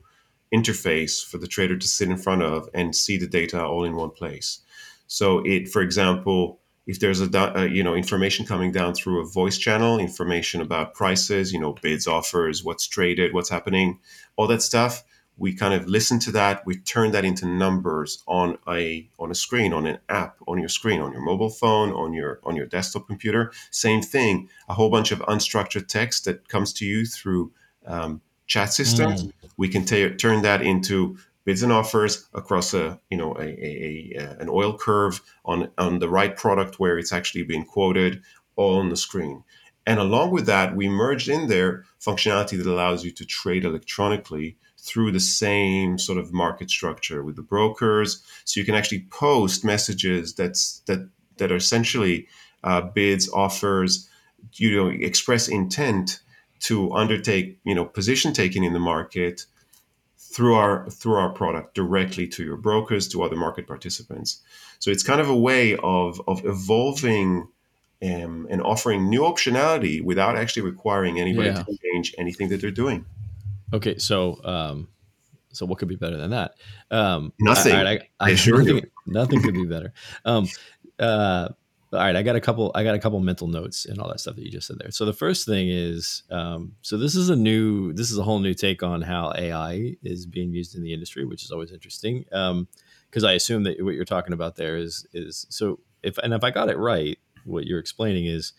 interface 0.53 1.23
for 1.23 1.37
the 1.37 1.47
trader 1.47 1.77
to 1.77 1.87
sit 1.87 2.09
in 2.09 2.17
front 2.17 2.41
of 2.41 2.69
and 2.73 2.95
see 2.95 3.17
the 3.17 3.27
data 3.27 3.61
all 3.61 3.83
in 3.83 3.95
one 3.95 4.11
place. 4.11 4.61
So 5.07 5.39
it 5.45 5.69
for 5.69 5.81
example 5.81 6.59
if 6.85 7.01
there's 7.01 7.19
a 7.19 7.57
uh, 7.57 7.63
you 7.63 7.83
know 7.83 7.95
information 7.95 8.45
coming 8.45 8.71
down 8.71 8.93
through 8.93 9.21
a 9.21 9.25
voice 9.25 9.57
channel 9.57 9.99
information 9.99 10.61
about 10.61 10.93
prices 10.93 11.51
you 11.51 11.59
know 11.59 11.73
bids 11.81 12.07
offers 12.07 12.63
what's 12.63 12.87
traded 12.87 13.33
what's 13.33 13.49
happening 13.49 13.99
all 14.37 14.47
that 14.47 14.61
stuff 14.61 15.03
we 15.38 15.54
kind 15.54 15.73
of 15.73 15.88
listen 15.88 16.19
to 16.19 16.32
that 16.32 16.65
we 16.65 16.78
turn 16.78 17.12
that 17.12 17.23
into 17.23 17.45
numbers 17.45 18.23
on 18.28 18.58
a 18.67 19.08
on 19.19 19.32
a 19.32 19.36
screen 19.36 19.71
on 19.73 19.86
an 19.86 20.00
app 20.10 20.38
on 20.47 20.60
your 20.60 20.69
screen 20.69 21.00
on 21.00 21.12
your 21.12 21.21
mobile 21.21 21.50
phone 21.50 21.91
on 21.93 22.13
your 22.13 22.39
on 22.43 22.56
your 22.56 22.65
desktop 22.65 23.08
computer. 23.08 23.52
Same 23.71 24.02
thing 24.02 24.50
a 24.67 24.73
whole 24.73 24.89
bunch 24.89 25.12
of 25.12 25.19
unstructured 25.19 25.88
text 25.88 26.26
that 26.26 26.47
comes 26.47 26.73
to 26.73 26.86
you 26.86 27.06
through 27.06 27.52
um, 27.86 28.21
chat 28.47 28.73
systems. 28.73 29.32
We 29.58 29.69
can 29.69 29.86
ta- 29.86 30.15
turn 30.17 30.41
that 30.41 30.62
into 30.62 31.17
bids 31.45 31.63
and 31.63 31.71
offers 31.71 32.28
across 32.34 32.73
a 32.73 33.00
you 33.10 33.17
know 33.17 33.34
a, 33.38 33.45
a, 33.45 34.13
a 34.17 34.38
an 34.39 34.50
oil 34.50 34.78
curve 34.78 35.21
on 35.45 35.69
on 35.78 36.00
the 36.00 36.10
right 36.10 36.36
product 36.36 36.80
where 36.80 36.97
it's 36.97 37.13
actually 37.13 37.43
being 37.43 37.65
quoted 37.65 38.21
all 38.56 38.80
on 38.80 38.89
the 38.89 38.97
screen. 38.97 39.43
And 39.86 40.00
along 40.00 40.32
with 40.32 40.47
that 40.47 40.76
we 40.76 40.89
merged 40.89 41.30
in 41.30 41.47
there 41.47 41.86
functionality 42.02 42.58
that 42.58 42.67
allows 42.67 43.06
you 43.06 43.12
to 43.12 43.26
trade 43.26 43.63
electronically 43.63 44.58
through 44.88 45.12
the 45.12 45.19
same 45.19 45.97
sort 45.97 46.17
of 46.17 46.32
market 46.32 46.69
structure 46.71 47.21
with 47.21 47.36
the 47.36 47.41
brokers. 47.41 48.23
So 48.45 48.60
you 48.60 48.65
can 48.65 48.73
actually 48.76 49.06
post 49.12 49.65
messages 49.65 50.34
that's 50.34 50.80
that 50.86 51.08
that 51.38 51.52
are 51.52 51.58
essentially 51.58 52.28
uh, 52.63 52.82
bids 52.82 53.30
offers 53.30 54.10
you 54.54 54.76
know 54.76 54.88
express 54.88 55.47
intent 55.50 56.21
to 56.60 56.91
undertake 56.93 57.60
you 57.65 57.76
know 57.76 57.86
position 57.86 58.34
taking 58.34 58.63
in 58.63 58.73
the 58.73 58.80
market 58.80 59.45
through 60.17 60.56
our 60.56 60.89
through 60.89 61.15
our 61.15 61.30
product 61.30 61.76
directly 61.76 62.28
to 62.28 62.43
your 62.43 62.58
brokers 62.58 63.08
to 63.10 63.23
other 63.23 63.36
market 63.36 63.67
participants. 63.67 64.41
So 64.80 64.89
it's 64.91 65.04
kind 65.04 65.19
of 65.19 65.30
a 65.30 65.36
way 65.36 65.76
of 65.84 66.21
of 66.28 66.45
evolving 66.45 67.47
um, 68.02 68.47
and 68.50 68.62
offering 68.62 69.10
new 69.10 69.21
optionality 69.21 70.02
without 70.04 70.38
actually 70.38 70.62
requiring 70.62 71.19
anybody 71.19 71.50
Yeah. 71.50 71.63
to 71.63 71.78
change 71.84 72.13
anything 72.17 72.50
that 72.50 72.62
they're 72.62 72.71
doing 72.86 73.06
Okay, 73.73 73.97
so 73.97 74.39
um, 74.43 74.88
so 75.51 75.65
what 75.65 75.80
could 75.80 75.88
be 75.88 75.95
better 75.95 76.17
than 76.17 76.32
that? 76.32 76.56
Um, 76.91 77.34
Nothing. 77.39 77.75
all 77.75 77.84
right, 77.84 78.01
I, 78.19 78.25
I 78.25 78.30
I, 78.30 78.30
you. 78.32 78.58
nothing, 78.58 78.86
nothing 79.06 79.41
could 79.41 79.53
be 79.53 79.65
better. 79.65 79.93
Um, 80.25 80.47
uh, 80.99 81.49
all 81.93 81.99
right, 81.99 82.15
I 82.15 82.21
got 82.21 82.36
a 82.36 82.41
couple. 82.41 82.71
I 82.75 82.84
got 82.84 82.95
a 82.95 82.99
couple 82.99 83.19
mental 83.19 83.47
notes 83.47 83.86
and 83.86 83.99
all 83.99 84.10
that 84.10 84.19
stuff 84.19 84.36
that 84.36 84.43
you 84.43 84.51
just 84.51 84.67
said 84.67 84.77
there. 84.80 84.91
So 84.91 85.06
the 85.06 85.13
first 85.13 85.45
thing 85.45 85.69
is, 85.69 86.23
um, 86.30 86.73
so 86.82 86.97
this 86.97 87.15
is 87.15 87.30
a 87.30 87.36
new, 87.36 87.93
this 87.93 88.12
is 88.12 88.17
a 88.17 88.23
whole 88.23 88.39
new 88.39 88.53
take 88.53 88.84
on 88.84 89.01
how 89.01 89.32
AI 89.38 89.95
is 90.03 90.25
being 90.25 90.51
used 90.51 90.75
in 90.75 90.84
the 90.84 90.93
industry, 90.93 91.23
which 91.23 91.43
is 91.43 91.51
always 91.51 91.71
interesting. 91.71 92.25
Because 92.30 93.23
I 93.23 93.34
assume 93.34 93.63
that 93.63 93.82
what 93.84 93.95
you're 93.95 94.06
talking 94.06 94.34
about 94.34 94.58
there 94.58 94.75
is 94.75 95.08
is 95.13 95.45
so 95.49 95.80
if 96.03 96.17
and 96.17 96.34
if 96.34 96.43
I 96.43 96.51
got 96.51 96.69
it 96.69 96.77
right, 96.77 97.17
what 97.45 97.65
you're 97.65 97.80
explaining 97.80 98.25
is 98.25 98.51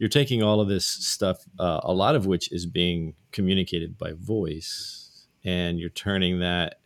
you're 0.00 0.08
taking 0.08 0.42
all 0.42 0.60
of 0.62 0.68
this 0.68 0.86
stuff, 0.86 1.44
uh, 1.58 1.80
a 1.82 1.92
lot 1.92 2.16
of 2.16 2.24
which 2.24 2.50
is 2.50 2.64
being 2.64 3.14
communicated 3.32 3.98
by 3.98 4.12
voice, 4.14 5.26
and 5.44 5.78
you're 5.78 5.90
turning 5.90 6.40
that 6.40 6.80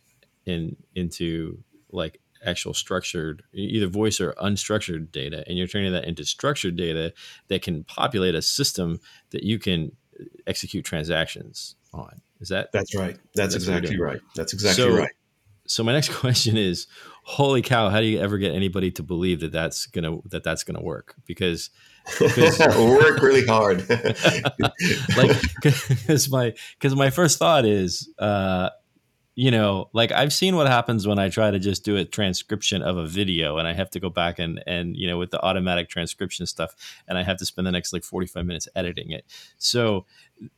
in 0.45 0.75
into 0.93 1.63
like 1.91 2.19
actual 2.45 2.73
structured, 2.73 3.41
either 3.53 3.87
voice 3.87 4.19
or 4.19 4.33
unstructured 4.33 5.13
data, 5.13 5.45
and 5.47 5.57
you're 5.57 5.65
turning 5.65 5.93
that 5.93 6.03
into 6.03 6.25
structured 6.25 6.75
data 6.75 7.13
that 7.47 7.61
can 7.61 7.85
populate 7.85 8.35
a 8.35 8.41
system 8.41 8.99
that 9.29 9.43
you 9.43 9.59
can 9.59 9.93
execute 10.45 10.83
transactions 10.83 11.77
on. 11.93 12.21
Is 12.41 12.49
that 12.49 12.73
that's 12.73 12.93
right. 12.95 13.15
That's, 13.33 13.53
That's 13.53 13.55
exactly 13.55 13.97
right. 13.97 14.19
That's 14.35 14.51
exactly 14.51 14.83
So- 14.83 14.97
right 14.97 15.11
so 15.67 15.83
my 15.83 15.93
next 15.93 16.09
question 16.15 16.57
is, 16.57 16.87
holy 17.23 17.61
cow! 17.61 17.89
How 17.89 17.99
do 17.99 18.05
you 18.05 18.19
ever 18.19 18.37
get 18.37 18.53
anybody 18.53 18.91
to 18.91 19.03
believe 19.03 19.39
that 19.41 19.51
that's 19.51 19.85
gonna 19.87 20.17
that 20.29 20.43
that's 20.43 20.63
gonna 20.63 20.81
work? 20.81 21.15
Because 21.25 21.69
work 22.21 23.21
really 23.21 23.45
hard. 23.45 23.87
like, 25.17 25.41
because 25.61 26.29
my 26.29 26.53
because 26.79 26.95
my 26.95 27.09
first 27.09 27.39
thought 27.39 27.65
is, 27.65 28.09
uh, 28.19 28.69
you 29.35 29.51
know, 29.51 29.89
like 29.91 30.13
I've 30.13 30.31
seen 30.31 30.55
what 30.55 30.67
happens 30.67 31.05
when 31.05 31.19
I 31.19 31.27
try 31.27 31.51
to 31.51 31.59
just 31.59 31.83
do 31.83 31.97
a 31.97 32.05
transcription 32.05 32.81
of 32.81 32.95
a 32.95 33.05
video 33.05 33.57
and 33.57 33.67
I 33.67 33.73
have 33.73 33.89
to 33.91 33.99
go 33.99 34.09
back 34.09 34.39
and 34.39 34.63
and 34.65 34.95
you 34.95 35.07
know 35.07 35.17
with 35.17 35.31
the 35.31 35.41
automatic 35.43 35.89
transcription 35.89 36.45
stuff 36.45 36.73
and 37.07 37.17
I 37.17 37.23
have 37.23 37.37
to 37.37 37.45
spend 37.45 37.67
the 37.67 37.71
next 37.71 37.91
like 37.91 38.05
45 38.05 38.45
minutes 38.45 38.67
editing 38.75 39.11
it. 39.11 39.25
So 39.57 40.05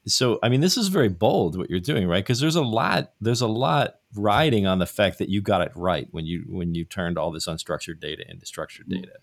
so 0.05 0.39
I 0.43 0.49
mean 0.49 0.61
this 0.61 0.77
is 0.77 0.89
very 0.89 1.09
bold 1.09 1.57
what 1.57 1.71
you're 1.71 1.79
doing, 1.79 2.07
right? 2.07 2.23
Because 2.23 2.39
there's 2.39 2.55
a 2.55 2.61
lot 2.61 3.13
there's 3.19 3.41
a 3.41 3.47
lot 3.47 3.95
riding 4.15 4.67
on 4.67 4.77
the 4.77 4.85
fact 4.85 5.17
that 5.17 5.29
you 5.29 5.41
got 5.41 5.61
it 5.61 5.71
right 5.75 6.07
when 6.11 6.27
you 6.27 6.45
when 6.47 6.75
you 6.75 6.85
turned 6.85 7.17
all 7.17 7.31
this 7.31 7.47
unstructured 7.47 7.99
data 7.99 8.23
into 8.29 8.45
structured 8.45 8.87
mm. 8.87 9.01
data 9.01 9.13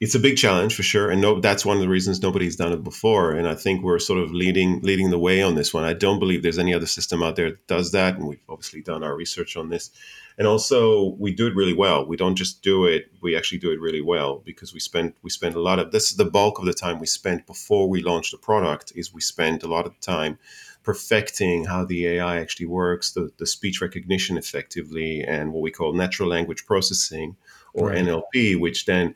it's 0.00 0.14
a 0.14 0.20
big 0.20 0.36
challenge 0.36 0.74
for 0.74 0.82
sure, 0.82 1.10
and 1.10 1.20
no, 1.20 1.40
that's 1.40 1.64
one 1.64 1.76
of 1.76 1.82
the 1.82 1.88
reasons 1.88 2.22
nobody's 2.22 2.56
done 2.56 2.72
it 2.72 2.82
before. 2.82 3.32
And 3.32 3.46
I 3.46 3.54
think 3.54 3.82
we're 3.82 3.98
sort 3.98 4.20
of 4.20 4.32
leading 4.32 4.80
leading 4.80 5.10
the 5.10 5.18
way 5.18 5.42
on 5.42 5.54
this 5.54 5.74
one. 5.74 5.84
I 5.84 5.92
don't 5.92 6.18
believe 6.18 6.42
there's 6.42 6.58
any 6.58 6.72
other 6.72 6.86
system 6.86 7.22
out 7.22 7.36
there 7.36 7.50
that 7.50 7.66
does 7.66 7.92
that, 7.92 8.16
and 8.16 8.26
we've 8.26 8.44
obviously 8.48 8.82
done 8.82 9.04
our 9.04 9.14
research 9.14 9.56
on 9.56 9.68
this. 9.68 9.90
And 10.38 10.46
also, 10.46 11.16
we 11.18 11.34
do 11.34 11.48
it 11.48 11.54
really 11.54 11.74
well. 11.74 12.06
We 12.06 12.16
don't 12.16 12.36
just 12.36 12.62
do 12.62 12.86
it; 12.86 13.10
we 13.20 13.36
actually 13.36 13.58
do 13.58 13.72
it 13.72 13.80
really 13.80 14.00
well 14.00 14.38
because 14.44 14.72
we 14.72 14.80
spend 14.80 15.12
we 15.22 15.30
spend 15.30 15.54
a 15.54 15.60
lot 15.60 15.78
of 15.78 15.92
this 15.92 16.10
is 16.10 16.16
the 16.16 16.24
bulk 16.24 16.58
of 16.58 16.64
the 16.64 16.72
time 16.72 16.98
we 16.98 17.06
spent 17.06 17.46
before 17.46 17.88
we 17.88 18.02
launched 18.02 18.32
the 18.32 18.38
product. 18.38 18.92
Is 18.94 19.12
we 19.12 19.20
spend 19.20 19.62
a 19.62 19.68
lot 19.68 19.86
of 19.86 20.00
time 20.00 20.38
perfecting 20.82 21.66
how 21.66 21.84
the 21.84 22.06
AI 22.06 22.40
actually 22.40 22.66
works, 22.66 23.12
the, 23.12 23.30
the 23.38 23.46
speech 23.46 23.80
recognition 23.80 24.38
effectively, 24.38 25.22
and 25.22 25.52
what 25.52 25.60
we 25.60 25.70
call 25.70 25.92
natural 25.92 26.28
language 26.28 26.64
processing 26.64 27.36
or 27.74 27.88
right. 27.88 28.04
NLP, 28.04 28.58
which 28.58 28.86
then 28.86 29.14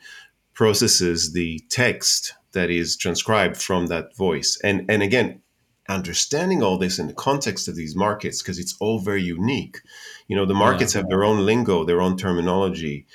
processes 0.54 1.32
the 1.32 1.60
text 1.68 2.34
that 2.52 2.70
is 2.70 2.96
transcribed 2.96 3.56
from 3.56 3.86
that 3.86 4.16
voice. 4.16 4.58
And 4.62 4.86
and 4.88 5.02
again, 5.02 5.42
understanding 5.88 6.62
all 6.62 6.78
this 6.78 6.98
in 6.98 7.08
the 7.08 7.14
context 7.14 7.68
of 7.68 7.76
these 7.76 7.94
markets 7.94 8.40
because 8.40 8.58
it's 8.58 8.74
all 8.80 8.98
very 8.98 9.22
unique. 9.22 9.80
You 10.28 10.36
know, 10.36 10.46
the 10.46 10.54
markets 10.54 10.94
yeah. 10.94 11.00
have 11.00 11.08
their 11.08 11.24
own 11.24 11.44
lingo, 11.44 11.84
their 11.84 12.00
own 12.00 12.16
terminology, 12.16 13.06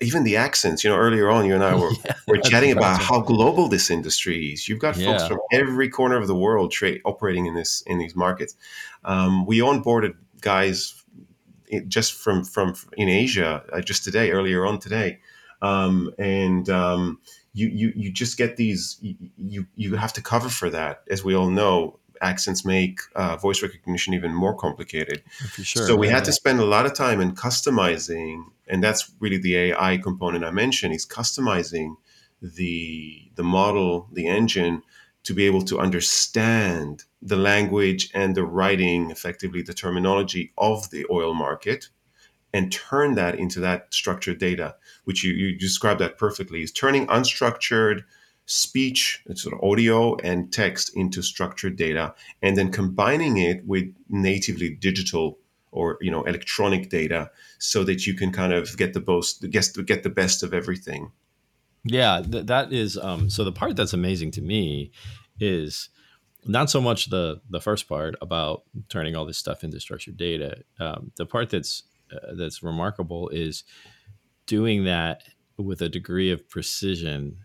even 0.00 0.22
the 0.22 0.36
accents. 0.36 0.84
You 0.84 0.90
know, 0.90 0.96
earlier 0.96 1.28
on, 1.30 1.46
you 1.46 1.54
and 1.54 1.64
I 1.64 1.74
were 1.74 1.90
yeah, 2.04 2.14
were 2.28 2.38
chatting 2.38 2.72
about 2.72 3.02
how 3.02 3.20
global 3.20 3.68
this 3.68 3.90
industry 3.90 4.52
is. 4.52 4.68
You've 4.68 4.78
got 4.78 4.96
folks 4.96 5.26
from 5.26 5.40
every 5.52 5.88
corner 5.88 6.16
of 6.16 6.28
the 6.28 6.36
world 6.36 6.70
tra- 6.70 6.98
operating 7.04 7.46
in 7.46 7.54
this 7.54 7.82
in 7.86 7.98
these 7.98 8.14
markets. 8.14 8.54
Um, 9.04 9.46
we 9.46 9.58
onboarded 9.58 10.14
guys 10.40 11.02
just 11.88 12.12
from 12.12 12.44
from 12.44 12.74
in 12.96 13.08
Asia 13.08 13.64
uh, 13.72 13.80
just 13.80 14.04
today, 14.04 14.30
earlier 14.30 14.66
on 14.66 14.78
today 14.78 15.18
um, 15.62 16.10
and 16.18 16.68
um, 16.68 17.18
you, 17.52 17.68
you 17.68 17.92
you 17.94 18.12
just 18.12 18.36
get 18.36 18.56
these 18.56 18.98
you 19.02 19.66
you 19.76 19.96
have 19.96 20.12
to 20.14 20.22
cover 20.22 20.48
for 20.48 20.70
that 20.70 21.02
as 21.10 21.24
we 21.24 21.34
all 21.34 21.50
know. 21.50 21.98
Accents 22.20 22.64
make 22.64 23.00
uh, 23.16 23.36
voice 23.36 23.60
recognition 23.60 24.14
even 24.14 24.32
more 24.32 24.54
complicated. 24.54 25.22
Sure 25.62 25.86
so 25.86 25.96
we 25.96 26.06
yeah, 26.06 26.14
had 26.14 26.24
to 26.24 26.32
spend 26.32 26.58
a 26.58 26.64
lot 26.64 26.86
of 26.86 26.94
time 26.94 27.20
in 27.20 27.34
customizing 27.34 28.44
and 28.68 28.82
that's 28.82 29.10
really 29.20 29.38
the 29.38 29.56
ai 29.56 29.98
component 29.98 30.44
i 30.44 30.50
mentioned 30.50 30.94
is 30.94 31.06
customizing 31.06 31.96
the 32.40 33.30
the 33.34 33.42
model 33.42 34.08
the 34.12 34.26
engine 34.26 34.82
to 35.22 35.32
be 35.32 35.46
able 35.46 35.62
to 35.62 35.78
understand 35.78 37.04
the 37.22 37.36
language 37.36 38.10
and 38.14 38.34
the 38.34 38.44
writing 38.44 39.10
effectively 39.10 39.62
the 39.62 39.74
terminology 39.74 40.52
of 40.58 40.90
the 40.90 41.06
oil 41.10 41.34
market 41.34 41.88
and 42.54 42.72
turn 42.72 43.16
that 43.16 43.34
into 43.34 43.58
that 43.60 43.92
structured 43.92 44.38
data, 44.38 44.76
which 45.04 45.24
you, 45.24 45.34
you 45.34 45.58
described 45.58 46.00
that 46.00 46.16
perfectly, 46.16 46.62
is 46.62 46.70
turning 46.70 47.06
unstructured 47.08 48.04
speech, 48.46 49.22
sort 49.34 49.54
of 49.54 49.60
audio 49.62 50.16
and 50.18 50.52
text 50.52 50.96
into 50.96 51.20
structured 51.20 51.76
data, 51.76 52.14
and 52.40 52.56
then 52.56 52.70
combining 52.70 53.38
it 53.38 53.66
with 53.66 53.92
natively 54.08 54.70
digital 54.70 55.36
or 55.72 55.98
you 56.00 56.10
know 56.10 56.22
electronic 56.22 56.88
data, 56.88 57.28
so 57.58 57.82
that 57.82 58.06
you 58.06 58.14
can 58.14 58.30
kind 58.30 58.52
of 58.52 58.76
get 58.76 58.94
the 58.94 59.02
most 59.04 59.50
get 59.50 59.68
get 59.84 60.04
the 60.04 60.08
best 60.08 60.44
of 60.44 60.54
everything. 60.54 61.10
Yeah, 61.82 62.22
th- 62.22 62.46
that 62.46 62.72
is. 62.72 62.96
Um, 62.96 63.28
so 63.28 63.42
the 63.42 63.52
part 63.52 63.74
that's 63.74 63.92
amazing 63.92 64.30
to 64.32 64.40
me 64.40 64.92
is 65.40 65.88
not 66.44 66.70
so 66.70 66.80
much 66.80 67.10
the 67.10 67.40
the 67.50 67.60
first 67.60 67.88
part 67.88 68.14
about 68.22 68.62
turning 68.88 69.16
all 69.16 69.24
this 69.24 69.38
stuff 69.38 69.64
into 69.64 69.80
structured 69.80 70.16
data. 70.16 70.62
Um, 70.78 71.10
the 71.16 71.26
part 71.26 71.50
that's 71.50 71.82
uh, 72.14 72.34
that's 72.34 72.62
remarkable 72.62 73.28
is 73.28 73.64
doing 74.46 74.84
that 74.84 75.22
with 75.56 75.80
a 75.80 75.88
degree 75.88 76.30
of 76.30 76.48
precision 76.48 77.38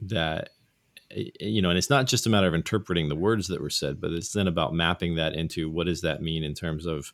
that 0.00 0.50
you 1.38 1.62
know 1.62 1.68
and 1.68 1.78
it's 1.78 1.88
not 1.88 2.06
just 2.06 2.26
a 2.26 2.28
matter 2.28 2.48
of 2.48 2.54
interpreting 2.54 3.08
the 3.08 3.14
words 3.14 3.46
that 3.46 3.60
were 3.60 3.70
said 3.70 4.00
but 4.00 4.10
it's 4.10 4.32
then 4.32 4.48
about 4.48 4.74
mapping 4.74 5.14
that 5.14 5.34
into 5.34 5.70
what 5.70 5.86
does 5.86 6.00
that 6.00 6.20
mean 6.20 6.42
in 6.42 6.52
terms 6.52 6.84
of 6.84 7.12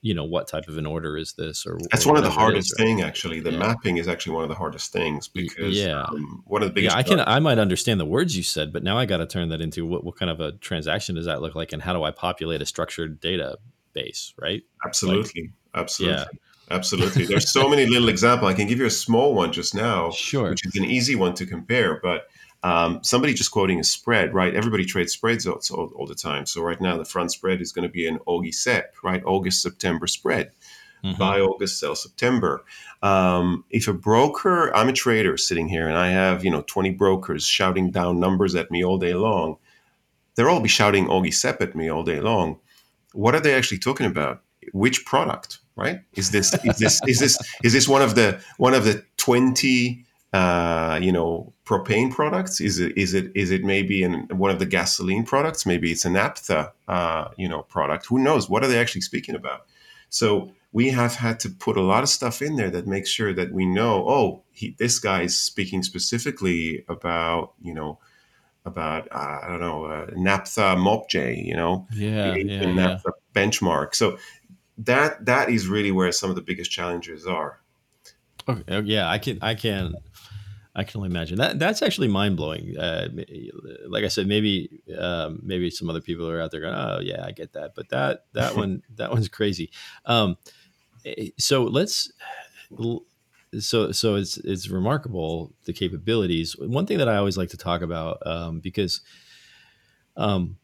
you 0.00 0.14
know 0.14 0.24
what 0.24 0.48
type 0.48 0.66
of 0.66 0.78
an 0.78 0.86
order 0.86 1.18
is 1.18 1.34
this 1.34 1.66
or 1.66 1.78
that's 1.90 2.06
or 2.06 2.10
one 2.10 2.16
of 2.16 2.24
the 2.24 2.30
hardest 2.30 2.74
thing 2.76 3.02
actually. 3.02 3.40
The 3.40 3.52
yeah. 3.52 3.58
mapping 3.58 3.98
is 3.98 4.08
actually 4.08 4.34
one 4.34 4.44
of 4.44 4.48
the 4.48 4.54
hardest 4.54 4.92
things 4.92 5.28
because 5.28 5.78
yeah. 5.78 6.02
um, 6.02 6.42
one 6.46 6.62
of 6.62 6.68
the 6.68 6.72
biggest 6.72 6.96
yeah 6.96 6.98
i 6.98 7.02
can 7.02 7.20
i 7.20 7.38
might 7.38 7.58
understand 7.58 8.00
the 8.00 8.06
words 8.06 8.36
you 8.36 8.42
said 8.42 8.72
but 8.72 8.82
now 8.82 8.96
i 8.98 9.04
got 9.04 9.18
to 9.18 9.26
turn 9.26 9.50
that 9.50 9.60
into 9.60 9.84
what, 9.84 10.04
what 10.04 10.16
kind 10.16 10.30
of 10.30 10.40
a 10.40 10.52
transaction 10.52 11.14
does 11.14 11.26
that 11.26 11.42
look 11.42 11.54
like 11.54 11.72
and 11.72 11.82
how 11.82 11.92
do 11.92 12.02
i 12.02 12.10
populate 12.10 12.62
a 12.62 12.66
structured 12.66 13.20
database 13.20 14.32
right? 14.40 14.62
Absolutely. 14.84 15.42
like, 15.42 15.52
Absolutely. 15.74 16.18
Yeah. 16.18 16.38
Absolutely. 16.70 17.26
There's 17.26 17.50
so 17.50 17.68
many 17.68 17.86
little 17.86 18.08
examples. 18.08 18.50
I 18.50 18.54
can 18.54 18.66
give 18.66 18.78
you 18.78 18.86
a 18.86 18.90
small 18.90 19.34
one 19.34 19.52
just 19.52 19.74
now, 19.74 20.10
sure. 20.10 20.50
which 20.50 20.64
is 20.64 20.74
an 20.76 20.84
easy 20.84 21.14
one 21.14 21.34
to 21.34 21.44
compare. 21.44 22.00
But 22.02 22.28
um, 22.62 23.00
somebody 23.02 23.34
just 23.34 23.50
quoting 23.50 23.80
a 23.80 23.84
spread, 23.84 24.32
right? 24.32 24.54
Everybody 24.54 24.84
trades 24.84 25.12
spreads 25.12 25.46
all, 25.46 25.60
all, 25.72 25.92
all, 25.96 26.06
the 26.06 26.14
time. 26.14 26.46
So 26.46 26.62
right 26.62 26.80
now, 26.80 26.96
the 26.96 27.04
front 27.04 27.32
spread 27.32 27.60
is 27.60 27.72
going 27.72 27.86
to 27.86 27.92
be 27.92 28.06
an 28.06 28.18
Augie 28.26 28.54
SEP, 28.54 28.94
right? 29.02 29.22
August 29.24 29.62
September 29.62 30.06
spread. 30.06 30.52
Mm-hmm. 31.04 31.18
Buy 31.18 31.40
August, 31.40 31.80
sell 31.80 31.96
September. 31.96 32.64
Um, 33.02 33.64
if 33.70 33.88
a 33.88 33.92
broker, 33.92 34.74
I'm 34.74 34.88
a 34.88 34.92
trader 34.92 35.36
sitting 35.36 35.68
here, 35.68 35.88
and 35.88 35.98
I 35.98 36.10
have 36.10 36.44
you 36.44 36.50
know 36.50 36.62
20 36.62 36.90
brokers 36.92 37.44
shouting 37.44 37.90
down 37.90 38.20
numbers 38.20 38.54
at 38.54 38.70
me 38.70 38.84
all 38.84 38.98
day 38.98 39.14
long. 39.14 39.56
They'll 40.36 40.48
all 40.48 40.60
be 40.60 40.68
shouting 40.68 41.08
Augie 41.08 41.34
SEP 41.34 41.60
at 41.60 41.74
me 41.74 41.88
all 41.88 42.04
day 42.04 42.20
long. 42.20 42.60
What 43.12 43.34
are 43.34 43.40
they 43.40 43.54
actually 43.54 43.78
talking 43.78 44.06
about? 44.06 44.42
Which 44.72 45.04
product? 45.04 45.58
Right? 45.76 46.00
Is 46.14 46.30
this 46.30 46.54
is 46.64 46.78
this 46.78 47.00
is 47.06 47.18
this 47.18 47.38
is 47.62 47.72
this 47.72 47.88
one 47.88 48.02
of 48.02 48.14
the 48.14 48.40
one 48.58 48.74
of 48.74 48.84
the 48.84 49.04
twenty 49.16 50.04
uh, 50.32 50.98
you 51.02 51.12
know 51.12 51.52
propane 51.64 52.12
products? 52.12 52.60
Is 52.60 52.78
it 52.78 52.96
is 52.96 53.14
it 53.14 53.32
is 53.34 53.50
it 53.50 53.64
maybe 53.64 54.02
in 54.02 54.28
one 54.28 54.50
of 54.50 54.58
the 54.58 54.66
gasoline 54.66 55.24
products? 55.24 55.66
Maybe 55.66 55.92
it's 55.92 56.04
a 56.04 56.10
naphtha 56.10 56.72
uh, 56.88 57.28
you 57.36 57.48
know 57.48 57.62
product. 57.62 58.06
Who 58.06 58.18
knows? 58.18 58.48
What 58.48 58.64
are 58.64 58.68
they 58.68 58.78
actually 58.78 59.02
speaking 59.02 59.34
about? 59.34 59.66
So 60.08 60.52
we 60.72 60.90
have 60.90 61.14
had 61.14 61.38
to 61.40 61.50
put 61.50 61.76
a 61.76 61.82
lot 61.82 62.02
of 62.02 62.08
stuff 62.08 62.42
in 62.42 62.56
there 62.56 62.70
that 62.70 62.86
makes 62.86 63.10
sure 63.10 63.32
that 63.34 63.52
we 63.52 63.66
know. 63.66 64.08
Oh, 64.08 64.42
he, 64.52 64.74
this 64.78 64.98
guy 64.98 65.22
is 65.22 65.38
speaking 65.38 65.82
specifically 65.82 66.84
about 66.88 67.52
you 67.62 67.74
know 67.74 67.98
about 68.64 69.08
uh, 69.10 69.40
I 69.42 69.48
don't 69.48 69.60
know 69.60 69.84
uh, 69.84 70.06
naphtha 70.16 70.76
mopj, 70.76 71.44
you 71.44 71.56
know, 71.56 71.86
yeah, 71.92 72.34
yeah, 72.34 72.72
naphtha 72.72 73.10
yeah. 73.10 73.42
benchmark. 73.42 73.94
So 73.94 74.18
that 74.78 75.24
that 75.26 75.50
is 75.50 75.68
really 75.68 75.90
where 75.90 76.10
some 76.12 76.30
of 76.30 76.36
the 76.36 76.42
biggest 76.42 76.70
challenges 76.70 77.26
are. 77.26 77.60
Okay, 78.48 78.62
oh, 78.68 78.80
yeah, 78.80 79.08
I 79.08 79.18
can 79.18 79.38
I 79.42 79.54
can 79.54 79.94
I 80.74 80.84
can 80.84 80.98
only 80.98 81.10
imagine 81.10 81.38
that. 81.38 81.58
That's 81.58 81.82
actually 81.82 82.08
mind 82.08 82.36
blowing. 82.36 82.76
Uh, 82.78 83.08
like 83.86 84.04
I 84.04 84.08
said, 84.08 84.26
maybe 84.26 84.82
um, 84.98 85.40
maybe 85.42 85.70
some 85.70 85.90
other 85.90 86.00
people 86.00 86.28
are 86.28 86.40
out 86.40 86.50
there 86.50 86.60
going, 86.60 86.74
"Oh 86.74 87.00
yeah, 87.00 87.24
I 87.24 87.32
get 87.32 87.52
that," 87.52 87.74
but 87.74 87.90
that 87.90 88.24
that 88.32 88.56
one 88.56 88.82
that 88.96 89.12
one's 89.12 89.28
crazy. 89.28 89.70
Um, 90.06 90.36
eh, 91.04 91.28
so 91.38 91.64
let's 91.64 92.10
so 93.58 93.92
so 93.92 94.14
it's 94.14 94.38
it's 94.38 94.68
remarkable 94.68 95.52
the 95.64 95.72
capabilities. 95.74 96.56
One 96.58 96.86
thing 96.86 96.98
that 96.98 97.08
I 97.08 97.16
always 97.16 97.36
like 97.36 97.50
to 97.50 97.58
talk 97.58 97.82
about 97.82 98.26
um, 98.26 98.60
because 98.60 99.02
um, 100.16 100.56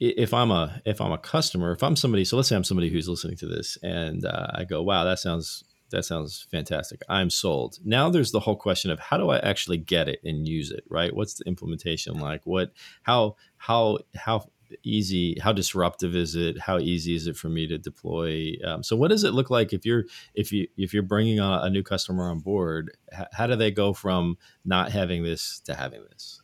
if 0.00 0.34
I'm 0.34 0.50
a 0.50 0.80
if 0.84 1.00
I'm 1.00 1.12
a 1.12 1.18
customer, 1.18 1.72
if 1.72 1.82
I'm 1.82 1.96
somebody, 1.96 2.24
so 2.24 2.36
let's 2.36 2.48
say 2.48 2.56
I'm 2.56 2.64
somebody 2.64 2.90
who's 2.90 3.08
listening 3.08 3.36
to 3.38 3.46
this, 3.46 3.78
and 3.82 4.24
uh, 4.24 4.48
I 4.54 4.64
go, 4.64 4.82
"Wow, 4.82 5.04
that 5.04 5.18
sounds 5.18 5.64
that 5.90 6.04
sounds 6.04 6.46
fantastic. 6.50 7.02
I'm 7.08 7.30
sold." 7.30 7.78
Now 7.84 8.10
there's 8.10 8.32
the 8.32 8.40
whole 8.40 8.56
question 8.56 8.90
of 8.90 8.98
how 8.98 9.16
do 9.16 9.30
I 9.30 9.38
actually 9.38 9.78
get 9.78 10.08
it 10.08 10.20
and 10.24 10.48
use 10.48 10.70
it, 10.70 10.84
right? 10.88 11.14
What's 11.14 11.34
the 11.34 11.44
implementation 11.46 12.18
like? 12.18 12.42
What 12.44 12.72
how 13.02 13.36
how 13.56 13.98
how 14.16 14.46
easy 14.82 15.38
how 15.40 15.52
disruptive 15.52 16.16
is 16.16 16.34
it 16.34 16.58
how 16.58 16.78
easy 16.78 17.14
is 17.14 17.26
it 17.26 17.36
for 17.36 17.48
me 17.48 17.66
to 17.66 17.78
deploy 17.78 18.54
um, 18.64 18.82
so 18.82 18.96
what 18.96 19.08
does 19.08 19.22
it 19.22 19.32
look 19.34 19.50
like 19.50 19.72
if 19.72 19.84
you're 19.84 20.04
if 20.34 20.52
you 20.52 20.66
if 20.76 20.92
you're 20.92 21.02
bringing 21.02 21.38
a, 21.38 21.60
a 21.62 21.70
new 21.70 21.82
customer 21.82 22.28
on 22.28 22.40
board 22.40 22.90
how, 23.12 23.26
how 23.32 23.46
do 23.46 23.54
they 23.54 23.70
go 23.70 23.92
from 23.92 24.36
not 24.64 24.90
having 24.90 25.22
this 25.22 25.60
to 25.60 25.74
having 25.74 26.02
this 26.10 26.40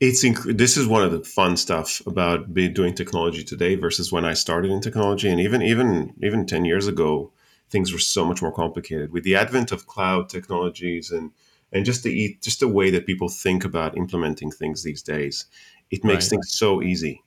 it's 0.00 0.24
inc- 0.24 0.56
this 0.56 0.76
is 0.76 0.86
one 0.86 1.02
of 1.02 1.12
the 1.12 1.24
fun 1.24 1.56
stuff 1.56 2.02
about 2.06 2.54
be 2.54 2.68
doing 2.68 2.94
technology 2.94 3.44
today 3.44 3.74
versus 3.74 4.12
when 4.12 4.24
I 4.24 4.34
started 4.34 4.70
in 4.70 4.80
technology, 4.80 5.28
and 5.30 5.40
even 5.40 5.62
even 5.62 6.14
even 6.22 6.46
ten 6.46 6.64
years 6.64 6.86
ago, 6.86 7.32
things 7.70 7.92
were 7.92 7.98
so 7.98 8.24
much 8.24 8.42
more 8.42 8.52
complicated. 8.52 9.12
With 9.12 9.24
the 9.24 9.36
advent 9.36 9.72
of 9.72 9.86
cloud 9.86 10.28
technologies 10.28 11.10
and 11.10 11.30
and 11.72 11.84
just 11.84 12.02
the 12.04 12.36
just 12.42 12.60
the 12.60 12.68
way 12.68 12.90
that 12.90 13.06
people 13.06 13.28
think 13.28 13.64
about 13.64 13.96
implementing 13.96 14.50
things 14.50 14.82
these 14.82 15.02
days, 15.02 15.46
it 15.90 16.04
makes 16.04 16.28
Right. 16.28 16.28
things 16.28 16.48
so 16.50 16.82
easy. 16.82 17.22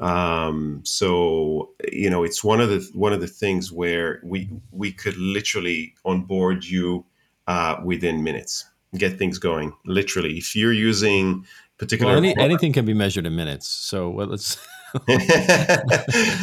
Um, 0.00 0.82
so 0.84 1.70
you 1.90 2.10
know, 2.10 2.22
it's 2.22 2.44
one 2.44 2.60
of 2.60 2.68
the 2.68 2.86
one 2.92 3.12
of 3.12 3.20
the 3.20 3.26
things 3.26 3.72
where 3.72 4.20
we 4.22 4.50
we 4.70 4.92
could 4.92 5.16
literally 5.16 5.94
onboard 6.04 6.64
you 6.64 7.06
uh, 7.46 7.76
within 7.82 8.22
minutes, 8.22 8.66
get 8.98 9.18
things 9.18 9.38
going. 9.38 9.72
Literally, 9.86 10.36
if 10.36 10.54
you're 10.54 10.72
using 10.72 11.46
particular 11.78 12.12
Well, 12.14 12.18
any, 12.24 12.36
anything 12.38 12.72
can 12.72 12.84
be 12.84 12.94
measured 12.94 13.26
in 13.26 13.34
minutes. 13.36 13.68
So 13.68 14.10
well, 14.10 14.26
let's. 14.28 14.56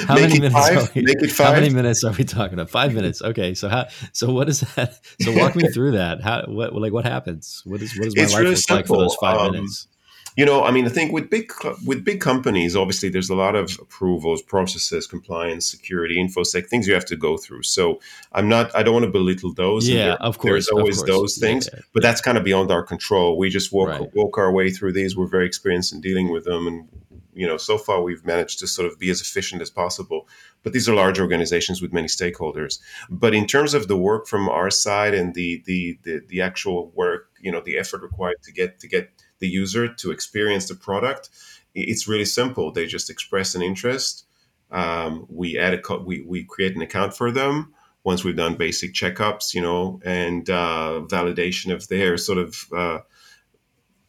How 0.06 0.16
many 0.16 0.40
minutes? 0.40 0.54
Five? 0.54 0.78
Are 0.78 0.90
we, 0.94 1.06
How 1.38 1.54
many 1.54 1.70
minutes 1.70 2.04
are 2.04 2.12
we 2.12 2.24
talking 2.24 2.54
about? 2.54 2.70
Five 2.70 2.94
minutes. 2.94 3.22
Okay. 3.22 3.54
So 3.56 3.68
how? 3.70 3.88
So 4.12 4.32
what 4.32 4.48
is 4.50 4.60
that? 4.76 5.00
So 5.22 5.32
walk 5.36 5.56
me 5.56 5.68
through 5.74 5.92
that. 5.94 6.22
How? 6.22 6.44
What? 6.48 6.74
Like 6.74 6.94
what 6.94 7.06
happens? 7.06 7.62
What 7.66 7.82
is? 7.82 7.98
What 7.98 8.06
does 8.06 8.16
my 8.16 8.24
It's 8.24 8.34
life 8.34 8.42
really 8.42 8.56
look 8.56 8.70
like 8.70 8.88
for 8.88 8.98
those 8.98 9.16
five 9.16 9.38
Um, 9.40 9.52
minutes? 9.54 9.88
You 10.36 10.46
know, 10.46 10.64
I 10.64 10.72
mean, 10.72 10.86
I 10.86 10.90
think 10.90 11.12
with 11.12 11.30
big 11.30 11.52
with 11.86 12.04
big 12.04 12.20
companies, 12.20 12.76
obviously, 12.76 13.10
there's 13.10 13.30
a 13.30 13.36
lot 13.36 13.56
of 13.56 13.78
approvals, 13.80 14.42
processes, 14.42 15.06
compliance, 15.06 15.70
security, 15.70 16.16
infosec, 16.18 16.68
things 16.68 16.88
you 16.88 16.94
have 16.96 17.06
to 17.06 17.16
go 17.16 17.38
through. 17.38 17.64
So 17.64 18.00
I'm 18.32 18.50
not, 18.50 18.76
I 18.76 18.82
don't 18.82 18.94
want 18.94 19.06
to 19.06 19.12
belittle 19.12 19.54
those. 19.54 19.88
Yeah, 19.88 19.96
there- 20.06 20.14
of 20.22 20.40
course. 20.40 20.52
There's 20.52 20.70
always 20.70 20.98
course. 20.98 21.10
those 21.10 21.38
Yeah, 21.38 21.48
things, 21.48 21.70
yeah. 21.72 21.80
but 21.94 22.02
that's 22.02 22.20
kind 22.22 22.38
of 22.38 22.44
beyond 22.44 22.72
our 22.72 22.84
control. 22.84 23.38
We 23.38 23.50
just 23.50 23.72
walk 23.72 23.90
Right. 23.90 24.10
walk 24.16 24.38
our 24.38 24.52
way 24.52 24.72
through 24.72 24.94
these. 24.94 25.16
We're 25.16 25.28
very 25.28 25.46
experienced 25.46 25.94
in 25.94 26.02
dealing 26.02 26.32
with 26.32 26.46
them, 26.46 26.66
and 26.68 26.88
you 27.36 27.48
know, 27.48 27.58
so 27.58 27.78
far 27.80 28.02
we've 28.04 28.24
managed 28.26 28.60
to 28.60 28.68
sort 28.68 28.88
of 28.92 29.00
be 29.00 29.10
as 29.10 29.20
efficient 29.22 29.62
as 29.62 29.70
possible. 29.70 30.28
But 30.64 30.74
these 30.74 30.88
are 30.88 30.94
large 30.96 31.20
organizations 31.20 31.82
with 31.82 31.92
many 31.92 32.08
stakeholders. 32.08 32.80
But 33.10 33.34
in 33.34 33.46
terms 33.48 33.74
of 33.74 33.88
the 33.88 33.98
work 33.98 34.28
from 34.28 34.50
our 34.50 34.70
side 34.72 35.14
and 35.14 35.34
the 35.36 35.62
the 35.66 35.98
the, 36.04 36.22
the 36.28 36.42
actual 36.42 36.92
work, 36.96 37.30
you 37.42 37.52
know, 37.52 37.62
the 37.62 37.78
effort 37.78 38.02
required 38.02 38.42
to 38.44 38.52
get 38.52 38.80
to 38.80 38.88
get 38.88 39.10
the 39.40 39.48
user 39.48 39.94
to 39.94 40.12
experience 40.12 40.68
the 40.68 40.76
product, 40.76 41.30
it's 41.76 42.08
really 42.08 42.26
simple. 42.26 42.72
They 42.72 42.86
just 42.86 43.10
express 43.10 43.56
an 43.56 43.62
interest. 43.62 44.26
Um, 44.72 45.26
we 45.30 45.58
add 45.58 45.74
a 45.74 45.82
co- 45.82 46.04
we 46.04 46.22
we 46.22 46.44
create 46.44 46.76
an 46.76 46.82
account 46.82 47.16
for 47.16 47.32
them 47.32 47.74
once 48.04 48.24
we've 48.24 48.36
done 48.36 48.56
basic 48.56 48.94
checkups, 48.94 49.54
you 49.54 49.62
know, 49.62 50.00
and 50.04 50.50
uh, 50.50 51.02
validation 51.08 51.74
of 51.74 51.88
their 51.88 52.18
sort 52.18 52.38
of 52.38 52.66
uh, 52.74 53.00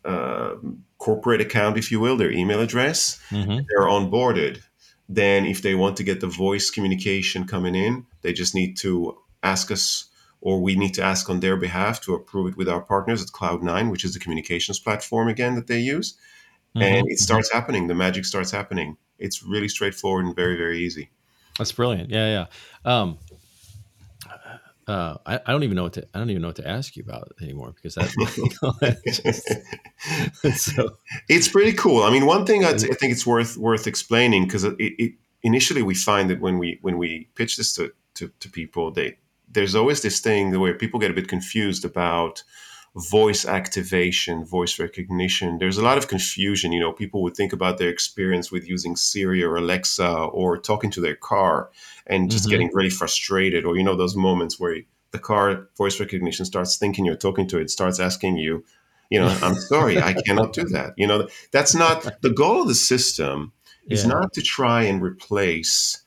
uh, 0.05 0.55
corporate 0.99 1.41
account, 1.41 1.79
if 1.79 1.91
you 1.91 2.01
will, 2.01 2.17
their 2.17 2.33
email 2.33 2.61
address 2.61 3.21
hmm 3.31 3.59
they're 3.69 3.89
onboarded, 3.89 4.63
then 5.09 5.47
if 5.47 5.63
they 5.63 5.75
want 5.75 5.97
to 5.97 6.05
get 6.05 6.21
the 6.21 6.27
voice 6.27 6.71
communication 6.71 7.47
coming 7.47 7.75
in, 7.75 8.07
they 8.23 8.33
just 8.33 8.55
need 8.55 8.77
to 8.79 9.17
ask 9.43 9.71
us 9.71 10.07
or 10.45 10.61
we 10.61 10.77
need 10.77 10.93
to 10.93 11.03
ask 11.03 11.31
on 11.31 11.41
their 11.41 11.57
behalf 11.57 12.03
to 12.03 12.15
approve 12.15 12.53
it 12.53 12.57
with 12.57 12.69
our 12.69 12.83
partners 12.83 13.23
at 13.23 13.29
Cloud9, 13.29 13.91
which 13.91 14.05
is 14.05 14.13
the 14.13 14.21
communications 14.21 14.79
platform 14.79 15.27
again 15.27 15.55
that 15.55 15.67
they 15.67 15.81
use. 15.81 16.19
And 16.77 17.07
it 17.09 17.19
starts 17.19 17.51
happening. 17.51 17.87
The 17.87 17.95
magic 17.95 18.25
starts 18.25 18.51
happening. 18.51 18.97
It's 19.19 19.43
really 19.43 19.69
straightforward 19.69 20.27
and 20.27 20.37
very, 20.37 20.57
very 20.57 20.81
easy. 20.81 21.09
That's 21.57 21.73
brilliant. 21.73 22.11
Yeah, 22.11 22.47
yeah. 22.85 22.93
Um, 22.93 23.19
uh, 24.87 25.17
I, 25.25 25.41
I 25.47 25.53
don't 25.53 25.63
even 25.63 25.77
know 25.77 25.85
what 25.85 25.95
to 25.95 26.07
I 26.13 26.19
don't 26.19 26.29
even 26.29 26.43
know 26.43 26.49
what 26.49 26.57
to 26.57 26.69
ask 26.69 26.95
you 26.95 27.05
about 27.05 27.33
anymore 27.41 27.73
because 27.75 27.95
that 27.95 28.11
so 30.57 30.97
It's 31.29 31.49
pretty 31.49 31.73
cool. 31.73 32.03
I 32.03 32.11
mean, 32.11 32.27
one 32.27 32.45
thing 32.45 32.67
I'd, 32.67 32.81
think 32.81 33.13
it's 33.13 33.27
worth 33.27 33.57
worth 33.57 33.87
explaining 33.87 34.45
because 34.45 34.65
it, 34.65 34.75
it 34.79 35.15
initially 35.43 35.83
we 35.83 35.95
find 35.95 36.29
that 36.29 36.41
when 36.41 36.59
we 36.59 36.81
when 36.83 36.99
we 36.99 37.29
pitch 37.35 37.57
this 37.57 37.73
to, 37.77 37.93
to, 38.15 38.31
to 38.41 38.51
people, 38.51 38.91
they 38.91 39.17
there's 39.55 39.75
always 39.75 40.03
this 40.03 40.21
thing 40.21 40.59
where 40.59 40.75
people 40.75 41.01
get 41.01 41.11
a 41.11 41.15
bit 41.15 41.29
confused 41.29 41.85
about 41.85 42.43
voice 42.97 43.45
activation, 43.45 44.45
voice 44.45 44.79
recognition. 44.79 45.59
There's 45.59 45.79
a 45.79 45.83
lot 45.83 45.99
of 45.99 46.07
confusion. 46.07 46.71
You 46.71 46.81
know, 46.81 46.93
people 46.93 47.23
would 47.23 47.37
think 47.37 47.53
about 47.53 47.79
their 47.79 47.89
experience 47.89 48.53
with 48.53 48.69
using 48.69 48.95
Siri 48.95 49.43
or 49.43 49.57
Alexa 49.57 50.09
or 50.41 50.59
talking 50.59 50.91
to 50.93 51.01
their 51.01 51.17
car 51.17 51.71
and 52.07 52.31
just 52.31 52.47
Mhm. 52.47 52.51
getting 52.51 52.71
really 52.73 52.91
frustrated, 52.91 53.65
or 53.65 53.77
you 53.77 53.83
know, 53.83 53.97
those 53.97 54.15
moments 54.15 54.61
where 54.61 54.77
the 55.11 55.19
car 55.19 55.69
voice 55.77 55.99
recognition 55.99 56.45
starts 56.45 56.77
thinking 56.77 57.05
you're 57.05 57.17
talking 57.17 57.49
to 57.49 57.59
it, 57.59 57.71
starts 57.71 57.99
asking 57.99 58.37
you, 58.37 58.65
you 59.11 59.19
know, 59.21 59.29
I'm 59.43 59.55
sorry, 59.55 59.99
I 60.01 60.15
cannot 60.27 60.53
do 60.53 60.65
that. 60.67 60.95
You 60.97 61.07
know, 61.07 61.29
that's 61.51 61.75
not 61.75 62.23
the 62.23 62.31
goal 62.31 62.63
of 62.63 62.69
the 62.69 62.75
system 62.75 63.53
is 63.91 64.05
Yeah. 64.05 64.11
not 64.11 64.33
to 64.35 64.43
try 64.43 64.85
and 64.85 65.03
replace 65.03 66.04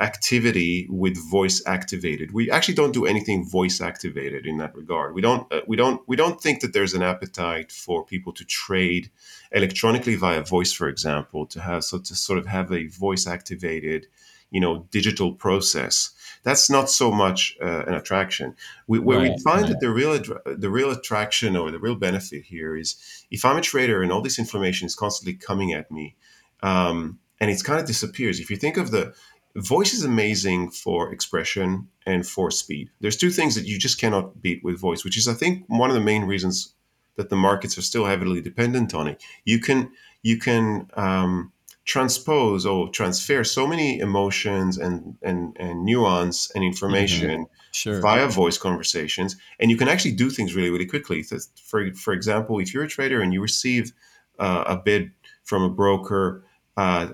activity 0.00 0.86
with 0.90 1.16
voice 1.30 1.62
activated. 1.66 2.32
We 2.32 2.50
actually 2.50 2.74
don't 2.74 2.92
do 2.92 3.06
anything 3.06 3.48
voice 3.48 3.80
activated 3.80 4.46
in 4.46 4.58
that 4.58 4.74
regard. 4.74 5.14
We 5.14 5.20
don't 5.20 5.52
uh, 5.52 5.60
we 5.66 5.76
don't 5.76 6.00
we 6.06 6.16
don't 6.16 6.40
think 6.40 6.60
that 6.60 6.72
there's 6.72 6.94
an 6.94 7.02
appetite 7.02 7.72
for 7.72 8.04
people 8.04 8.32
to 8.34 8.44
trade 8.44 9.10
electronically 9.52 10.14
via 10.14 10.42
voice 10.42 10.72
for 10.72 10.88
example 10.88 11.46
to 11.46 11.60
have 11.60 11.84
so 11.84 11.98
to 11.98 12.14
sort 12.14 12.38
of 12.38 12.46
have 12.46 12.72
a 12.72 12.86
voice 12.86 13.26
activated, 13.26 14.06
you 14.50 14.60
know, 14.60 14.86
digital 14.90 15.32
process. 15.32 16.10
That's 16.44 16.70
not 16.70 16.88
so 16.88 17.10
much 17.10 17.56
uh, 17.60 17.84
an 17.86 17.94
attraction. 17.94 18.54
We, 18.86 19.00
where 19.00 19.20
we 19.20 19.36
find 19.38 19.62
right. 19.62 19.70
that 19.70 19.80
the 19.80 19.90
real 19.90 20.12
attra- 20.12 20.42
the 20.46 20.70
real 20.70 20.90
attraction 20.90 21.56
or 21.56 21.70
the 21.70 21.80
real 21.80 21.96
benefit 21.96 22.44
here 22.44 22.76
is 22.76 22.96
if 23.30 23.44
I'm 23.44 23.56
a 23.56 23.60
trader 23.60 24.02
and 24.02 24.12
all 24.12 24.22
this 24.22 24.38
information 24.38 24.86
is 24.86 24.94
constantly 24.94 25.34
coming 25.34 25.72
at 25.72 25.90
me, 25.90 26.14
um, 26.62 27.18
and 27.40 27.50
it's 27.50 27.62
kind 27.62 27.80
of 27.80 27.86
disappears. 27.86 28.40
If 28.40 28.50
you 28.50 28.56
think 28.56 28.76
of 28.76 28.90
the 28.90 29.14
voice 29.60 29.92
is 29.92 30.04
amazing 30.04 30.70
for 30.70 31.12
expression 31.12 31.88
and 32.06 32.26
for 32.26 32.50
speed. 32.50 32.90
There's 33.00 33.16
two 33.16 33.30
things 33.30 33.54
that 33.54 33.66
you 33.66 33.78
just 33.78 34.00
cannot 34.00 34.40
beat 34.42 34.62
with 34.64 34.80
voice, 34.80 35.04
which 35.04 35.16
is 35.16 35.28
I 35.28 35.34
think 35.34 35.64
one 35.68 35.90
of 35.90 35.94
the 35.94 36.02
main 36.02 36.24
reasons 36.24 36.74
that 37.16 37.30
the 37.30 37.36
markets 37.36 37.76
are 37.76 37.82
still 37.82 38.06
heavily 38.06 38.40
dependent 38.40 38.94
on 38.94 39.08
it. 39.08 39.22
You 39.44 39.60
can 39.60 39.90
you 40.22 40.38
can 40.38 40.88
um, 40.94 41.52
transpose 41.84 42.66
or 42.66 42.88
transfer 42.90 43.42
so 43.44 43.66
many 43.66 43.98
emotions 43.98 44.78
and 44.78 45.16
and 45.22 45.56
and 45.58 45.84
nuance 45.84 46.50
and 46.54 46.62
information 46.62 47.46
sure. 47.72 48.00
via 48.00 48.28
voice 48.28 48.58
conversations, 48.58 49.36
and 49.58 49.70
you 49.70 49.76
can 49.76 49.88
actually 49.88 50.12
do 50.12 50.30
things 50.30 50.54
really, 50.54 50.70
really 50.70 50.86
quickly. 50.86 51.22
For 51.22 51.92
for 51.94 52.12
example, 52.12 52.58
if 52.60 52.72
you're 52.72 52.84
a 52.84 52.88
trader 52.88 53.20
and 53.20 53.32
you 53.32 53.42
receive 53.42 53.92
uh, 54.38 54.64
a 54.66 54.76
bid 54.76 55.10
from 55.44 55.62
a 55.62 55.70
broker 55.70 56.44
uh, 56.76 57.08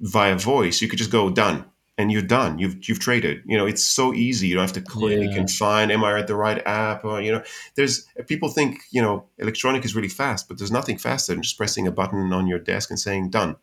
via 0.00 0.36
voice, 0.36 0.80
you 0.82 0.88
could 0.88 0.98
just 0.98 1.10
go 1.10 1.30
done, 1.30 1.64
and 1.98 2.12
you're 2.12 2.22
done. 2.22 2.58
You've 2.58 2.76
you've 2.88 2.98
traded. 3.00 3.42
You 3.46 3.56
know, 3.56 3.66
it's 3.66 3.82
so 3.84 4.12
easy. 4.14 4.48
You 4.48 4.54
don't 4.56 4.62
have 4.64 4.72
to 4.74 4.80
click 4.82 5.30
Yeah. 5.30 5.38
and 5.38 5.50
find 5.50 5.90
am 5.90 6.04
I 6.04 6.18
at 6.18 6.26
the 6.26 6.36
right 6.36 6.60
app 6.66 7.04
or 7.04 7.20
you 7.20 7.32
know. 7.32 7.42
There's 7.74 8.06
people 8.26 8.48
think 8.48 8.80
you 8.90 9.00
know 9.02 9.24
electronic 9.38 9.84
is 9.84 9.94
really 9.96 10.08
fast, 10.08 10.48
but 10.48 10.58
there's 10.58 10.72
nothing 10.72 10.98
faster 10.98 11.32
than 11.32 11.42
just 11.42 11.56
pressing 11.56 11.86
a 11.86 11.92
button 11.92 12.32
on 12.32 12.46
your 12.46 12.58
desk 12.58 12.90
and 12.90 12.98
saying 12.98 13.30
done. 13.30 13.56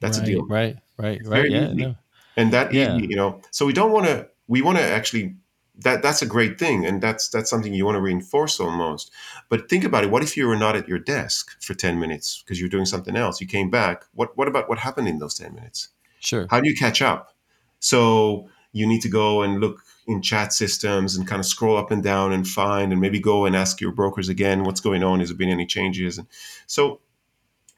That's 0.00 0.18
right, 0.18 0.28
a 0.28 0.30
deal 0.30 0.42
Right, 0.46 0.76
right, 0.98 1.20
right. 1.20 1.28
very 1.28 1.52
Yeah, 1.52 1.66
easy. 1.68 1.74
no. 1.76 1.94
and 2.36 2.52
that 2.52 2.74
Yeah. 2.74 2.96
you 2.96 3.16
know 3.16 3.40
so 3.50 3.64
we 3.64 3.72
don't 3.72 3.92
want 3.92 4.06
to 4.06 4.28
we 4.46 4.60
want 4.62 4.76
to 4.78 4.84
actually 4.84 5.36
that 5.78 6.02
that's 6.02 6.22
a 6.22 6.26
great 6.26 6.58
thing 6.58 6.86
and 6.86 7.02
that's 7.02 7.28
that's 7.28 7.50
something 7.50 7.74
you 7.74 7.84
want 7.84 7.96
to 7.96 8.00
reinforce 8.00 8.60
almost. 8.60 9.10
But 9.48 9.68
think 9.68 9.84
about 9.84 10.04
it 10.04 10.10
what 10.10 10.22
if 10.22 10.36
you 10.36 10.46
were 10.46 10.56
not 10.56 10.76
at 10.76 10.88
your 10.88 10.98
desk 10.98 11.60
for 11.62 11.74
10 11.74 11.98
minutes 11.98 12.42
because 12.42 12.60
you're 12.60 12.68
doing 12.68 12.86
something 12.86 13.16
else? 13.16 13.40
You 13.40 13.46
came 13.46 13.70
back 13.70 14.04
what 14.14 14.36
what 14.36 14.48
about 14.48 14.68
what 14.68 14.78
happened 14.78 15.08
in 15.08 15.18
those 15.18 15.34
10 15.34 15.54
minutes? 15.54 15.88
Sure. 16.20 16.46
how 16.50 16.60
do 16.60 16.68
you 16.68 16.74
catch 16.74 17.02
up? 17.02 17.34
So 17.78 18.48
you 18.72 18.86
need 18.86 19.02
to 19.02 19.08
go 19.08 19.42
and 19.42 19.60
look 19.60 19.82
in 20.06 20.22
chat 20.22 20.52
systems 20.52 21.16
and 21.16 21.26
kind 21.26 21.40
of 21.40 21.46
scroll 21.46 21.76
up 21.76 21.90
and 21.90 22.02
down 22.02 22.32
and 22.32 22.46
find 22.46 22.92
and 22.92 23.00
maybe 23.00 23.20
go 23.20 23.44
and 23.44 23.54
ask 23.54 23.80
your 23.80 23.92
brokers 23.92 24.28
again 24.28 24.64
what's 24.64 24.80
going 24.80 25.02
on? 25.02 25.20
Has 25.20 25.28
there 25.28 25.36
been 25.36 25.48
any 25.48 25.66
changes? 25.66 26.18
And 26.18 26.26
so 26.66 27.00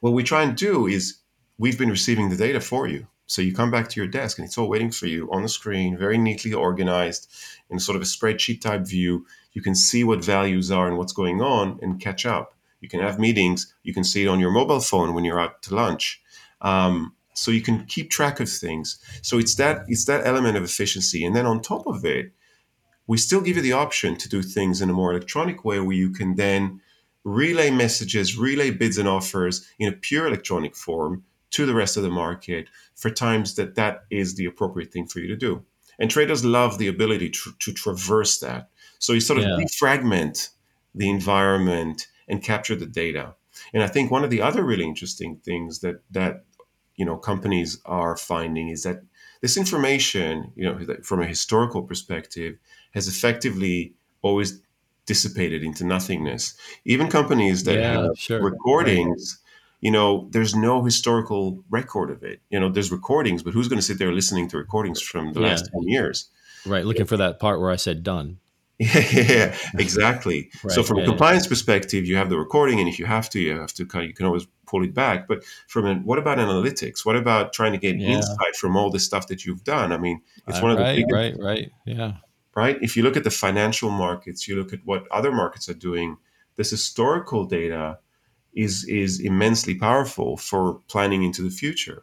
what 0.00 0.12
we 0.12 0.22
try 0.22 0.42
and 0.42 0.56
do 0.56 0.86
is 0.86 1.18
we've 1.58 1.78
been 1.78 1.90
receiving 1.90 2.28
the 2.28 2.36
data 2.36 2.60
for 2.60 2.86
you 2.86 3.06
so 3.28 3.42
you 3.42 3.54
come 3.54 3.70
back 3.70 3.88
to 3.88 4.00
your 4.00 4.08
desk 4.08 4.38
and 4.38 4.46
it's 4.46 4.56
all 4.56 4.68
waiting 4.68 4.90
for 4.90 5.06
you 5.06 5.30
on 5.30 5.42
the 5.42 5.48
screen 5.48 5.98
very 5.98 6.16
neatly 6.16 6.54
organized 6.54 7.30
in 7.68 7.78
sort 7.78 7.94
of 7.94 8.02
a 8.02 8.06
spreadsheet 8.06 8.62
type 8.62 8.86
view. 8.86 9.26
You 9.52 9.60
can 9.60 9.74
see 9.74 10.02
what 10.02 10.24
values 10.24 10.70
are 10.70 10.88
and 10.88 10.96
what's 10.96 11.12
going 11.12 11.42
on 11.42 11.78
and 11.82 12.00
catch 12.00 12.24
up. 12.24 12.54
You 12.80 12.88
can 12.88 13.00
have 13.00 13.18
meetings. 13.18 13.74
You 13.82 13.92
can 13.92 14.02
see 14.02 14.24
it 14.24 14.28
on 14.28 14.40
your 14.40 14.50
mobile 14.50 14.80
phone 14.80 15.12
when 15.12 15.24
you're 15.24 15.40
out 15.40 15.62
to 15.64 15.74
lunch. 15.74 16.22
Um, 16.62 17.14
so 17.34 17.50
you 17.50 17.60
can 17.60 17.84
keep 17.84 18.10
track 18.10 18.40
of 18.40 18.48
things. 18.48 18.98
So 19.20 19.38
it's 19.38 19.56
that 19.56 19.84
it's 19.88 20.06
that 20.06 20.26
element 20.26 20.56
of 20.56 20.64
efficiency. 20.64 21.24
And 21.24 21.36
then 21.36 21.46
on 21.46 21.60
top 21.60 21.86
of 21.86 22.04
it 22.06 22.32
we 23.08 23.16
still 23.16 23.40
give 23.40 23.56
you 23.56 23.62
the 23.62 23.72
option 23.72 24.16
to 24.16 24.28
do 24.28 24.42
things 24.42 24.80
in 24.80 24.90
a 24.90 24.92
more 24.92 25.10
electronic 25.10 25.64
way 25.64 25.80
where 25.80 25.96
you 25.96 26.10
can 26.10 26.36
then 26.36 26.80
relay 27.24 27.70
messages 27.70 28.38
relay 28.38 28.70
bids 28.70 28.96
and 28.96 29.08
offers 29.08 29.68
in 29.78 29.88
a 29.88 29.92
pure 29.92 30.28
electronic 30.28 30.76
form 30.76 31.24
to 31.50 31.66
the 31.66 31.74
rest 31.74 31.96
of 31.96 32.02
the 32.02 32.10
market 32.10 32.68
for 32.94 33.10
times 33.10 33.54
that 33.56 33.74
that 33.74 34.04
is 34.10 34.34
the 34.34 34.44
appropriate 34.46 34.92
thing 34.92 35.06
for 35.06 35.20
you 35.20 35.28
to 35.28 35.36
do 35.36 35.64
and 35.98 36.10
traders 36.10 36.44
love 36.44 36.78
the 36.78 36.88
ability 36.88 37.30
to, 37.30 37.52
to 37.58 37.72
traverse 37.72 38.38
that 38.38 38.68
so 38.98 39.12
you 39.12 39.20
sort 39.20 39.38
of 39.38 39.44
Yeah. 39.44 39.56
defragment 39.58 40.50
the 40.94 41.08
environment 41.08 42.08
and 42.28 42.42
capture 42.42 42.76
the 42.76 42.86
data 42.86 43.34
and 43.72 43.82
i 43.82 43.86
think 43.86 44.10
one 44.10 44.24
of 44.24 44.30
the 44.30 44.42
other 44.42 44.64
really 44.64 44.84
interesting 44.84 45.36
things 45.44 45.80
that 45.80 46.02
that 46.10 46.44
you 46.96 47.04
know 47.04 47.16
companies 47.16 47.80
are 47.86 48.16
finding 48.16 48.68
is 48.68 48.82
that 48.82 49.02
this 49.40 49.56
information, 49.56 50.52
you 50.56 50.64
know, 50.64 50.96
from 51.02 51.22
a 51.22 51.26
historical 51.26 51.82
perspective, 51.82 52.58
has 52.92 53.06
effectively 53.06 53.94
always 54.22 54.60
dissipated 55.06 55.62
into 55.62 55.84
nothingness. 55.84 56.56
Even 56.84 57.08
companies 57.08 57.64
that 57.64 57.78
Yeah, 57.78 57.92
have 57.94 58.10
sure. 58.16 58.42
recordings, 58.42 59.38
you 59.80 59.90
know, 59.90 60.28
there's 60.30 60.54
no 60.54 60.82
historical 60.84 61.62
record 61.70 62.10
of 62.10 62.22
it. 62.22 62.40
You 62.50 62.58
know, 62.60 62.68
there's 62.68 62.90
recordings, 62.90 63.42
but 63.42 63.52
who's 63.54 63.68
going 63.68 63.78
to 63.78 63.84
sit 63.84 63.98
there 63.98 64.12
listening 64.12 64.48
to 64.50 64.56
recordings 64.58 65.00
from 65.00 65.32
the 65.32 65.40
Yeah. 65.40 65.48
last 65.48 65.70
10 65.72 65.82
years? 65.88 66.30
Right. 66.66 66.84
Looking 66.84 67.06
for 67.06 67.16
that 67.16 67.38
part 67.38 67.60
where 67.60 67.70
I 67.70 67.76
said 67.76 68.02
done. 68.02 68.38
Yeah, 68.78 68.98
yeah, 69.12 69.56
exactly. 69.78 70.50
so 70.68 70.82
from 70.82 70.98
yeah, 70.98 71.02
a 71.02 71.06
yeah. 71.06 71.10
compliance 71.10 71.46
perspective, 71.46 72.06
you 72.06 72.16
have 72.16 72.28
the 72.30 72.38
recording, 72.38 72.78
and 72.78 72.88
if 72.88 72.98
you 72.98 73.06
have 73.06 73.28
to, 73.30 73.40
you 73.40 73.58
have 73.58 73.72
to 73.74 73.84
kind 73.86 74.04
of, 74.04 74.08
you 74.08 74.14
can 74.14 74.26
always 74.26 74.46
pull 74.66 74.84
it 74.84 74.94
back. 74.94 75.26
But 75.26 75.44
from 75.66 75.86
an, 75.86 76.04
what 76.04 76.18
about 76.18 76.38
analytics? 76.38 77.04
What 77.04 77.16
about 77.16 77.52
trying 77.52 77.72
to 77.72 77.78
get 77.78 77.96
Yeah. 77.96 78.10
insight 78.16 78.54
from 78.56 78.76
all 78.76 78.90
the 78.90 79.00
stuff 79.00 79.26
that 79.28 79.44
you've 79.44 79.64
done? 79.64 79.90
I 79.92 79.98
mean, 79.98 80.20
it's 80.46 80.60
one 80.62 80.70
of 80.70 80.78
the 80.78 80.84
right, 80.84 80.96
biggest 80.96 81.12
right, 81.14 81.34
right. 81.38 81.72
Yeah. 81.86 82.12
right? 82.54 82.78
If 82.80 82.96
you 82.96 83.02
look 83.02 83.16
at 83.16 83.24
the 83.24 83.30
financial 83.30 83.90
markets, 83.90 84.46
you 84.46 84.56
look 84.56 84.72
at 84.72 84.80
what 84.84 85.06
other 85.10 85.32
markets 85.32 85.68
are 85.68 85.74
doing, 85.74 86.16
this 86.56 86.70
historical 86.70 87.46
data 87.46 87.98
is 88.58 88.84
is 88.84 89.20
immensely 89.20 89.74
powerful 89.74 90.36
for 90.36 90.80
planning 90.88 91.22
into 91.22 91.42
the 91.42 91.50
future. 91.50 92.02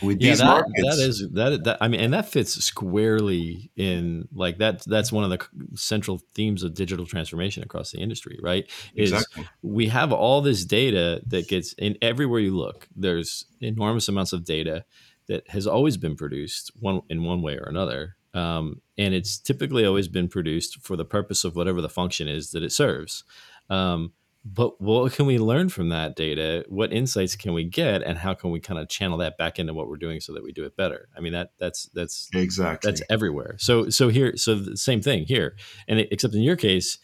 With 0.00 0.18
Yeah, 0.18 0.30
these 0.30 0.38
that 0.38 0.46
markets, 0.46 0.96
that 0.96 0.98
is 0.98 1.28
that 1.32 1.64
that 1.64 1.78
I 1.82 1.88
mean, 1.88 2.00
and 2.00 2.14
that 2.14 2.30
fits 2.30 2.54
squarely 2.64 3.70
in 3.76 4.28
like 4.32 4.56
that. 4.58 4.82
That's 4.86 5.12
one 5.12 5.24
of 5.24 5.30
the 5.30 5.46
central 5.76 6.22
themes 6.34 6.62
of 6.62 6.74
digital 6.74 7.04
transformation 7.04 7.62
across 7.62 7.90
the 7.90 7.98
industry, 7.98 8.38
right? 8.42 8.64
Is 8.94 9.12
exactly 9.12 9.46
we 9.62 9.88
have 9.88 10.12
all 10.12 10.40
this 10.40 10.64
data 10.64 11.20
that 11.26 11.48
gets 11.48 11.74
in 11.74 11.98
everywhere 12.00 12.40
you 12.40 12.56
look. 12.56 12.88
There's 12.96 13.44
enormous 13.60 14.08
amounts 14.08 14.32
of 14.32 14.44
data 14.44 14.84
that 15.26 15.48
has 15.50 15.66
always 15.66 15.98
been 15.98 16.16
produced 16.16 16.72
one 16.80 17.02
in 17.10 17.22
one 17.24 17.42
way 17.42 17.58
or 17.58 17.68
another, 17.68 18.16
um, 18.32 18.80
and 18.96 19.12
it's 19.12 19.38
typically 19.38 19.84
always 19.84 20.08
been 20.08 20.28
produced 20.28 20.80
for 20.80 20.96
the 20.96 21.04
purpose 21.04 21.44
of 21.44 21.56
whatever 21.56 21.82
the 21.82 21.90
function 21.90 22.26
is 22.26 22.52
that 22.52 22.62
it 22.62 22.72
serves. 22.72 23.22
Um, 23.68 24.12
but 24.44 24.80
what 24.80 25.12
can 25.12 25.26
we 25.26 25.38
learn 25.38 25.68
from 25.68 25.90
that 25.90 26.16
data? 26.16 26.64
What 26.68 26.92
insights 26.92 27.36
can 27.36 27.52
we 27.52 27.64
get, 27.64 28.02
and 28.02 28.16
how 28.18 28.34
can 28.34 28.50
we 28.50 28.60
kind 28.60 28.80
of 28.80 28.88
channel 28.88 29.18
that 29.18 29.36
back 29.36 29.58
into 29.58 29.74
what 29.74 29.88
we're 29.88 29.96
doing 29.96 30.20
so 30.20 30.32
that 30.32 30.42
we 30.42 30.52
do 30.52 30.64
it 30.64 30.76
better? 30.76 31.08
I 31.16 31.20
mean 31.20 31.32
that 31.34 31.50
that's 31.58 31.90
that's 31.94 32.28
exactly 32.34 32.90
that's 32.90 33.02
everywhere. 33.10 33.56
So 33.58 33.90
so 33.90 34.08
here 34.08 34.36
so 34.36 34.54
the 34.56 34.76
same 34.76 35.02
thing 35.02 35.24
here, 35.26 35.56
and 35.88 36.00
it, 36.00 36.08
except 36.10 36.34
in 36.34 36.42
your 36.42 36.56
case 36.56 36.98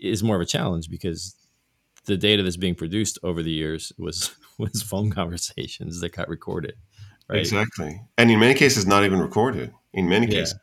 is 0.00 0.22
more 0.22 0.36
of 0.36 0.42
a 0.42 0.46
challenge 0.46 0.88
because 0.88 1.34
the 2.06 2.16
data 2.16 2.42
that's 2.42 2.56
being 2.56 2.74
produced 2.74 3.18
over 3.22 3.42
the 3.42 3.50
years 3.50 3.92
was 3.98 4.34
was 4.58 4.82
phone 4.82 5.10
conversations 5.10 6.00
that 6.00 6.12
got 6.14 6.28
recorded, 6.28 6.74
right? 7.28 7.40
exactly, 7.40 8.00
and 8.16 8.30
in 8.30 8.38
many 8.38 8.54
cases, 8.54 8.86
not 8.86 9.04
even 9.04 9.18
recorded. 9.18 9.72
In 9.92 10.08
many 10.08 10.26
Yeah. 10.26 10.40
cases, 10.40 10.58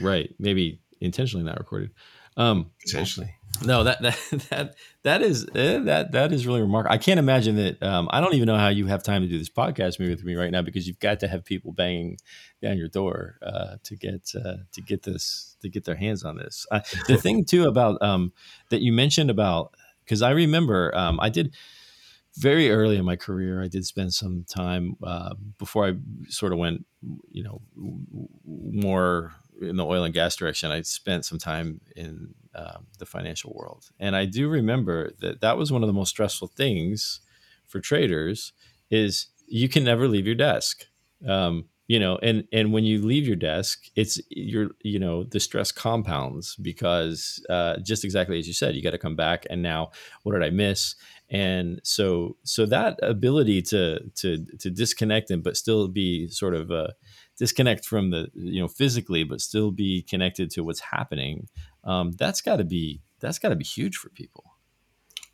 Right, 0.00 0.34
maybe 0.40 0.80
intentionally 1.00 1.44
not 1.46 1.58
recorded. 1.58 1.90
Um, 2.36 2.72
essentially. 2.84 3.32
No, 3.62 3.84
that 3.84 4.02
that 4.02 4.18
that 4.50 4.74
that 5.02 5.22
is 5.22 5.46
eh, 5.54 5.78
that 5.80 6.12
that 6.12 6.32
is 6.32 6.46
really 6.46 6.60
remarkable. 6.60 6.94
I 6.94 6.98
can't 6.98 7.18
imagine 7.18 7.56
that. 7.56 7.82
Um, 7.82 8.08
I 8.10 8.20
don't 8.20 8.34
even 8.34 8.46
know 8.46 8.56
how 8.56 8.68
you 8.68 8.86
have 8.86 9.02
time 9.02 9.22
to 9.22 9.28
do 9.28 9.38
this 9.38 9.48
podcast 9.48 9.98
maybe 9.98 10.10
with 10.10 10.24
me 10.24 10.34
right 10.34 10.50
now 10.50 10.62
because 10.62 10.86
you've 10.86 11.00
got 11.00 11.20
to 11.20 11.28
have 11.28 11.44
people 11.44 11.72
banging 11.72 12.18
down 12.62 12.78
your 12.78 12.88
door 12.88 13.38
uh, 13.42 13.76
to 13.84 13.96
get 13.96 14.32
uh, 14.34 14.56
to 14.72 14.82
get 14.82 15.02
this 15.02 15.56
to 15.62 15.68
get 15.68 15.84
their 15.84 15.96
hands 15.96 16.24
on 16.24 16.36
this. 16.36 16.66
Uh, 16.70 16.80
the 17.06 17.16
thing 17.16 17.44
too 17.44 17.66
about 17.66 18.00
um, 18.02 18.32
that 18.70 18.80
you 18.80 18.92
mentioned 18.92 19.30
about 19.30 19.74
because 20.04 20.22
I 20.22 20.30
remember 20.30 20.96
um, 20.96 21.18
I 21.20 21.28
did 21.28 21.54
very 22.36 22.70
early 22.70 22.96
in 22.96 23.04
my 23.04 23.16
career. 23.16 23.62
I 23.62 23.68
did 23.68 23.86
spend 23.86 24.12
some 24.12 24.44
time 24.48 24.96
uh, 25.02 25.34
before 25.58 25.86
I 25.86 25.92
sort 26.28 26.52
of 26.52 26.58
went, 26.58 26.84
you 27.30 27.44
know, 27.44 27.60
more 28.44 29.32
in 29.60 29.76
the 29.76 29.84
oil 29.84 30.04
and 30.04 30.14
gas 30.14 30.36
direction. 30.36 30.70
I 30.70 30.82
spent 30.82 31.24
some 31.24 31.38
time 31.38 31.80
in 31.96 32.34
um, 32.54 32.86
the 32.98 33.06
financial 33.06 33.52
world, 33.54 33.90
and 33.98 34.16
I 34.16 34.24
do 34.24 34.48
remember 34.48 35.12
that 35.20 35.40
that 35.40 35.56
was 35.56 35.72
one 35.72 35.82
of 35.82 35.86
the 35.86 35.92
most 35.92 36.10
stressful 36.10 36.48
things 36.48 37.20
for 37.66 37.80
traders. 37.80 38.52
Is 38.90 39.28
you 39.46 39.68
can 39.68 39.84
never 39.84 40.08
leave 40.08 40.26
your 40.26 40.34
desk. 40.34 40.86
Um, 41.26 41.66
you 41.86 41.98
know, 41.98 42.18
and 42.22 42.48
and 42.52 42.72
when 42.72 42.84
you 42.84 43.04
leave 43.04 43.26
your 43.26 43.36
desk, 43.36 43.86
it's 43.94 44.20
you're 44.30 44.70
you 44.80 44.98
know 44.98 45.24
the 45.24 45.40
stress 45.40 45.70
compounds 45.72 46.56
because 46.56 47.44
uh, 47.50 47.76
just 47.78 48.04
exactly 48.04 48.38
as 48.38 48.46
you 48.46 48.54
said, 48.54 48.74
you 48.74 48.82
got 48.82 48.90
to 48.90 48.98
come 48.98 49.16
back 49.16 49.46
and 49.50 49.62
now 49.62 49.90
what 50.22 50.32
did 50.32 50.42
I 50.42 50.50
miss? 50.50 50.94
and 51.30 51.80
so 51.82 52.36
so 52.44 52.66
that 52.66 52.98
ability 53.02 53.62
to 53.62 54.00
to 54.14 54.44
to 54.58 54.70
disconnect 54.70 55.30
and 55.30 55.42
but 55.42 55.56
still 55.56 55.88
be 55.88 56.28
sort 56.28 56.54
of 56.54 56.70
uh, 56.70 56.88
disconnect 57.38 57.84
from 57.84 58.10
the 58.10 58.28
you 58.34 58.60
know 58.60 58.68
physically 58.68 59.24
but 59.24 59.40
still 59.40 59.70
be 59.70 60.02
connected 60.02 60.50
to 60.50 60.62
what's 60.62 60.80
happening 60.80 61.48
um, 61.84 62.12
that's 62.12 62.40
got 62.40 62.56
to 62.56 62.64
be 62.64 63.00
that's 63.20 63.38
got 63.38 63.50
to 63.50 63.56
be 63.56 63.64
huge 63.64 63.96
for 63.96 64.10
people 64.10 64.44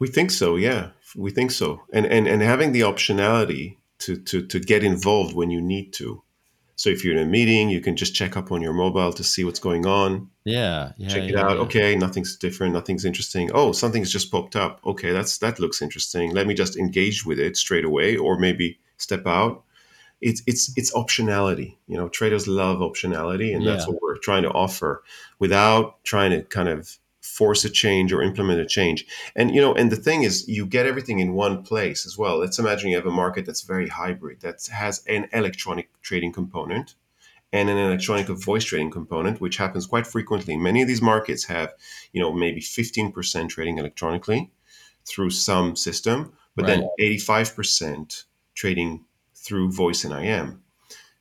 We 0.00 0.08
think 0.08 0.30
so, 0.30 0.56
yeah. 0.56 0.90
We 1.14 1.30
think 1.30 1.50
so, 1.50 1.82
and 1.92 2.06
and 2.06 2.26
and 2.26 2.40
having 2.42 2.72
the 2.72 2.80
optionality 2.82 3.76
to 3.98 4.16
to 4.28 4.46
to 4.46 4.58
get 4.58 4.82
involved 4.82 5.34
when 5.34 5.50
you 5.50 5.60
need 5.60 5.92
to. 5.94 6.22
So 6.76 6.88
if 6.88 7.04
you're 7.04 7.14
in 7.14 7.26
a 7.26 7.30
meeting, 7.30 7.68
you 7.68 7.82
can 7.82 7.94
just 7.96 8.14
check 8.14 8.34
up 8.36 8.50
on 8.50 8.62
your 8.62 8.72
mobile 8.72 9.12
to 9.12 9.22
see 9.22 9.44
what's 9.44 9.60
going 9.60 9.84
on. 9.86 10.30
yeah 10.44 10.92
yeah 10.96 11.08
check 11.08 11.24
it 11.24 11.34
yeah, 11.34 11.44
out. 11.44 11.56
yeah. 11.56 11.64
Okay, 11.64 11.96
nothing's 11.96 12.36
different, 12.38 12.72
nothing's 12.72 13.04
interesting. 13.04 13.50
Oh, 13.52 13.72
something's 13.72 14.10
just 14.10 14.30
popped 14.32 14.56
up. 14.56 14.80
Okay, 14.84 15.12
that's 15.12 15.38
that 15.38 15.58
looks 15.60 15.82
interesting. 15.82 16.32
Let 16.32 16.46
me 16.46 16.54
just 16.54 16.76
engage 16.78 17.26
with 17.26 17.38
it 17.38 17.56
straight 17.56 17.84
away, 17.84 18.16
or 18.16 18.38
maybe 18.38 18.78
step 18.96 19.26
out. 19.26 19.64
It's 20.20 20.42
it's 20.46 20.72
it's 20.76 20.92
optionality. 20.92 21.76
You 21.86 21.96
know, 21.96 22.08
traders 22.08 22.46
love 22.46 22.78
optionality, 22.78 23.54
and 23.54 23.66
that's 23.66 23.86
Yeah. 23.86 23.92
what 23.92 24.02
we're 24.02 24.18
trying 24.18 24.42
to 24.42 24.50
offer 24.50 25.02
without 25.38 26.02
trying 26.04 26.30
to 26.32 26.42
kind 26.42 26.68
of 26.68 26.98
force 27.22 27.64
a 27.64 27.70
change 27.70 28.12
or 28.12 28.22
implement 28.22 28.60
a 28.60 28.66
change. 28.66 29.06
And 29.36 29.54
you 29.54 29.60
know, 29.60 29.74
and 29.74 29.90
the 29.90 29.96
thing 29.96 30.22
is, 30.22 30.48
you 30.48 30.66
get 30.66 30.86
everything 30.86 31.20
in 31.20 31.32
one 31.34 31.62
place 31.62 32.06
as 32.06 32.18
well. 32.18 32.38
Let's 32.38 32.58
imagine 32.58 32.90
you 32.90 32.96
have 32.96 33.06
a 33.06 33.10
market 33.10 33.46
that's 33.46 33.62
very 33.62 33.88
hybrid, 33.88 34.40
that 34.40 34.66
has 34.72 35.02
an 35.06 35.28
electronic 35.32 35.88
trading 36.02 36.32
component 36.32 36.94
and 37.52 37.68
an 37.68 37.76
electronic 37.78 38.26
voice 38.28 38.64
trading 38.64 38.90
component, 38.90 39.40
which 39.40 39.56
happens 39.56 39.86
quite 39.86 40.06
frequently. 40.06 40.56
Many 40.56 40.82
of 40.82 40.88
these 40.88 41.02
markets 41.02 41.44
have, 41.46 41.74
you 42.12 42.20
know, 42.20 42.32
maybe 42.32 42.60
15% 42.60 43.48
trading 43.48 43.78
electronically 43.78 44.50
through 45.04 45.30
some 45.30 45.74
system, 45.76 46.32
but 46.54 46.66
then 46.66 46.88
85% 47.00 48.24
trading 48.54 49.04
through 49.40 49.72
voice 49.72 50.04
and 50.04 50.14
IM. 50.14 50.62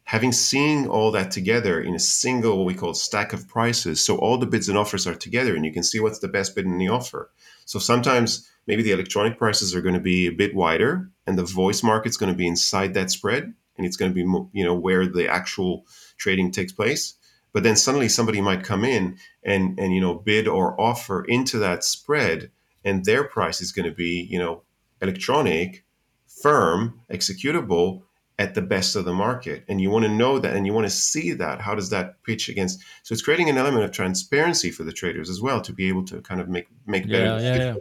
Having 0.03 0.31
seen 0.31 0.87
all 0.87 1.11
that 1.11 1.29
together 1.29 1.79
in 1.79 1.93
a 1.93 1.99
single, 1.99 2.57
what 2.57 2.65
we 2.65 2.73
call 2.73 2.93
stack 2.93 3.31
of 3.31 3.47
prices, 3.47 4.03
so 4.03 4.17
all 4.17 4.37
the 4.37 4.47
bids 4.47 4.67
and 4.67 4.77
offers 4.77 5.05
are 5.05 5.13
together 5.13 5.55
and 5.55 5.63
you 5.63 5.71
can 5.71 5.83
see 5.83 5.99
what's 5.99 6.19
the 6.19 6.27
best 6.27 6.55
bid 6.55 6.65
in 6.65 6.79
the 6.79 6.87
offer. 6.87 7.29
So 7.65 7.77
sometimes 7.77 8.49
maybe 8.65 8.81
the 8.81 8.91
electronic 8.91 9.37
prices 9.37 9.75
are 9.75 9.81
going 9.81 9.93
to 9.93 9.99
be 9.99 10.25
a 10.25 10.31
bit 10.31 10.55
wider 10.55 11.09
and 11.27 11.37
the 11.37 11.43
voice 11.43 11.83
market's 11.83 12.17
going 12.17 12.31
to 12.31 12.37
be 12.37 12.47
inside 12.47 12.95
that 12.95 13.11
spread 13.11 13.53
and 13.77 13.85
it's 13.85 13.97
going 13.97 14.11
to 14.11 14.15
be, 14.15 14.21
you 14.51 14.65
know, 14.65 14.73
where 14.73 15.05
the 15.05 15.29
actual 15.29 15.85
trading 16.17 16.51
takes 16.51 16.73
place. 16.73 17.13
But 17.53 17.63
then 17.63 17.75
suddenly 17.75 18.09
somebody 18.09 18.41
might 18.41 18.63
come 18.63 18.83
in 18.83 19.17
and 19.43 19.79
and 19.79 19.93
you 19.93 20.01
know 20.01 20.13
bid 20.13 20.47
or 20.47 20.79
offer 20.79 21.23
into 21.23 21.57
that 21.59 21.83
spread, 21.83 22.51
and 22.85 23.05
their 23.05 23.23
price 23.23 23.59
is 23.59 23.71
going 23.71 23.89
to 23.89 23.95
be 23.95 24.27
you 24.29 24.37
know 24.37 24.61
electronic, 25.01 25.83
firm, 26.27 27.01
executable 27.11 28.03
at 28.39 28.55
the 28.55 28.61
best 28.61 28.95
of 28.95 29.03
the 29.03 29.13
market. 29.13 29.65
And 29.67 29.81
you 29.81 29.91
want 29.91 30.05
to 30.05 30.09
know 30.09 30.39
that, 30.39 30.55
and 30.55 30.65
you 30.65 30.73
want 30.73 30.87
to 30.87 30.89
see 30.89 31.33
that. 31.33 31.59
How 31.59 31.75
does 31.75 31.89
that 31.89 32.23
pitch 32.23 32.47
against? 32.47 32.79
So 33.03 33.13
it's 33.13 33.21
creating 33.21 33.49
an 33.49 33.57
element 33.57 33.83
of 33.83 33.91
transparency 33.91 34.71
for 34.71 34.83
the 34.83 34.93
traders 34.93 35.29
as 35.29 35.41
well 35.41 35.61
to 35.61 35.73
be 35.73 35.89
able 35.89 36.05
to 36.05 36.21
kind 36.21 36.39
of 36.41 36.47
make 36.47 36.67
make 36.87 37.03
better 37.03 37.25
Yeah, 37.25 37.39
yeah, 37.39 37.55
yeah. 37.57 37.75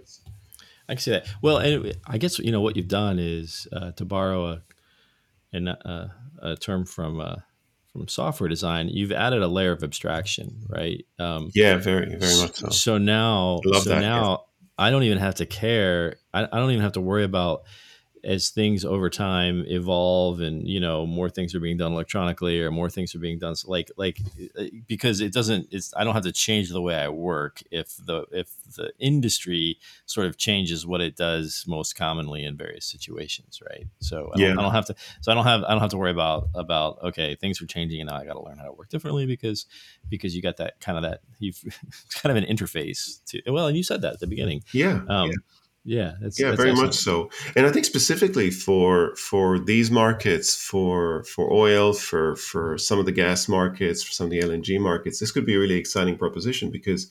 I 0.89 0.95
can 0.95 1.01
see 1.01 1.13
that. 1.13 1.29
Well, 1.41 1.59
and 1.59 1.95
I 2.07 2.19
guess 2.19 2.39
you 2.41 2.51
know 2.51 2.61
what 2.61 2.77
you've 2.77 2.89
done 2.89 3.19
is 3.21 3.69
uh, 3.73 3.93
to 3.93 4.05
borrow 4.05 4.47
a 4.47 4.63
an, 5.53 5.69
uh, 5.69 6.09
a 6.43 6.57
term 6.57 6.85
from 6.85 7.21
uh, 7.21 7.37
from 7.93 8.09
software 8.09 8.49
design. 8.49 8.89
You've 8.89 9.13
added 9.13 9.43
a 9.43 9.49
layer 9.49 9.71
of 9.71 9.85
abstraction, 9.85 10.67
right? 10.69 11.07
Um, 11.21 11.51
Yeah, 11.55 11.77
very 11.77 12.17
very 12.17 12.37
much 12.43 12.57
so. 12.57 12.69
So 12.71 12.99
now, 12.99 13.61
Love 13.65 13.85
so 13.85 13.91
that, 13.91 14.01
now 14.01 14.47
I 14.77 14.91
don't 14.91 15.05
even 15.05 15.19
have 15.19 15.37
to 15.37 15.47
care. 15.47 16.17
I, 16.35 16.45
I 16.45 16.59
don't 16.59 16.73
even 16.73 16.83
have 16.83 16.93
to 16.93 17.01
worry 17.01 17.25
about 17.25 17.63
as 18.25 18.51
things 18.51 18.85
over 18.85 19.09
time 19.11 19.65
evolve 19.69 20.41
and 20.41 20.67
you 20.67 20.81
know 20.81 21.07
more 21.07 21.31
things 21.31 21.55
are 21.55 21.61
being 21.61 21.77
done 21.77 21.93
electronically 21.93 22.61
or 22.61 22.71
more 22.71 22.91
things 22.91 23.15
are 23.15 23.19
being 23.19 23.39
done 23.39 23.55
like 23.67 23.91
like 23.97 24.21
uh, 24.59 24.65
because 24.87 25.21
it 25.21 25.33
doesn't 25.33 25.69
it's 25.71 25.93
I 25.97 26.05
don't 26.05 26.15
have 26.15 26.25
to 26.25 26.33
change 26.33 26.71
the 26.71 26.83
way 26.83 26.95
I 26.95 27.09
work 27.09 27.63
if 27.71 27.97
the 27.97 28.25
if 28.33 28.51
the 28.77 28.93
industry 28.99 29.79
sort 30.07 30.27
of 30.27 30.37
changes 30.37 30.87
what 30.87 31.01
it 31.01 31.17
does 31.17 31.65
most 31.67 31.97
commonly 31.97 32.45
in 32.45 32.57
various 32.57 32.87
situations 32.87 33.61
right 33.69 33.87
so 34.01 34.31
I 34.35 34.39
don't, 34.39 34.47
Yeah. 34.47 34.53
I 34.59 34.63
don't 34.63 34.73
have 34.73 34.87
to 34.87 34.95
so 35.21 35.33
I 35.33 35.35
don't 35.35 35.45
have 35.45 35.65
I 35.65 35.71
don't 35.71 35.81
have 35.81 35.91
to 35.91 35.99
worry 35.99 36.11
about 36.11 36.49
about 36.55 36.99
okay 37.03 37.35
things 37.35 37.61
are 37.63 37.67
changing 37.67 38.01
and 38.01 38.09
now 38.09 38.17
I 38.17 38.25
got 38.25 38.35
to 38.35 38.43
learn 38.43 38.59
how 38.59 38.65
to 38.65 38.73
work 38.73 38.89
differently 38.89 39.27
because 39.27 39.67
because 40.09 40.35
you 40.35 40.43
got 40.43 40.57
that 40.59 40.81
kind 40.81 40.99
of 40.99 41.05
that 41.05 41.21
you've 41.39 41.63
kind 42.23 42.37
of 42.37 42.43
an 42.43 42.49
interface 42.49 43.25
to 43.27 43.41
well 43.51 43.67
and 43.67 43.77
you 43.77 43.83
said 43.83 44.03
that 44.03 44.15
at 44.15 44.21
the 44.21 44.27
beginning 44.27 44.63
Yeah, 44.73 45.01
um, 45.09 45.31
yeah. 45.31 45.37
Yeah, 45.89 46.13
that's, 46.21 46.39
yeah, 46.39 46.49
that's 46.51 46.59
very 46.61 46.71
excellent. 46.73 46.89
much 46.89 46.97
so. 46.97 47.31
And 47.57 47.67
I 47.67 47.71
think 47.73 47.87
specifically 47.87 48.51
for 48.51 49.17
for 49.17 49.59
these 49.59 49.91
markets, 49.91 50.55
for 50.55 51.25
for 51.25 51.51
oil, 51.51 51.95
for 51.95 52.37
for 52.37 52.77
some 52.77 52.99
of 52.99 53.07
the 53.07 53.13
gas 53.13 53.49
markets, 53.49 54.03
for 54.03 54.13
some 54.13 54.27
of 54.27 54.31
the 54.31 54.41
LNG 54.41 54.79
markets, 54.79 55.19
this 55.19 55.33
could 55.33 55.47
be 55.47 55.55
a 55.55 55.59
really 55.59 55.77
exciting 55.77 56.19
proposition 56.19 56.71
because 56.71 57.11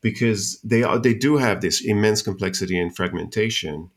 because 0.00 0.58
they 0.62 0.82
are 0.82 0.98
they 0.98 1.12
do 1.12 1.36
have 1.36 1.60
this 1.60 1.84
immense 1.84 2.22
complexity 2.22 2.78
and 2.80 2.96
fragmentation, 2.96 3.90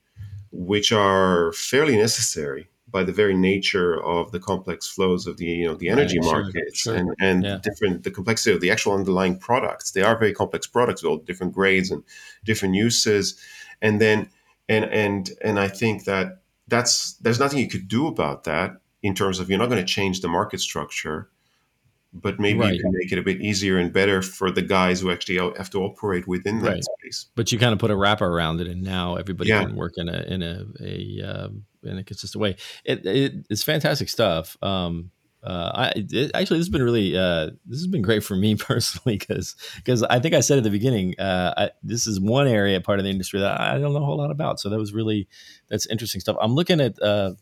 which 0.52 0.92
are 0.92 1.54
fairly 1.54 1.96
necessary 1.96 2.68
by 2.90 3.06
the 3.06 3.14
very 3.14 3.34
nature 3.34 4.04
of 4.04 4.32
the 4.34 4.40
complex 4.40 4.88
flows 4.90 5.26
of 5.26 5.38
the 5.38 5.46
you 5.46 5.66
know 5.66 5.76
the 5.76 5.88
energy 5.88 6.20
sure, 6.22 6.34
markets 6.34 6.80
sure. 6.80 6.96
and 6.96 7.10
and 7.22 7.44
Yeah. 7.46 7.60
different 7.64 8.04
the 8.04 8.12
complexity 8.12 8.54
of 8.54 8.60
the 8.60 8.72
actual 8.72 8.94
underlying 8.94 9.38
products. 9.40 9.92
They 9.92 10.02
are 10.02 10.18
very 10.20 10.34
complex 10.34 10.68
products 10.68 11.02
with 11.02 11.10
all 11.12 11.18
different 11.18 11.54
grades 11.54 11.90
and 11.92 12.04
different 12.44 12.76
uses, 12.76 13.36
and 13.82 14.00
then 14.02 14.30
and 14.70 14.86
and 14.86 15.30
and 15.44 15.60
I 15.60 15.68
think 15.68 16.06
that 16.06 16.42
that's 16.68 17.14
there's 17.16 17.40
nothing 17.40 17.60
you 17.60 17.68
could 17.70 17.88
do 17.88 18.08
about 18.08 18.44
that 18.46 18.78
in 19.04 19.16
terms 19.16 19.40
of 19.40 19.50
you're 19.50 19.60
not 19.60 19.70
going 19.70 19.86
to 19.86 19.94
change 19.94 20.22
the 20.22 20.28
market 20.28 20.60
structure, 20.60 21.30
but 22.14 22.40
maybe 22.40 22.60
Right. 22.60 22.74
you 22.76 22.82
can 22.82 22.92
make 22.94 23.12
it 23.12 23.18
a 23.18 23.24
bit 23.24 23.42
easier 23.42 23.78
and 23.78 23.92
better 23.92 24.22
for 24.22 24.52
the 24.52 24.62
guys 24.62 25.02
who 25.02 25.12
actually 25.12 25.38
have 25.58 25.70
to 25.72 25.80
operate 25.84 26.28
within 26.28 26.60
that 26.60 26.72
Right. 26.72 26.84
space. 27.00 27.26
but 27.36 27.52
you 27.52 27.58
kind 27.60 27.74
of 27.74 27.80
put 27.80 27.90
a 27.92 27.96
wrapper 27.96 28.26
around 28.28 28.62
it, 28.62 28.68
and 28.68 28.82
now 28.84 29.16
everybody 29.16 29.50
Yeah. 29.50 29.64
can 29.66 29.76
work 29.76 29.94
in 29.98 30.08
a 30.10 30.22
in 30.24 30.42
a 30.44 30.66
a 30.82 31.22
um, 31.24 31.66
in 31.84 31.98
a 31.98 32.04
consistent 32.04 32.42
way. 32.42 32.56
It, 32.86 33.06
it 33.06 33.34
it's 33.50 33.64
fantastic 33.64 34.08
stuff. 34.10 34.56
Um, 34.64 35.12
uh, 35.44 35.72
I 35.74 35.94
it, 35.96 36.32
actually 36.36 36.60
this 36.60 36.68
has 36.68 36.70
been 36.70 36.84
really 36.84 37.18
uh, 37.18 37.52
this 37.66 37.80
has 37.80 37.88
been 37.88 38.02
great 38.02 38.24
for 38.24 38.36
me 38.36 38.56
personally 38.58 39.18
because 39.18 39.56
because 39.78 40.04
I 40.04 40.20
think 40.20 40.36
I 40.36 40.40
said 40.40 40.60
at 40.60 40.64
the 40.64 40.70
beginning 40.70 41.20
uh, 41.20 41.54
I, 41.58 41.70
this 41.84 42.06
is 42.06 42.20
one 42.20 42.48
area 42.48 42.80
part 42.80 43.00
of 43.00 43.06
the 43.06 43.12
industry 43.12 43.40
that 43.40 43.60
I 43.60 43.80
don't 43.80 43.94
know 43.94 44.02
a 44.02 44.06
whole 44.06 44.18
lot 44.18 44.32
about. 44.32 44.60
So 44.60 44.70
that 44.70 44.78
was 44.78 44.94
really 44.94 45.28
that's 45.70 45.88
interesting 45.88 46.22
stuff. 46.22 46.38
I'm 46.40 46.54
looking 46.54 46.80
at 46.80 47.02
uh, 47.02 47.34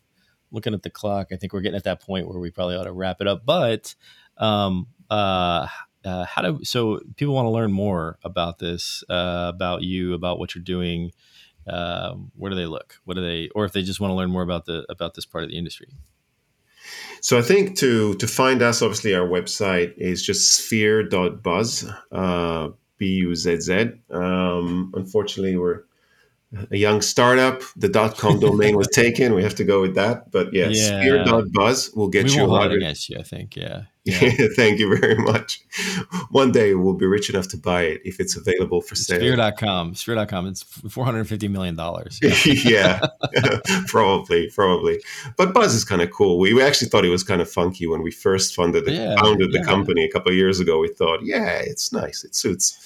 looking 0.52 0.74
at 0.74 0.84
the 0.84 0.90
clock. 0.90 1.28
I 1.32 1.36
think 1.36 1.54
we're 1.54 1.62
getting 1.62 1.78
at 1.78 1.84
that 1.84 2.02
point 2.02 2.28
where 2.28 2.40
we 2.40 2.52
probably 2.52 2.76
ought 2.76 2.86
to 2.86 2.94
wrap 2.94 3.22
it 3.22 3.28
up. 3.28 3.46
But 3.46 3.96
um, 4.38 4.88
uh, 5.10 5.68
uh, 6.06 6.26
how 6.26 6.42
do 6.42 6.64
so 6.64 7.02
people 7.18 7.34
want 7.34 7.46
to 7.46 7.52
learn 7.52 7.72
more 7.72 8.18
about 8.24 8.60
this, 8.60 9.04
uh, 9.10 9.52
about 9.54 9.82
you, 9.84 10.14
about 10.14 10.40
what 10.40 10.56
you're 10.56 10.64
doing? 10.64 11.12
Um, 11.68 12.32
where 12.36 12.50
do 12.50 12.56
they 12.56 12.66
look? 12.66 12.96
What 13.04 13.16
do 13.16 13.22
they, 13.22 13.50
or 13.54 13.66
if 13.66 13.74
they 13.74 13.84
just 13.84 14.00
want 14.00 14.12
to 14.12 14.16
learn 14.16 14.32
more 14.32 14.42
about 14.42 14.66
the 14.66 14.86
about 14.90 15.14
this 15.14 15.26
part 15.26 15.44
of 15.44 15.50
the 15.50 15.58
industry? 15.58 15.90
So 17.22 17.38
I 17.38 17.42
think 17.42 17.78
to 17.78 18.14
to 18.16 18.28
find 18.28 18.62
us, 18.62 18.82
obviously 18.82 19.14
our 19.14 19.28
website 19.28 19.94
is 19.98 20.22
just 20.26 20.54
sphere.buzz, 20.54 21.90
uh, 22.12 22.70
B 22.98 23.06
U 23.08 23.36
Z 23.36 23.60
Z. 23.62 23.92
Um, 24.10 24.92
unfortunately, 24.96 25.58
we're 25.58 25.84
a 26.72 26.78
young 26.78 27.02
startup. 27.02 27.62
The 27.76 27.90
dot 27.90 28.18
.com 28.18 28.40
domain 28.50 28.76
was 28.76 28.88
taken. 28.88 29.36
We 29.36 29.44
have 29.44 29.56
to 29.56 29.64
go 29.64 29.82
with 29.82 29.96
that. 29.96 30.32
But 30.32 30.54
yeah, 30.54 30.70
Yeah. 30.70 31.02
sphere.buzz 31.02 31.92
will 31.96 32.08
get 32.08 32.26
we 32.26 32.32
you 32.34 32.38
a 32.40 32.42
won't 32.44 32.52
lot 32.52 32.62
hold 32.62 32.72
it 32.72 32.76
of 32.78 32.82
against 32.82 33.10
you. 33.10 33.18
I 33.20 33.24
think, 33.24 33.56
yeah, 33.56 33.84
yeah. 34.04 34.32
Thank 34.56 34.80
you 34.80 34.98
very 34.98 35.16
much. 35.16 35.62
One 36.32 36.52
day 36.52 36.74
we'll 36.74 36.94
be 36.96 37.06
rich 37.06 37.30
enough 37.30 37.48
to 37.50 37.58
buy 37.58 37.84
it 37.84 38.02
if 38.04 38.20
it's 38.20 38.36
available 38.36 38.82
for 38.82 38.96
sale. 38.96 39.20
Sphere.com, 39.20 39.94
Sphere.com. 39.94 40.48
It's 40.48 40.64
four 40.64 41.06
hundred 41.06 41.26
fifty 41.28 41.48
million 41.48 41.76
dollars. 41.76 42.20
yeah, 42.66 43.00
probably, 43.88 44.50
probably. 44.50 45.02
But 45.38 45.54
Buzz 45.54 45.74
is 45.76 45.84
kind 45.86 46.02
of 46.02 46.10
cool. 46.12 46.40
We 46.40 46.54
we 46.54 46.64
actually 46.64 46.90
thought 46.90 47.06
it 47.06 47.10
was 47.10 47.24
kind 47.24 47.42
of 47.42 47.50
funky 47.50 47.86
when 47.88 48.02
we 48.02 48.12
first 48.12 48.56
funded 48.56 48.86
the, 48.86 48.94
Yeah, 48.94 49.16
founded 49.22 49.52
the 49.52 49.64
company 49.64 50.04
a 50.04 50.10
couple 50.10 50.32
of 50.32 50.38
years 50.38 50.60
ago. 50.60 50.80
We 50.80 50.88
thought, 50.90 51.20
yeah, 51.24 51.60
it's 51.60 51.92
nice, 51.94 52.24
it 52.24 52.36
suits. 52.36 52.78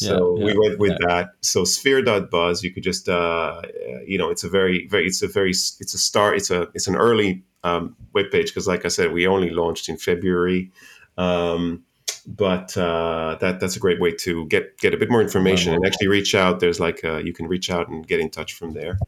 So 0.00 0.36
Yeah, 0.38 0.44
we 0.44 0.52
yeah, 0.52 0.58
went 0.58 0.78
with 0.78 0.98
that. 1.06 1.30
So 1.42 1.64
sphere.buzz, 1.64 2.62
you 2.62 2.72
could 2.72 2.82
just, 2.82 3.08
uh, 3.08 3.62
you 4.06 4.18
know, 4.18 4.30
it's 4.30 4.44
a 4.44 4.48
very, 4.48 4.86
very, 4.88 5.06
it's 5.06 5.22
a 5.22 5.28
very, 5.28 5.50
it's 5.50 5.94
a 5.94 5.98
start, 5.98 6.36
it's 6.36 6.50
a, 6.50 6.68
it's 6.74 6.88
an 6.88 6.96
early 6.96 7.44
um, 7.64 7.96
webpage 8.14 8.46
because, 8.46 8.66
like 8.66 8.84
I 8.84 8.88
said, 8.88 9.12
we 9.12 9.26
only 9.26 9.50
launched 9.50 9.88
in 9.88 9.96
February. 9.96 10.70
Um, 11.18 11.84
but 12.26 12.76
uh, 12.76 13.36
that 13.40 13.60
that's 13.60 13.76
a 13.76 13.80
great 13.80 14.00
way 14.00 14.12
to 14.12 14.46
get 14.46 14.78
get 14.78 14.94
a 14.94 14.96
bit 14.96 15.10
more 15.10 15.22
information 15.22 15.72
and 15.74 15.84
actually 15.86 16.08
reach 16.08 16.34
out. 16.34 16.60
There's 16.60 16.78
like 16.78 17.04
uh, 17.04 17.16
you 17.16 17.32
can 17.32 17.46
reach 17.46 17.70
out 17.70 17.88
and 17.88 18.06
get 18.06 18.20
in 18.20 18.30
touch 18.30 18.54
from 18.54 18.72
there. 18.72 18.98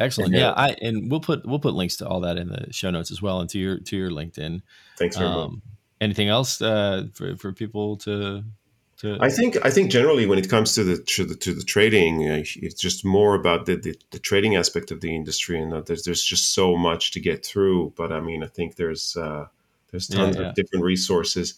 Excellent. 0.00 0.32
Yeah. 0.32 0.40
Yeah, 0.40 0.52
I 0.52 0.76
and 0.82 1.10
we'll 1.10 1.20
put 1.20 1.46
we'll 1.46 1.58
put 1.58 1.74
links 1.74 1.96
to 1.96 2.08
all 2.08 2.20
that 2.20 2.36
in 2.36 2.48
the 2.48 2.72
show 2.72 2.90
notes 2.90 3.10
as 3.10 3.22
well, 3.22 3.40
and 3.40 3.50
to 3.50 3.58
your 3.58 3.78
to 3.78 3.96
your 3.96 4.10
LinkedIn. 4.10 4.62
Thanks 4.98 5.16
very 5.16 5.28
much. 5.28 5.38
Um, 5.38 5.62
anything 6.00 6.28
else 6.28 6.60
uh, 6.60 7.06
for 7.12 7.36
for 7.36 7.52
people 7.52 7.96
to 7.98 8.44
to? 8.98 9.18
I 9.20 9.30
think 9.30 9.56
I 9.64 9.70
think 9.70 9.90
generally 9.90 10.26
when 10.26 10.38
it 10.38 10.48
comes 10.48 10.74
to 10.74 10.84
the 10.84 10.98
to 10.98 11.24
the, 11.24 11.34
to 11.36 11.54
the 11.54 11.62
trading, 11.62 12.28
uh, 12.28 12.42
it's 12.56 12.80
just 12.80 13.04
more 13.04 13.34
about 13.34 13.66
the, 13.66 13.76
the, 13.76 13.98
the 14.10 14.18
trading 14.18 14.56
aspect 14.56 14.90
of 14.90 15.00
the 15.00 15.14
industry, 15.14 15.60
and 15.60 15.72
uh, 15.72 15.80
there's 15.80 16.04
there's 16.04 16.22
just 16.22 16.54
so 16.54 16.76
much 16.76 17.10
to 17.12 17.20
get 17.20 17.44
through. 17.44 17.92
But 17.96 18.12
I 18.12 18.20
mean, 18.20 18.42
I 18.42 18.46
think 18.46 18.76
there's 18.76 19.16
uh, 19.16 19.46
there's 19.90 20.08
tons 20.08 20.36
yeah. 20.36 20.48
of 20.48 20.54
different 20.54 20.84
resources 20.84 21.54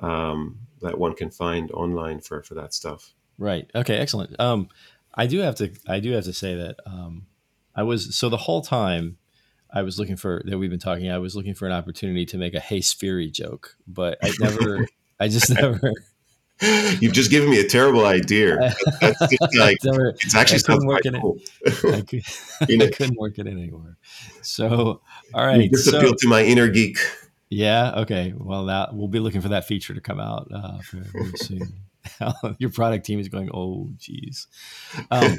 um, 0.00 0.58
that 0.82 0.98
one 0.98 1.14
can 1.14 1.30
find 1.30 1.70
online 1.72 2.20
for 2.20 2.42
for 2.42 2.54
that 2.54 2.74
stuff. 2.74 3.12
Right. 3.38 3.70
Okay. 3.74 3.96
Excellent. 3.96 4.38
Um, 4.40 4.68
I 5.14 5.26
do 5.26 5.38
have 5.40 5.56
to. 5.56 5.70
I 5.86 6.00
do 6.00 6.12
have 6.12 6.24
to 6.24 6.32
say 6.32 6.54
that 6.54 6.76
um, 6.86 7.26
I 7.74 7.82
was 7.82 8.16
so 8.16 8.28
the 8.28 8.36
whole 8.36 8.62
time 8.62 9.18
I 9.72 9.82
was 9.82 9.98
looking 9.98 10.16
for 10.16 10.42
that 10.44 10.58
we've 10.58 10.70
been 10.70 10.78
talking. 10.78 11.10
I 11.10 11.18
was 11.18 11.36
looking 11.36 11.54
for 11.54 11.66
an 11.66 11.72
opportunity 11.72 12.26
to 12.26 12.38
make 12.38 12.54
a 12.54 12.60
Hey 12.60 12.80
Sphery 12.80 13.30
joke, 13.30 13.76
but 13.86 14.18
I 14.22 14.32
never. 14.40 14.86
I 15.20 15.26
just 15.28 15.50
never. 15.50 15.92
You've 17.00 17.12
just 17.12 17.30
given 17.30 17.50
me 17.50 17.60
a 17.60 17.68
terrible 17.68 18.04
idea. 18.04 18.56
That's 19.00 19.18
just 19.20 19.56
like 19.56 19.78
never 19.84 20.08
it's 20.10 20.34
actually 20.34 20.58
sounds 20.58 20.84
work 20.84 21.02
quite 21.02 21.06
in 21.06 21.14
it. 21.14 21.20
cool. 21.20 21.38
I, 21.66 22.00
could, 22.08 22.22
You 22.68 22.78
know- 22.78 22.86
I 22.86 22.90
couldn't 22.90 23.18
work 23.18 23.38
it 23.38 23.46
in 23.46 23.56
anymore. 23.58 23.96
So, 24.42 25.00
all 25.34 25.46
right. 25.46 25.62
You 25.62 25.70
just 25.70 25.84
So, 25.90 25.98
appeal 25.98 26.14
to 26.16 26.28
my 26.28 26.42
inner 26.42 26.68
geek. 26.68 26.98
yeah. 27.50 27.92
Okay. 28.00 28.34
Well, 28.36 28.66
that 28.66 28.94
we'll 28.94 29.08
be 29.08 29.20
looking 29.20 29.40
for 29.40 29.48
that 29.50 29.66
feature 29.66 29.94
to 29.94 30.00
come 30.00 30.18
out 30.20 30.48
uh, 30.52 30.78
very, 30.90 31.04
very 31.12 31.32
soon. 31.36 31.72
Your 32.58 32.70
product 32.70 33.04
team 33.06 33.20
is 33.20 33.28
going. 33.28 33.50
Oh, 33.52 33.88
geez. 33.98 34.46
Um, 35.10 35.38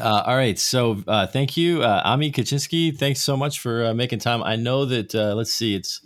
uh, 0.00 0.22
all 0.26 0.36
right. 0.36 0.58
So, 0.58 1.02
uh, 1.08 1.26
thank 1.26 1.56
you, 1.56 1.82
uh, 1.82 2.02
Ami 2.04 2.30
Kaczynski. 2.30 2.96
Thanks 2.96 3.20
so 3.20 3.36
much 3.36 3.58
for 3.60 3.86
uh, 3.86 3.94
making 3.94 4.18
time. 4.20 4.42
I 4.42 4.56
know 4.56 4.84
that. 4.84 5.14
Uh, 5.14 5.34
let's 5.34 5.52
see. 5.54 5.74
It's 5.74 6.00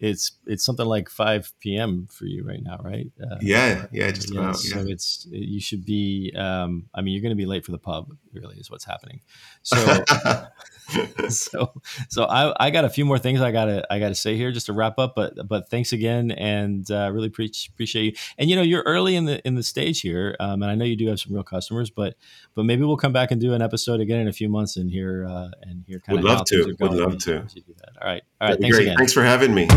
it's 0.00 0.32
it's 0.46 0.64
something 0.64 0.86
like 0.86 1.08
5 1.08 1.52
p.m. 1.60 2.08
for 2.10 2.24
you 2.24 2.44
right 2.44 2.62
now, 2.62 2.78
right? 2.82 3.10
Uh, 3.22 3.36
Yeah, 3.40 3.86
yeah, 3.92 4.10
just 4.10 4.32
yeah, 4.32 4.40
about. 4.40 4.56
so 4.56 4.78
Yeah. 4.80 4.84
it's 4.92 5.26
you 5.30 5.60
should 5.60 5.84
be. 5.84 6.32
Um, 6.36 6.86
I 6.94 7.00
mean, 7.02 7.14
you're 7.14 7.22
going 7.22 7.36
to 7.36 7.36
be 7.36 7.46
late 7.46 7.64
for 7.64 7.72
the 7.72 7.78
pub. 7.78 8.10
Really, 8.32 8.56
is 8.56 8.70
what's 8.70 8.84
happening. 8.84 9.20
So, 9.62 9.76
so, 11.28 11.72
so 12.08 12.24
I, 12.24 12.66
I 12.66 12.70
got 12.70 12.84
a 12.84 12.88
few 12.88 13.04
more 13.04 13.18
things 13.18 13.40
I 13.40 13.52
gotta 13.52 13.86
I 13.92 13.98
gotta 13.98 14.14
say 14.14 14.36
here 14.36 14.52
just 14.52 14.66
to 14.66 14.72
wrap 14.72 14.98
up. 14.98 15.14
But 15.14 15.46
but 15.48 15.68
thanks 15.68 15.92
again, 15.92 16.30
and 16.30 16.88
uh, 16.90 17.10
really 17.12 17.28
pre- 17.28 17.52
appreciate 17.72 18.04
you. 18.04 18.12
And 18.38 18.48
you 18.48 18.56
know, 18.56 18.62
you're 18.62 18.82
early 18.84 19.16
in 19.16 19.24
the 19.26 19.46
in 19.46 19.54
the 19.54 19.62
stage 19.62 20.00
here, 20.00 20.36
um, 20.40 20.62
and 20.62 20.70
I 20.70 20.74
know 20.74 20.84
you 20.84 20.96
do 20.96 21.06
have 21.08 21.20
some 21.20 21.34
real 21.34 21.42
customers. 21.42 21.90
But 21.90 22.16
but 22.54 22.64
maybe 22.64 22.84
we'll 22.84 22.96
come 22.96 23.12
back 23.12 23.30
and 23.30 23.40
do 23.40 23.52
an 23.54 23.62
episode 23.62 24.00
again 24.00 24.20
in 24.20 24.28
a 24.28 24.32
few 24.32 24.48
months 24.48 24.76
and 24.76 24.90
hear 24.90 25.26
uh, 25.26 25.48
and 25.62 25.84
hear 25.86 26.00
kind 26.00 26.22
Would 26.22 26.30
of 26.30 26.38
love 26.38 26.46
to. 26.46 26.76
Would 26.80 26.92
love 26.92 27.18
to. 27.18 27.36
as 27.44 27.54
you 27.56 27.62
do 27.62 27.74
that. 27.78 28.00
All 28.00 28.08
right, 28.08 28.22
all 28.40 28.48
right. 28.48 28.60
Thanks 28.60 28.76
great. 28.76 28.86
again. 28.86 28.96
Thanks 28.96 29.12
for 29.12 29.22
having 29.22 29.54
me. 29.54 29.68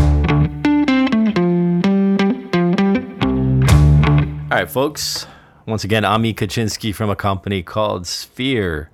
All 4.50 4.58
right, 4.58 4.70
folks. 4.70 5.26
Once 5.66 5.82
again, 5.82 6.04
Ami 6.04 6.32
Kaczynski 6.34 6.94
from 6.94 7.10
a 7.10 7.16
company 7.16 7.62
called 7.62 8.06
Sphere, 8.06 8.90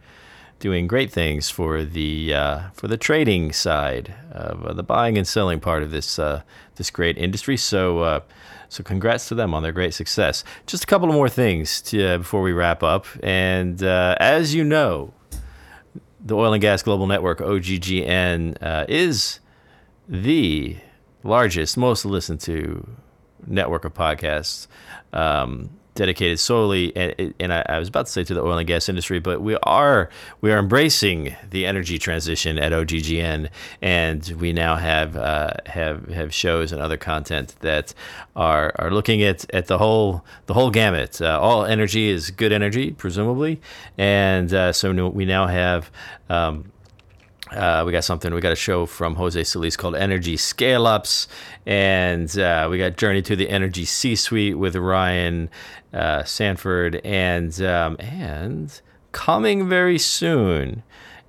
doing 0.59 0.87
great 0.87 1.11
things 1.13 1.51
for 1.51 1.85
the 1.85 2.33
uh, 2.33 2.61
for 2.73 2.89
the 2.89 2.97
trading 2.97 3.53
side 3.53 4.15
of 4.31 4.65
uh, 4.65 4.73
the 4.73 4.83
buying 4.83 5.19
and 5.19 5.27
selling 5.27 5.61
part 5.61 5.83
of 5.83 5.91
this 5.91 6.19
uh, 6.19 6.43
this 6.77 6.91
great 6.91 7.19
industry. 7.19 7.57
So. 7.57 8.01
Uh, 8.01 8.21
so 8.71 8.85
congrats 8.85 9.29
to 9.29 9.35
them 9.35 9.55
on 9.55 9.63
their 9.63 9.73
great 9.73 9.95
success. 9.95 10.45
Just 10.67 10.85
a 10.85 10.87
couple 10.87 11.09
of 11.09 11.15
more 11.15 11.31
things 11.31 11.81
to, 11.81 12.07
uh, 12.07 12.19
before 12.19 12.43
we 12.43 12.53
wrap 12.53 12.83
up. 12.83 13.07
And 13.23 13.83
uh, 13.83 14.15
as 14.21 14.55
you 14.55 14.63
know, 14.63 15.15
the 16.21 16.37
Oil 16.37 16.53
and 16.53 16.61
Gas 16.61 16.83
Global 16.83 17.07
Network 17.07 17.39
(OGGN) 17.39 18.63
uh, 18.63 18.85
is 18.87 19.41
the 20.09 20.77
largest, 21.23 21.77
most 21.77 22.05
listened 22.05 22.41
to 22.41 22.89
network 23.47 23.85
of 23.85 23.95
podcasts 23.95 24.67
um, 25.13 25.71
dedicated 25.95 26.39
solely, 26.39 26.97
and, 26.97 27.35
and 27.41 27.53
I, 27.53 27.65
I 27.69 27.79
was 27.79 27.89
about 27.89 28.07
to 28.07 28.13
say 28.13 28.23
to 28.25 28.33
the 28.33 28.41
oil 28.41 28.57
and 28.57 28.67
gas 28.67 28.89
industry, 28.89 29.19
but 29.19 29.43
we 29.43 29.57
are 29.65 30.09
we 30.41 30.53
are 30.53 30.59
embracing 30.59 31.37
the 31.51 31.67
energy 31.67 31.99
transition 31.99 32.59
at 32.59 32.73
OGGN, 32.73 33.51
and 33.83 34.29
we 34.41 34.53
now 34.53 34.77
have 34.77 35.17
uh, 35.17 35.51
have 35.67 36.09
have 36.09 36.33
shows 36.33 36.73
and 36.73 36.81
other 36.81 36.97
content 36.97 37.57
that 37.61 37.93
are 38.37 38.73
are 38.79 38.91
looking 38.91 39.23
at, 39.23 39.53
at 39.53 39.67
the 39.67 39.79
whole 39.79 40.25
the 40.47 40.55
whole 40.55 40.71
gamut. 40.71 41.21
Uh, 41.21 41.39
all 41.41 41.65
energy 41.65 42.09
is 42.09 42.31
good 42.31 42.53
energy, 42.53 42.93
presumably, 42.93 43.61
and 43.99 44.55
uh, 44.55 44.73
so 44.73 45.11
we 45.11 45.25
now 45.27 45.47
have. 45.47 45.91
Um, 46.31 46.73
uh, 47.53 47.83
we 47.87 47.93
got 47.93 48.05
something. 48.05 48.33
We 48.35 48.41
got 48.41 48.53
a 48.53 48.57
show 48.57 48.87
from 48.87 49.15
Jose 49.15 49.43
Solis 49.45 49.77
called 49.77 49.97
Energy 49.97 50.37
Scale 50.37 50.87
Ups, 50.87 51.29
and 51.67 52.37
uh, 52.39 52.69
we 52.71 52.79
got 52.79 52.97
Journey 52.97 53.23
to 53.23 53.37
the 53.37 53.49
Energy 53.49 53.85
C 53.85 54.17
Suite 54.17 54.59
with 54.59 54.77
Ryan 54.77 55.49
uh, 55.93 56.25
Sanford, 56.25 57.01
and 57.05 57.61
um, 57.63 57.97
and 58.01 58.81
coming 59.13 59.69
very 59.69 59.99
soon. 59.99 60.83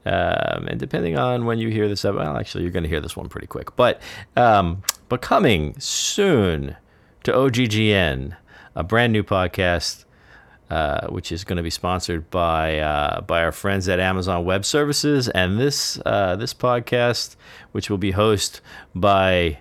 Um, 0.05 0.67
and 0.67 0.79
depending 0.79 1.17
on 1.17 1.45
when 1.45 1.59
you 1.59 1.69
hear 1.69 1.87
this, 1.87 2.03
well, 2.03 2.37
actually, 2.37 2.63
you're 2.63 2.71
going 2.71 2.83
to 2.83 2.89
hear 2.89 3.01
this 3.01 3.15
one 3.15 3.29
pretty 3.29 3.47
quick. 3.47 3.75
But 3.75 4.01
um, 4.35 4.83
but 5.07 5.21
coming 5.21 5.79
soon 5.79 6.75
to 7.23 7.31
OGGN, 7.31 8.35
a 8.75 8.83
brand 8.83 9.13
new 9.13 9.23
podcast, 9.23 10.05
uh, 10.69 11.07
which 11.07 11.31
is 11.31 11.43
going 11.43 11.57
to 11.57 11.63
be 11.63 11.69
sponsored 11.69 12.29
by 12.29 12.79
uh, 12.79 13.21
by 13.21 13.43
our 13.43 13.51
friends 13.51 13.87
at 13.89 13.99
Amazon 13.99 14.45
Web 14.45 14.65
Services, 14.65 15.27
and 15.29 15.59
this 15.59 15.99
uh, 16.05 16.35
this 16.35 16.53
podcast, 16.53 17.35
which 17.71 17.89
will 17.89 17.97
be 17.97 18.13
hosted 18.13 18.61
by 18.93 19.59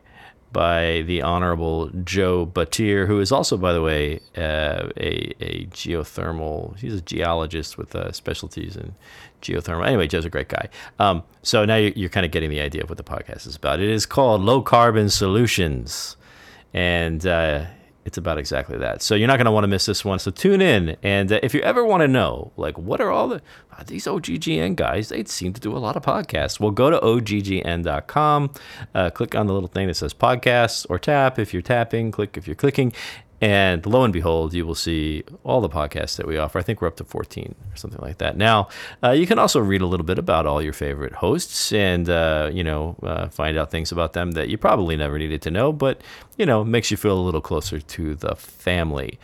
by 0.53 1.03
the 1.03 1.23
Honorable 1.23 1.91
Joe 2.05 2.47
Batir, 2.47 3.07
who 3.07 3.21
is 3.21 3.31
also, 3.31 3.57
by 3.57 3.73
the 3.73 3.83
way, 3.83 4.21
uh, 4.37 4.89
a, 4.97 5.35
a 5.41 5.67
geothermal. 5.67 6.77
He's 6.79 6.95
a 6.95 7.01
geologist 7.01 7.77
with 7.77 7.95
uh, 7.95 8.13
specialties 8.13 8.77
in 8.77 8.95
geothermal. 9.43 9.87
Anyway, 9.87 10.07
Joe's 10.07 10.25
a 10.25 10.31
great 10.31 10.49
guy. 10.49 10.69
Um, 10.99 11.23
so 11.43 11.65
now 11.65 11.77
you're, 11.77 11.93
you're 11.93 12.09
kind 12.09 12.25
of 12.25 12.33
getting 12.33 12.51
the 12.51 12.61
idea 12.61 12.83
of 12.83 12.89
what 12.89 12.99
the 12.99 13.05
podcast 13.05 13.47
is 13.47 13.57
about. 13.57 13.81
It 13.81 13.91
is 13.91 14.07
called 14.07 14.41
Low 14.41 14.63
Carbon 14.63 15.11
Solutions, 15.11 16.17
and 16.73 17.27
uh, 17.27 17.67
it's 18.09 18.19
about 18.19 18.39
exactly 18.39 18.79
that. 18.79 19.03
So 19.03 19.15
you're 19.15 19.29
not 19.29 19.37
going 19.37 19.45
to 19.45 19.53
want 19.53 19.65
to 19.65 19.69
miss 19.69 19.85
this 19.85 20.03
one. 20.03 20.19
So 20.19 20.31
tune 20.31 20.63
in, 20.63 20.97
and 21.03 21.31
uh, 21.31 21.41
if 21.43 21.53
you 21.53 21.61
ever 21.61 21.85
want 21.85 22.01
to 22.01 22.09
know, 22.09 22.53
like, 22.57 22.77
what 22.79 23.01
are 23.03 23.11
all 23.11 23.29
the 23.29 23.43
uh, 23.71 23.85
these 23.87 24.07
OGGN 24.07 24.77
guys? 24.77 25.11
They 25.11 25.23
seem 25.25 25.53
to 25.53 25.61
do 25.61 25.77
a 25.77 25.79
lot 25.79 25.95
of 25.95 26.03
podcasts. 26.03 26.59
Well, 26.59 26.71
go 26.71 26.89
to 26.89 26.99
oggn.com, 26.99 28.51
uh, 28.95 29.11
click 29.11 29.35
on 29.35 29.47
the 29.47 29.53
little 29.53 29.69
thing 29.69 29.87
that 29.89 29.95
says 29.95 30.15
podcasts, 30.15 30.87
or 30.89 30.99
tap 30.99 31.39
if 31.39 31.53
you're 31.53 31.63
tapping, 31.63 32.11
click 32.11 32.39
if 32.39 32.49
you're 32.49 32.57
clicking, 32.57 32.95
and 33.41 33.87
lo 33.87 34.03
and 34.03 34.13
behold, 34.13 34.53
you 34.53 34.67
will 34.67 34.75
see 34.75 35.23
all 35.45 35.61
the 35.61 35.69
podcasts 35.69 36.17
that 36.17 36.27
we 36.27 36.39
offer. 36.39 36.59
I 36.59 36.63
think 36.63 36.81
we're 36.81 36.89
up 36.89 36.97
to 36.97 37.05
14 37.05 37.55
or 37.73 37.77
something 37.77 38.01
like 38.01 38.19
that. 38.19 38.37
Now, 38.37 38.69
uh, 39.03 39.13
you 39.13 39.27
can 39.27 39.39
also 39.39 39.61
read 39.61 39.81
a 39.81 39.87
little 39.87 40.07
bit 40.07 40.19
about 40.19 40.45
all 40.45 40.61
your 40.61 40.73
favorite 40.73 41.15
hosts 41.15 41.73
and, 41.73 42.11
uh, 42.11 42.51
you 42.53 42.65
know, 42.65 42.97
uh, 43.03 43.29
find 43.29 43.57
out 43.57 43.71
things 43.71 43.93
about 43.93 44.13
them 44.13 44.33
that 44.33 44.49
you 44.49 44.59
probably 44.59 44.97
never 44.97 45.19
needed 45.19 45.41
to 45.43 45.51
know, 45.53 45.73
but, 45.73 46.01
you 46.37 46.47
know, 46.47 46.65
makes 46.65 46.91
you 46.91 46.97
feel 46.97 47.17
a 47.17 47.23
little 47.23 47.41
closer 47.41 47.81
to 47.81 48.15
the 48.17 48.35
family. 48.35 49.21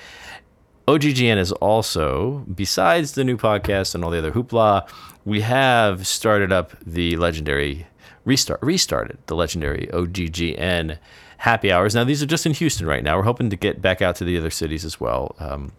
OGGN 0.86 1.38
is 1.38 1.50
also, 1.52 2.44
besides 2.54 3.12
the 3.12 3.24
new 3.24 3.36
podcast 3.36 3.94
and 3.94 4.04
all 4.04 4.10
the 4.10 4.18
other 4.18 4.32
hoopla, 4.32 4.88
we 5.24 5.40
have 5.40 6.06
started 6.06 6.52
up 6.52 6.72
the 6.86 7.16
legendary, 7.16 7.86
restart, 8.24 8.60
restarted 8.62 9.18
the 9.26 9.34
legendary 9.34 9.88
OGGN 9.92 10.98
happy 11.44 11.70
hours. 11.70 11.94
Now, 11.94 12.04
these 12.04 12.22
are 12.22 12.26
just 12.26 12.46
in 12.46 12.54
Houston 12.54 12.86
right 12.86 13.04
now. 13.04 13.18
We're 13.18 13.24
hoping 13.24 13.50
to 13.50 13.56
get 13.56 13.82
back 13.82 14.00
out 14.00 14.16
to 14.16 14.24
the 14.24 14.38
other 14.38 14.48
cities 14.48 14.82
as 14.82 14.98
well. 14.98 15.36
Um, 15.38 15.72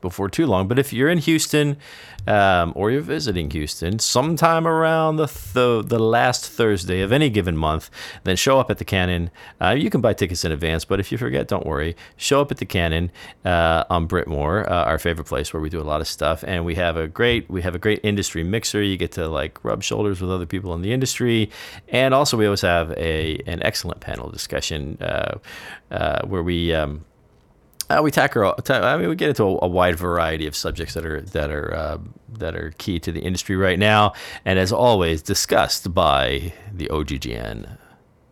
before 0.00 0.28
too 0.28 0.46
long. 0.46 0.68
But 0.68 0.78
if 0.78 0.92
you're 0.92 1.08
in 1.08 1.18
Houston 1.18 1.76
um, 2.26 2.72
or 2.76 2.90
you're 2.90 3.00
visiting 3.00 3.50
Houston 3.50 3.98
sometime 3.98 4.66
around 4.66 5.16
the, 5.16 5.26
th- 5.26 5.86
the 5.86 5.98
last 5.98 6.46
Thursday 6.50 7.00
of 7.00 7.12
any 7.12 7.30
given 7.30 7.56
month, 7.56 7.90
then 8.24 8.36
show 8.36 8.58
up 8.60 8.70
at 8.70 8.78
the 8.78 8.84
Cannon. 8.84 9.30
Uh, 9.60 9.70
you 9.70 9.90
can 9.90 10.00
buy 10.00 10.12
tickets 10.12 10.44
in 10.44 10.52
advance, 10.52 10.84
but 10.84 11.00
if 11.00 11.10
you 11.10 11.18
forget, 11.18 11.48
don't 11.48 11.66
worry. 11.66 11.96
Show 12.16 12.40
up 12.40 12.50
at 12.50 12.58
the 12.58 12.66
Cannon 12.66 13.10
uh, 13.44 13.84
on 13.90 14.06
Brittmoore, 14.06 14.70
uh, 14.70 14.84
our 14.84 14.98
favorite 14.98 15.26
place 15.26 15.52
where 15.52 15.60
we 15.60 15.70
do 15.70 15.80
a 15.80 15.82
lot 15.82 16.00
of 16.00 16.08
stuff, 16.08 16.44
and 16.46 16.64
we 16.64 16.74
have 16.74 16.96
a 16.96 17.08
great 17.08 17.48
we 17.50 17.62
have 17.62 17.74
a 17.74 17.78
great 17.78 18.00
industry 18.02 18.44
mixer. 18.44 18.82
You 18.82 18.96
get 18.96 19.12
to 19.12 19.28
like 19.28 19.62
rub 19.64 19.82
shoulders 19.82 20.20
with 20.20 20.30
other 20.30 20.46
people 20.46 20.74
in 20.74 20.82
the 20.82 20.92
industry, 20.92 21.50
and 21.88 22.14
also 22.14 22.36
we 22.36 22.46
always 22.46 22.62
have 22.62 22.92
a 22.92 23.40
an 23.46 23.62
excellent 23.62 24.00
panel 24.00 24.30
discussion 24.30 24.98
uh, 25.00 25.38
uh, 25.90 26.26
where 26.26 26.42
we. 26.42 26.74
Um, 26.74 27.04
uh, 27.90 28.00
we 28.02 28.10
tackle. 28.10 28.54
I 28.68 28.96
mean, 28.96 29.08
we 29.08 29.16
get 29.16 29.30
into 29.30 29.44
a, 29.44 29.58
a, 29.62 29.68
wide 29.68 29.96
variety 29.96 30.46
of 30.46 30.54
subjects 30.54 30.94
that 30.94 31.04
are 31.04 31.20
that 31.20 31.50
are 31.50 31.74
uh, 31.74 31.98
that 32.38 32.54
are 32.54 32.72
key 32.78 33.00
to 33.00 33.10
the 33.10 33.20
industry 33.20 33.56
right 33.56 33.78
now, 33.78 34.12
and 34.44 34.58
as 34.58 34.72
always, 34.72 35.22
discussed 35.22 35.92
by 35.92 36.52
the 36.72 36.86
OGGN 36.86 37.78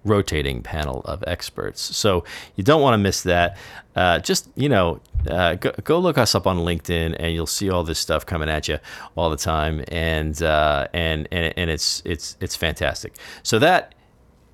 rotating 0.04 0.62
panel 0.62 1.02
of 1.04 1.24
experts. 1.26 1.96
So 1.96 2.24
you 2.54 2.62
don't 2.62 2.80
want 2.80 2.94
to 2.94 2.98
miss 2.98 3.22
that. 3.24 3.56
Uh, 3.96 4.20
just 4.20 4.48
you 4.54 4.68
know, 4.68 5.00
uh, 5.28 5.54
go, 5.54 5.72
go, 5.82 5.98
look 5.98 6.18
us 6.18 6.36
up 6.36 6.46
on 6.46 6.58
LinkedIn, 6.58 7.16
and 7.18 7.34
you'll 7.34 7.46
see 7.46 7.68
all 7.68 7.82
this 7.82 7.98
stuff 7.98 8.24
coming 8.24 8.48
at 8.48 8.68
you 8.68 8.78
all 9.16 9.28
the 9.28 9.36
time, 9.36 9.84
and 9.88 10.40
uh, 10.40 10.86
and 10.92 11.26
and 11.32 11.52
and 11.56 11.68
it's 11.68 12.00
it's 12.04 12.36
it's 12.40 12.54
fantastic. 12.54 13.14
So 13.42 13.58
that 13.58 13.94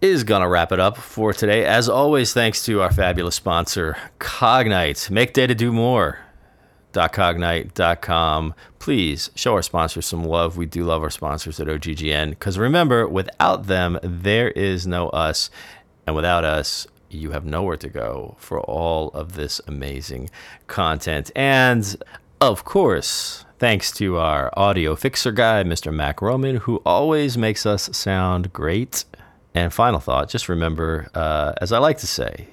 is 0.04 0.22
going 0.22 0.42
to 0.42 0.48
wrap 0.48 0.70
it 0.70 0.78
up 0.78 0.98
for 0.98 1.32
today. 1.32 1.64
As 1.64 1.88
always, 1.88 2.34
thanks 2.34 2.64
to 2.66 2.82
our 2.82 2.92
fabulous 2.92 3.34
sponsor, 3.34 3.96
Cognite. 4.18 5.10
Make 5.10 5.32
data 5.32 5.54
do 5.54 5.72
more. 5.72 6.18
Cognite.com. 6.92 8.54
Please 8.78 9.30
show 9.34 9.54
our 9.54 9.62
sponsors 9.62 10.06
some 10.06 10.22
love. 10.22 10.56
We 10.56 10.66
do 10.66 10.84
love 10.84 11.02
our 11.02 11.10
sponsors 11.10 11.58
at 11.58 11.68
OGGN 11.68 12.30
because 12.30 12.58
remember, 12.58 13.08
without 13.08 13.66
them, 13.66 13.98
there 14.02 14.50
is 14.50 14.86
no 14.86 15.08
us. 15.08 15.50
And 16.06 16.14
without 16.14 16.44
us, 16.44 16.86
you 17.08 17.30
have 17.30 17.46
nowhere 17.46 17.78
to 17.78 17.88
go 17.88 18.36
for 18.38 18.60
all 18.60 19.08
of 19.08 19.34
this 19.34 19.60
amazing 19.66 20.28
content. 20.66 21.30
And 21.34 21.96
of 22.40 22.64
course, 22.64 23.46
thanks 23.58 23.90
to 23.92 24.18
our 24.18 24.52
audio 24.54 24.94
fixer 24.96 25.32
guy, 25.32 25.64
Mr. 25.64 25.92
Mac 25.92 26.20
Roman, 26.20 26.56
who 26.56 26.82
always 26.84 27.38
makes 27.38 27.64
us 27.64 27.88
sound 27.96 28.52
great. 28.52 29.04
And 29.54 29.72
final 29.72 30.00
thought 30.00 30.28
just 30.28 30.48
remember, 30.48 31.08
uh, 31.14 31.52
as 31.60 31.70
I 31.70 31.78
like 31.78 31.98
to 31.98 32.06
say, 32.06 32.48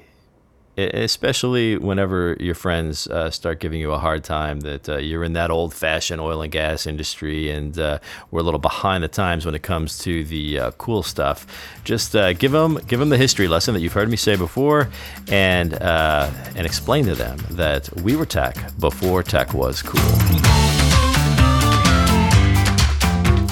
especially 0.77 1.77
whenever 1.77 2.37
your 2.39 2.55
friends 2.55 3.07
uh, 3.07 3.29
start 3.29 3.59
giving 3.59 3.79
you 3.79 3.91
a 3.91 3.97
hard 3.97 4.23
time 4.23 4.61
that 4.61 4.87
uh, 4.87 4.97
you're 4.97 5.23
in 5.23 5.33
that 5.33 5.51
old 5.51 5.73
fashioned 5.73 6.21
oil 6.21 6.41
and 6.41 6.51
gas 6.51 6.87
industry 6.87 7.49
and 7.49 7.77
uh, 7.77 7.99
we're 8.29 8.39
a 8.39 8.43
little 8.43 8.59
behind 8.59 9.03
the 9.03 9.07
times 9.07 9.45
when 9.45 9.53
it 9.53 9.63
comes 9.63 9.97
to 9.99 10.23
the 10.23 10.59
uh, 10.59 10.71
cool 10.71 11.03
stuff. 11.03 11.45
Just 11.83 12.15
uh, 12.15 12.33
give 12.33 12.51
them 12.51 12.79
give 12.87 12.99
them 12.99 13.09
the 13.09 13.17
history 13.17 13.47
lesson 13.47 13.73
that 13.73 13.81
you've 13.81 13.93
heard 13.93 14.09
me 14.09 14.17
say 14.17 14.35
before, 14.35 14.89
and 15.27 15.73
uh, 15.73 16.29
and 16.55 16.65
explain 16.65 17.05
to 17.05 17.15
them 17.15 17.37
that 17.51 17.89
we 18.01 18.15
were 18.15 18.25
tech 18.25 18.55
before 18.79 19.23
tech 19.23 19.53
was 19.53 19.81
cool. 19.81 20.90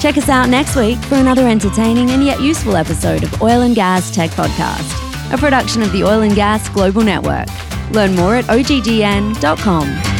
Check 0.00 0.16
us 0.16 0.30
out 0.30 0.48
next 0.48 0.76
week 0.76 0.98
for 1.04 1.16
another 1.16 1.46
entertaining 1.46 2.10
and 2.10 2.24
yet 2.24 2.40
useful 2.40 2.74
episode 2.74 3.22
of 3.22 3.42
Oil 3.42 3.60
and 3.60 3.74
Gas 3.74 4.10
Tech 4.10 4.30
Podcast, 4.30 5.32
a 5.32 5.36
production 5.36 5.82
of 5.82 5.92
the 5.92 6.02
Oil 6.04 6.22
and 6.22 6.34
Gas 6.34 6.70
Global 6.70 7.02
Network. 7.02 7.48
Learn 7.90 8.14
more 8.14 8.36
at 8.36 8.46
oggn.com. 8.46 10.19